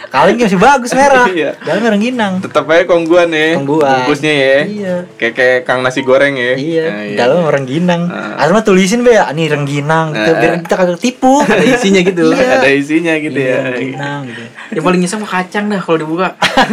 Kaleng 0.07 0.38
masih 0.38 0.57
bagus 0.57 0.91
merah. 0.91 1.25
Iya. 1.25 1.55
Dalamnya 1.57 1.89
rengginang. 1.91 2.34
Tetap 2.39 2.67
aja 2.67 2.84
kongguan 2.84 3.29
ya. 3.29 3.55
Kongguan. 3.55 3.88
Bungkusnya 4.03 4.34
ya. 4.34 4.57
Iya. 4.63 4.95
Kayak 5.15 5.34
kayak 5.34 5.59
Kang 5.63 5.79
nasi 5.82 6.01
goreng 6.01 6.34
ya. 6.34 6.53
Iya, 6.53 6.86
Nah, 6.86 7.03
dalamnya 7.15 7.51
rengginang. 7.51 8.01
Ah. 8.07 8.38
Asal 8.38 8.51
mah 8.51 8.63
tulisin 8.63 9.01
be 9.01 9.11
ya, 9.11 9.25
ini 9.29 9.47
rengginang 9.47 10.11
gitu 10.11 10.32
Ah. 10.32 10.38
biar 10.38 10.51
kita 10.61 10.75
kagak 10.75 10.99
tipu. 10.99 11.34
Ada 11.41 11.63
isinya 11.63 12.01
gitu. 12.01 12.23
Iya. 12.29 12.47
Ada 12.57 12.69
isinya 12.69 13.13
gitu 13.15 13.38
Iya, 13.38 13.49
ya. 13.49 13.59
rengginang 13.71 14.21
gitu. 14.27 14.43
Yang 14.71 14.84
paling 14.84 14.99
nyesek 14.99 15.17
mah 15.17 15.32
kacang 15.32 15.65
dah 15.67 15.79
kalau 15.79 15.97
dibuka. 15.97 16.27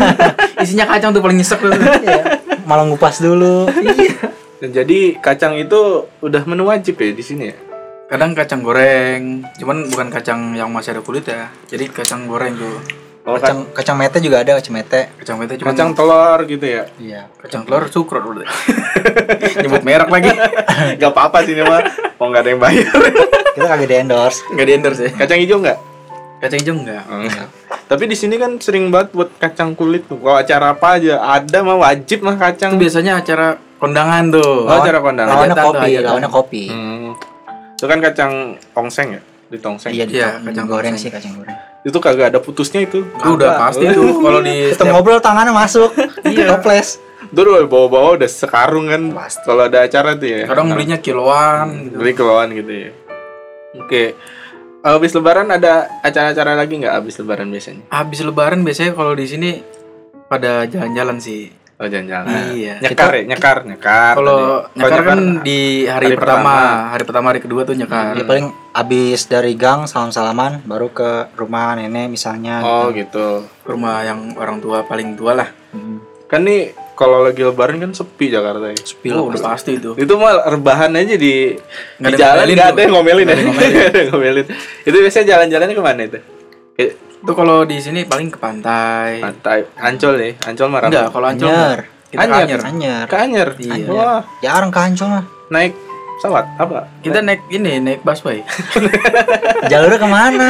isinya 0.64 0.84
kacang 0.86 1.11
tuh 1.11 1.20
paling 1.20 1.38
nyesek 1.38 1.59
tuh. 1.59 1.70
Iya. 1.70 2.22
Malah 2.64 2.84
ngupas 2.84 3.18
dulu. 3.18 3.70
iya. 3.72 4.18
Dan 4.59 4.74
jadi 4.74 4.98
kacang 5.16 5.54
itu 5.54 5.80
udah 6.18 6.42
menu 6.42 6.66
wajib 6.66 6.98
ya 6.98 7.11
di 7.11 7.22
sini 7.22 7.44
ya. 7.48 7.56
Kadang 8.09 8.32
kacang 8.32 8.64
goreng, 8.64 9.44
cuman 9.61 9.84
bukan 9.92 10.09
kacang 10.09 10.56
yang 10.56 10.72
masih 10.72 10.96
ada 10.96 11.04
kulit 11.04 11.28
ya. 11.28 11.52
Jadi 11.68 11.92
kacang 11.92 12.24
goreng 12.24 12.56
tuh. 12.56 12.80
Oh, 13.28 13.36
Kacang 13.36 13.68
kacang 13.76 14.00
mete 14.00 14.24
juga 14.24 14.40
ada 14.40 14.56
kacang 14.56 14.80
mete. 14.80 15.12
Kacang 15.20 15.36
mete 15.36 15.61
cuman 15.61 15.76
kacang 15.76 15.92
telur 15.92 16.40
gitu 16.48 16.64
ya. 16.64 16.88
Iya. 16.96 17.28
kacang 17.36 17.68
telur 17.68 17.84
sukrot 17.92 18.24
udah. 18.24 18.48
Nyebut 19.61 19.84
merek 19.84 20.09
lagi. 20.09 20.32
Gak 21.00 21.12
apa-apa 21.12 21.44
sih 21.44 21.52
ini 21.52 21.61
mah. 21.61 21.84
Mau 22.16 22.32
nggak 22.32 22.40
ada 22.40 22.50
yang 22.50 22.61
bayar. 22.64 22.88
Kita 23.54 23.66
kagak 23.68 23.88
di 23.92 23.96
endorse. 24.00 24.40
Enggak 24.48 24.64
di 24.64 24.72
endorse 24.72 25.00
ya. 25.04 25.11
Kacang 25.12 25.38
hijau 25.44 25.61
nggak? 25.61 25.78
Kacang 26.40 26.59
hijau 26.64 26.74
enggak. 26.80 27.04
Tapi 27.84 28.04
di 28.09 28.16
sini 28.16 28.40
kan 28.40 28.56
sering 28.56 28.88
banget 28.88 29.12
buat 29.12 29.28
kacang 29.36 29.76
kulit 29.76 30.09
tuh. 30.09 30.16
Kalau 30.16 30.40
acara 30.40 30.72
apa 30.72 30.96
aja 30.96 31.20
ada 31.20 31.59
mah 31.61 31.76
wajib 31.76 32.24
mah 32.24 32.40
Itu 32.40 32.42
kacang. 32.48 32.80
biasanya 32.80 33.20
acara 33.20 33.61
kondangan 33.76 34.32
tuh. 34.32 34.64
Oh, 34.64 34.72
acara 34.72 35.04
kondangan. 35.04 35.36
Lawannya 35.36 35.56
kopi, 35.61 35.90
lawannya 36.00 36.30
kopi. 36.32 36.62
Hmm. 36.72 37.12
Itu 37.79 37.87
kan 37.87 38.03
kacang 38.03 38.33
tongseng 38.74 39.09
ya? 39.14 39.22
Di 39.49 39.59
tongseng. 39.62 39.95
Iya, 39.95 40.05
Iya, 40.11 40.29
kacang 40.43 40.66
goreng 40.66 40.99
tongseng. 40.99 41.09
sih 41.09 41.14
kacang 41.14 41.39
goreng. 41.39 41.55
Itu 41.87 41.99
kagak 42.03 42.35
ada 42.35 42.43
putusnya 42.43 42.83
itu. 42.83 43.07
Itu 43.07 43.39
udah 43.39 43.55
pasti 43.55 43.87
tuh 43.87 44.18
kalau 44.18 44.43
di 44.43 44.74
Kita 44.74 44.83
setiap 44.83 44.93
ngobrol 44.99 45.22
tangannya 45.22 45.55
masuk. 45.55 45.95
Iya. 46.26 46.59
Toples. 46.59 46.99
Itu 47.31 47.39
udah 47.39 47.70
bawa-bawa 47.70 48.18
udah 48.18 48.26
sekarung 48.26 48.91
kan. 48.91 49.14
Pasti. 49.14 49.47
Kalau 49.47 49.70
ada 49.70 49.87
acara 49.87 50.18
tuh 50.18 50.26
ya. 50.26 50.51
kadang 50.51 50.74
belinya 50.74 50.99
kiloan 50.99 51.87
gitu. 51.87 51.97
beli 52.03 52.12
kiloan 52.18 52.49
gitu 52.51 52.72
ya. 52.74 52.91
Oke. 53.79 54.18
Habis 54.79 55.11
lebaran 55.14 55.47
ada 55.51 55.87
acara-acara 56.03 56.59
lagi 56.59 56.83
nggak 56.83 56.95
habis 56.99 57.14
lebaran 57.22 57.47
biasanya? 57.47 57.83
Habis 57.95 58.26
lebaran 58.26 58.61
biasanya 58.66 58.93
kalau 58.99 59.14
di 59.14 59.26
sini 59.31 59.51
pada 60.26 60.66
jalan-jalan 60.66 61.22
sih. 61.22 61.55
Oh 61.79 61.87
jalan-jalan. 61.87 62.59
Iya. 62.59 62.83
Nyekar 62.83 63.12
ya, 63.14 63.22
nyekar, 63.22 63.57
nyekar. 63.62 64.14
Kalau 64.18 64.66
tadi. 64.66 64.83
nyekar 64.83 65.01
kan 65.07 65.20
di 65.47 65.61
hari, 65.87 66.11
hari 66.11 66.18
pertama, 66.18 66.43
pertama. 66.43 66.91
hari 66.91 67.05
pertama 67.07 67.26
hari 67.31 67.41
kedua 67.47 67.61
tuh 67.62 67.74
nyekar. 67.79 68.18
Ya 68.18 68.24
paling 68.26 68.51
abis 68.74 69.31
dari 69.31 69.55
gang 69.55 69.87
salam-salaman 69.87 70.66
baru 70.66 70.91
ke 70.91 71.31
rumah 71.39 71.79
nenek 71.79 72.11
misalnya. 72.11 72.66
Oh 72.66 72.91
gitu. 72.91 72.99
gitu. 72.99 73.29
Ke 73.62 73.70
rumah 73.70 74.03
yang 74.03 74.35
orang 74.35 74.59
tua 74.59 74.83
paling 74.91 75.14
tua 75.14 75.39
lah. 75.39 75.49
Hmm. 75.70 76.03
Kan 76.26 76.51
nih 76.51 76.74
kalau 76.99 77.22
lagi 77.22 77.47
lebaran 77.47 77.79
kan 77.79 77.95
sepi 77.95 78.26
Jakarta 78.26 78.74
ya. 78.74 78.79
Sepi 78.83 79.14
Oh, 79.14 79.31
lah 79.31 79.39
udah 79.39 79.43
pasti 79.55 79.79
itu. 79.79 79.95
Itu 79.95 80.18
mah 80.18 80.51
rebahan 80.51 80.91
aja 80.99 81.14
di 81.14 81.55
Nggak 82.03 82.11
di 82.11 82.18
jalan 82.18 82.43
ngomelin 82.43 82.57
nggak 82.59 82.70
ada 82.74 82.81
yang 82.83 82.93
ngomelin 82.99 83.26
ya. 83.31 83.37
Ngomelin. 83.39 83.70
Nggak 83.70 83.87
ada 83.87 83.99
yang 84.03 84.11
ngomelin. 84.11 84.47
Itu 84.83 84.97
biasanya 84.99 85.26
jalan-jalannya 85.31 85.74
ke 85.79 85.85
mana 85.87 86.03
itu? 86.11 86.18
Itu 87.19 87.33
kalau 87.33 87.62
di 87.62 87.77
sini 87.77 88.03
paling 88.03 88.29
ke 88.29 88.39
pantai. 88.39 89.19
pantai, 89.19 89.66
Ancol 89.77 90.14
nih, 90.16 90.33
Ancol 90.41 90.66
mah 90.69 90.81
ramai. 90.81 90.93
Enggak, 90.93 91.07
kalau 91.11 91.27
Ancol 91.27 91.49
Anyer. 91.49 91.59
enggak. 91.59 91.81
Kita 92.09 92.21
Anyer. 92.21 92.39
Anyer. 92.39 92.61
Anyer. 92.64 93.05
Ke 93.05 93.16
Anyer. 93.19 93.49
Iya. 93.59 93.87
Wah, 93.89 94.21
Jarang 94.39 94.71
ke 94.71 94.81
Ancol 94.81 95.09
mah. 95.11 95.25
naik 95.49 95.73
pesawat 96.14 96.45
apa? 96.57 96.79
Kita 97.01 97.19
naik 97.21 97.41
ini, 97.49 97.73
naik 97.79 98.01
busway. 98.03 98.41
Jalurnya 99.71 99.97
ke 99.97 100.09
mana? 100.09 100.49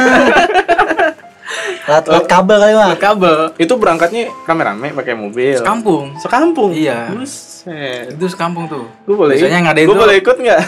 Lat, 1.85 2.05
lat 2.05 2.25
kabel 2.25 2.57
kali 2.59 2.73
mah. 2.75 2.93
Kabel. 2.95 3.37
Itu 3.57 3.73
berangkatnya 3.75 4.29
rame-rame 4.45 4.93
pakai 4.93 5.13
mobil. 5.13 5.57
Kampung. 5.59 6.13
Sekampung. 6.15 6.69
Iya. 6.69 7.09
Buset. 7.09 8.13
Itu 8.13 8.29
sekampung 8.29 8.69
tuh. 8.69 8.85
Gue 9.03 9.17
boleh. 9.17 9.33
Biasanya 9.33 9.59
ngadain 9.65 9.85
Gue 9.85 9.95
tuh- 9.95 10.03
boleh 10.03 10.15
ikut 10.15 10.37
nggak? 10.37 10.59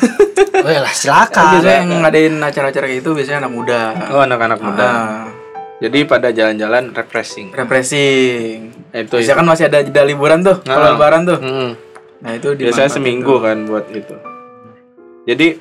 Oh 0.62 0.70
ya 0.70 0.82
lah 0.82 0.90
Kan 0.90 0.98
silakan. 0.98 1.46
biasanya 1.56 1.78
yang 1.78 1.92
ngadain 2.02 2.34
acara-acara 2.38 2.86
kayak 2.86 3.00
itu 3.00 3.10
biasanya 3.14 3.38
anak 3.40 3.54
muda. 3.54 3.82
oh 4.10 4.22
anak-anak 4.22 4.60
muda. 4.60 4.88
Ah, 4.88 5.22
Jadi 5.82 6.06
pada 6.06 6.30
jalan-jalan 6.30 6.94
refreshing. 6.94 7.50
refreshing. 7.52 8.70
Itu 8.94 9.18
Biasanya 9.18 9.38
kan 9.42 9.48
masih 9.50 9.66
ada 9.66 9.82
jeda 9.82 10.06
liburan 10.06 10.46
tuh, 10.46 10.62
kalau 10.62 10.86
Ah. 10.86 10.94
lebaran 10.94 11.22
tuh. 11.26 11.40
Mm. 11.42 11.70
Nah, 12.22 12.32
itu 12.38 12.50
di 12.54 12.70
Biasanya 12.70 12.92
seminggu 12.94 13.42
kan 13.42 13.66
buat 13.66 13.90
itu. 13.90 14.14
Jadi 15.26 15.58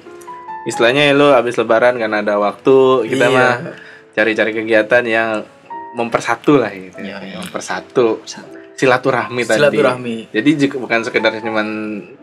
istilahnya 0.64 1.16
lo 1.16 1.32
habis 1.32 1.56
lebaran 1.56 1.96
kan 1.96 2.12
ada 2.12 2.36
waktu 2.36 3.08
kita 3.08 3.26
Iya. 3.26 3.34
mah 3.34 3.52
cari-cari 4.12 4.52
kegiatan 4.52 5.02
yang 5.02 5.40
mempersatu 5.96 6.60
lah 6.60 6.68
gitu. 6.68 7.00
Iya, 7.00 7.16
iya. 7.24 7.36
Mempersatu 7.40 8.20
silaturahmi 8.76 9.40
tadi. 9.42 9.56
Silaturahmi. 9.56 10.16
Jadi 10.30 10.50
bukan 10.70 11.00
sekedar 11.00 11.32
cuman 11.40 11.66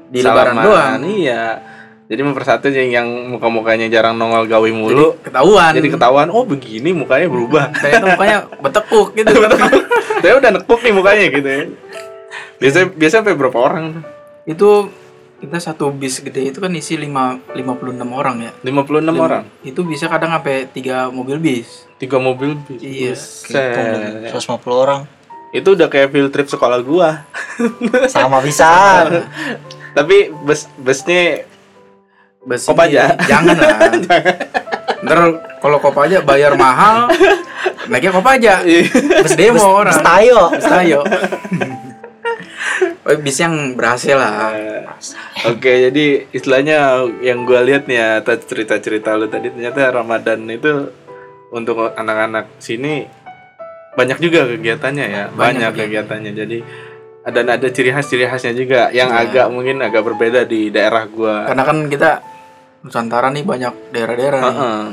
Di 0.07 0.21
lebaran 0.21 0.53
salaman, 0.53 0.65
doang. 0.65 0.99
Iya. 1.17 1.43
Jadi 2.07 2.21
mempersatu 2.23 2.71
yang 2.71 2.89
yang 3.03 3.07
muka-mukanya 3.35 3.91
jarang 3.91 4.15
nongol 4.15 4.47
gawe 4.47 4.69
mulu. 4.71 5.19
Ketahuan. 5.19 5.75
Jadi 5.75 5.91
ketahuan, 5.91 6.31
oh 6.31 6.47
begini 6.47 6.95
mukanya 6.95 7.27
berubah. 7.27 7.67
Ternyata 7.83 8.05
mukanya 8.15 8.37
betekuk 8.63 9.11
gitu. 9.11 9.31
Saya 10.23 10.33
udah 10.39 10.49
nekuk 10.55 10.79
nih 10.79 10.93
mukanya 10.95 11.25
gitu 11.27 11.47
ya. 11.47 11.63
Biasa 12.63 12.77
biasa 12.95 13.13
sampai 13.21 13.35
berapa 13.35 13.59
orang 13.59 13.85
tuh? 13.99 14.05
itu 14.47 14.87
kita 15.37 15.59
satu 15.59 15.91
bis 15.93 16.23
gede 16.23 16.49
itu 16.49 16.57
kan 16.57 16.71
isi 16.73 16.95
lima 16.97 17.37
56 17.53 17.99
orang 18.09 18.35
ya. 18.41 18.51
56 18.63 19.03
Lim- 19.03 19.19
orang. 19.21 19.43
Itu 19.61 19.83
bisa 19.83 20.09
kadang 20.09 20.33
sampai 20.33 20.65
tiga 20.71 21.11
mobil 21.11 21.37
bis. 21.37 21.85
Tiga 21.99 22.17
mobil 22.17 22.55
bis. 22.65 22.81
Iya. 22.81 23.13
Buset. 23.13 24.31
150 24.33 24.71
orang. 24.71 25.03
Itu 25.51 25.75
udah 25.75 25.91
kayak 25.91 26.09
field 26.09 26.31
trip 26.31 26.47
sekolah 26.47 26.79
gua. 26.81 27.27
Sama 28.09 28.39
bisa. 28.41 29.05
Tapi 29.97 30.31
bus 30.31 30.65
busnya 30.79 31.45
Bus 32.47 32.63
Kopaja. 32.63 33.11
Jangan 33.31 33.55
lah. 33.59 33.75
Ntar 35.03 35.19
kalau 35.59 35.77
Kopaja 35.83 36.23
bayar 36.23 36.55
mahal, 36.55 37.11
naiknya 37.91 38.15
Kopaja. 38.15 38.63
Bus 39.21 39.35
demo 39.35 39.67
orang. 39.67 39.91
Bus 39.91 39.99
tayo. 39.99 40.39
Bus 40.55 40.63
tayo. 40.65 40.99
Oh, 43.07 43.15
bis 43.23 43.39
yang 43.39 43.75
berhasil 43.79 44.19
lah. 44.19 44.51
Oke, 45.47 45.87
jadi 45.87 46.27
istilahnya 46.35 47.07
yang 47.23 47.47
gua 47.47 47.63
lihat 47.63 47.87
nih 47.87 47.95
ya 47.95 48.09
cerita-cerita 48.23 49.15
lu 49.15 49.31
tadi 49.31 49.47
ternyata 49.47 49.95
Ramadan 49.95 50.43
itu 50.51 50.91
untuk 51.55 51.95
anak-anak 51.95 52.59
sini 52.59 53.07
banyak 53.95 54.19
juga 54.19 54.45
kegiatannya 54.51 55.05
ya, 55.07 55.23
banyak, 55.31 55.71
Banyak 55.71 55.71
kegiatannya. 55.73 56.31
Jadi 56.35 56.57
ada 57.23 57.39
ada 57.55 57.67
ciri 57.71 57.95
khas 57.95 58.07
ciri 58.11 58.27
khasnya 58.27 58.51
juga 58.55 58.91
yang 58.91 59.11
Iya. 59.15 59.23
agak 59.23 59.47
mungkin 59.55 59.79
agak 59.79 60.03
berbeda 60.03 60.43
di 60.43 60.67
daerah 60.67 61.07
gua. 61.07 61.47
Karena 61.47 61.63
kan 61.63 61.77
kita 61.87 62.11
Nusantara 62.88 63.27
nih 63.29 63.43
banyak 63.43 63.73
daerah-daerah 63.91 64.39
nih. 64.39 64.47
Heeh. 64.53 64.83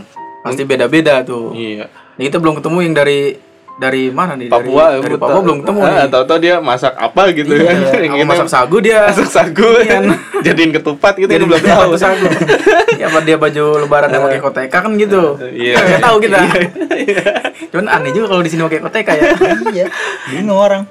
Pasti 0.42 0.62
beda-beda 0.62 1.22
tuh. 1.22 1.54
Iya. 1.54 1.86
Nah, 1.88 2.22
kita 2.22 2.36
belum 2.36 2.58
ketemu 2.58 2.78
yang 2.82 2.94
dari 2.94 3.20
dari 3.74 4.06
mana 4.08 4.34
nih? 4.34 4.46
Papua, 4.46 4.94
dari, 4.94 5.02
dari 5.02 5.16
Papua 5.16 5.40
belum 5.40 5.58
ketemu 5.60 5.78
Ah, 5.80 5.88
nih. 5.88 6.06
Tahu-tahu 6.08 6.38
dia 6.38 6.54
masak 6.58 6.94
apa 6.94 7.22
gitu 7.32 7.50
kan? 7.50 7.74
Iya, 7.74 7.90
Yang 7.96 8.06
aku 8.08 8.14
kita- 8.16 8.30
masak 8.30 8.48
sagu 8.48 8.76
dia. 8.78 9.00
masak 9.04 9.28
sagu 9.28 9.70
jadiin 10.46 10.70
ketupat 10.72 11.14
gitu 11.16 11.26
Jadi 11.28 11.44
belum 11.44 11.58
tahu. 11.60 11.90
sagu. 11.96 12.26
ya 13.00 13.06
apa 13.08 13.18
dia 13.20 13.34
baju 13.34 13.64
lebaran 13.80 14.08
yang 14.08 14.22
pakai 14.22 14.40
koteka 14.40 14.78
kan 14.78 14.92
gitu. 14.94 15.22
Iya. 15.40 15.74
Nggak 15.76 16.02
tahu 16.02 16.16
kita. 16.20 16.38
Iya. 16.94 17.22
Cuman 17.70 17.86
aneh 17.88 18.10
juga 18.10 18.26
kalau 18.28 18.42
di 18.42 18.50
sini 18.50 18.62
pakai 18.62 18.80
koteka 18.80 19.10
ya. 19.12 19.22
Iya. 19.72 19.86
Bingung 20.28 20.54
orang. 20.54 20.82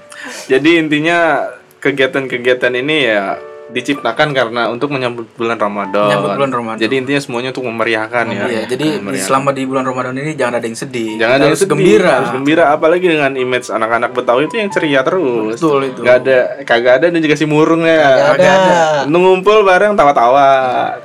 Jadi 0.46 0.70
intinya 0.78 1.48
kegiatan-kegiatan 1.78 2.74
ini 2.74 2.98
ya 3.06 3.38
diciptakan 3.74 4.32
karena 4.32 4.70
untuk 4.70 4.94
menyambut 4.94 5.26
bulan 5.34 5.58
Ramadan. 5.58 6.08
Menyambut 6.08 6.32
bulan 6.38 6.52
Ramadan. 6.54 6.80
Jadi 6.80 6.94
intinya 7.02 7.22
semuanya 7.22 7.50
untuk 7.50 7.66
memeriahkan 7.66 8.26
ya. 8.30 8.44
Iya, 8.46 8.62
jadi 8.70 8.88
Memeriahkan. 9.02 9.26
selama 9.26 9.50
di 9.52 9.64
bulan 9.66 9.84
Ramadan 9.84 10.14
ini 10.22 10.32
jangan 10.38 10.62
ada 10.62 10.66
yang 10.70 10.78
sedih. 10.78 11.12
Jangan 11.18 11.34
ada 11.34 11.42
yang 11.42 11.52
harus 11.52 11.62
sedih, 11.66 11.74
gembira. 11.74 12.12
harus 12.22 12.32
gembira 12.32 12.64
apalagi 12.70 13.06
dengan 13.10 13.32
image 13.34 13.68
anak-anak 13.68 14.10
Betawi 14.14 14.46
itu 14.46 14.56
yang 14.62 14.70
ceria 14.70 15.02
terus. 15.02 15.58
Betul 15.58 15.90
itu. 15.90 16.00
Gak 16.06 16.16
ada 16.24 16.38
kagak 16.64 16.94
ada 17.02 17.06
dan 17.10 17.20
juga 17.20 17.36
si 17.36 17.46
murung 17.50 17.82
ya. 17.84 17.98
Gak 17.98 18.38
Kagak 18.38 18.54
ada. 18.54 18.74
Ngumpul 19.10 19.66
bareng 19.66 19.98
tawa-tawa, 19.98 20.48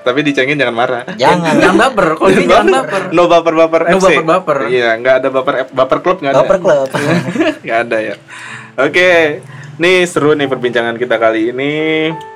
tapi 0.05 0.21
dicengin 0.21 0.61
jangan 0.61 0.77
marah. 0.77 1.03
Jangan. 1.17 1.55
Jangan 1.57 1.77
baper, 1.79 2.07
kalau 2.19 2.31
ini 2.31 2.45
jangan 2.45 2.69
baper. 2.85 3.03
No 3.15 3.23
baper-baper 3.25 3.81
No 3.89 3.99
baper-baper. 3.99 4.59
Iya, 4.69 4.91
nggak 5.01 5.15
ada 5.25 5.29
baper 5.33 5.55
baper 5.73 5.99
klub 6.05 6.17
nggak 6.21 6.33
ada. 6.35 6.41
Baper 6.45 6.59
klub. 6.61 6.89
Nggak 7.65 7.79
ada 7.89 7.97
ya. 8.03 8.15
Oke, 8.79 9.11
nih 9.79 10.05
seru 10.05 10.35
nih 10.35 10.51
perbincangan 10.51 10.99
kita 10.99 11.17
kali 11.17 11.55
ini. 11.55 11.73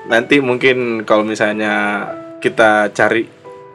Nanti 0.07 0.38
mungkin 0.38 1.03
kalau 1.03 1.26
misalnya 1.26 2.07
kita 2.38 2.90
cari 2.95 3.26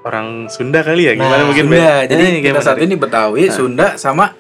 orang 0.07 0.47
Sunda 0.47 0.80
kali 0.84 1.11
ya, 1.11 1.13
gimana 1.20 1.43
Nah, 1.43 1.47
mungkin 1.51 1.68
Sunda. 1.68 2.07
Ben? 2.07 2.07
Jadi 2.07 2.24
Eh, 2.24 2.41
kita 2.43 2.59
saat 2.63 2.80
ini 2.80 2.95
Betawi, 2.95 3.51
Sunda 3.51 3.99
sama 3.99 4.32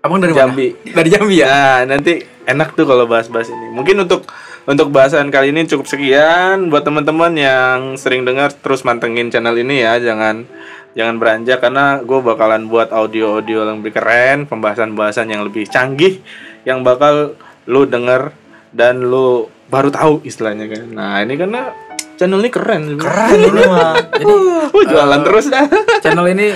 Abang 0.00 0.16
dari 0.16 0.32
Jambi. 0.32 0.72
mana? 0.72 0.94
Dari 0.96 1.08
Jambi 1.12 1.34
ya. 1.42 1.50
Nah, 1.84 1.98
nanti 1.98 2.24
enak 2.48 2.72
tuh 2.72 2.88
kalau 2.88 3.04
bahas-bahas 3.04 3.52
ini. 3.52 3.68
Mungkin 3.74 4.00
untuk 4.08 4.24
untuk 4.64 4.88
bahasan 4.88 5.28
kali 5.28 5.52
ini 5.52 5.68
cukup 5.68 5.84
sekian 5.84 6.72
buat 6.72 6.86
teman-teman 6.86 7.36
yang 7.36 7.78
sering 8.00 8.24
dengar 8.24 8.48
terus 8.54 8.80
mantengin 8.80 9.28
channel 9.28 9.52
ini 9.60 9.84
ya. 9.84 10.00
Jangan 10.00 10.48
jangan 10.96 11.20
beranjak 11.20 11.60
karena 11.60 12.00
gue 12.00 12.16
bakalan 12.16 12.64
buat 12.66 12.90
audio-audio 12.90 13.68
yang 13.68 13.84
lebih 13.84 13.92
keren, 13.92 14.48
pembahasan-pembahasan 14.48 15.28
yang 15.28 15.44
lebih 15.44 15.68
canggih, 15.68 16.24
yang 16.64 16.80
bakal 16.80 17.36
lu 17.68 17.84
denger 17.84 18.32
dan 18.70 19.02
lu 19.02 19.50
baru 19.70 19.90
tahu 19.90 20.26
istilahnya 20.26 20.66
kan. 20.66 20.86
Nah 20.90 21.22
ini 21.22 21.34
karena 21.38 21.70
channel 22.18 22.42
ini 22.42 22.50
keren. 22.50 22.82
Keren 22.98 23.38
ini 23.38 23.62
mah. 23.66 23.94
Jadi 24.20 24.34
Uh, 24.70 24.84
jualan 24.86 25.20
terus 25.26 25.50
dah. 25.50 25.66
channel 26.04 26.26
ini 26.30 26.52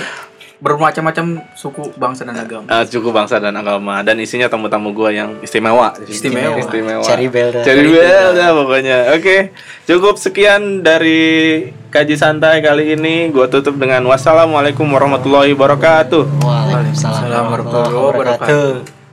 bermacam-macam 0.55 1.43
suku, 1.53 1.93
bangsa 1.99 2.23
dan 2.23 2.39
agama. 2.39 2.65
Ah, 2.71 2.87
suku 2.87 3.11
bangsa 3.11 3.37
dan 3.43 3.53
agama 3.53 3.99
dan 4.01 4.15
isinya 4.23 4.47
tamu-tamu 4.47 4.95
gua 4.95 5.11
yang 5.11 5.35
istimewa. 5.43 5.93
Istimewa. 6.07 6.55
Istimewa. 6.57 7.03
Cherry 7.03 7.27
Bell 7.27 7.49
dah. 7.51 7.63
Cherry 7.67 7.91
Bell 7.91 8.29
dah 8.33 8.49
pokoknya. 8.55 8.97
Oke, 9.13 9.51
cukup 9.85 10.15
sekian 10.15 10.81
dari 10.81 11.69
kaji 11.91 12.15
santai 12.15 12.63
kali 12.63 12.95
ini. 12.95 13.29
Gua 13.29 13.51
tutup 13.51 13.75
dengan 13.75 14.01
wassalamualaikum 14.07 14.87
warahmatullahi 14.87 15.51
wabarakatuh. 15.53 16.23
Waalaikumsalam 16.41 17.45
warahmatullahi 17.51 17.93
wabarakatuh. 17.93 19.04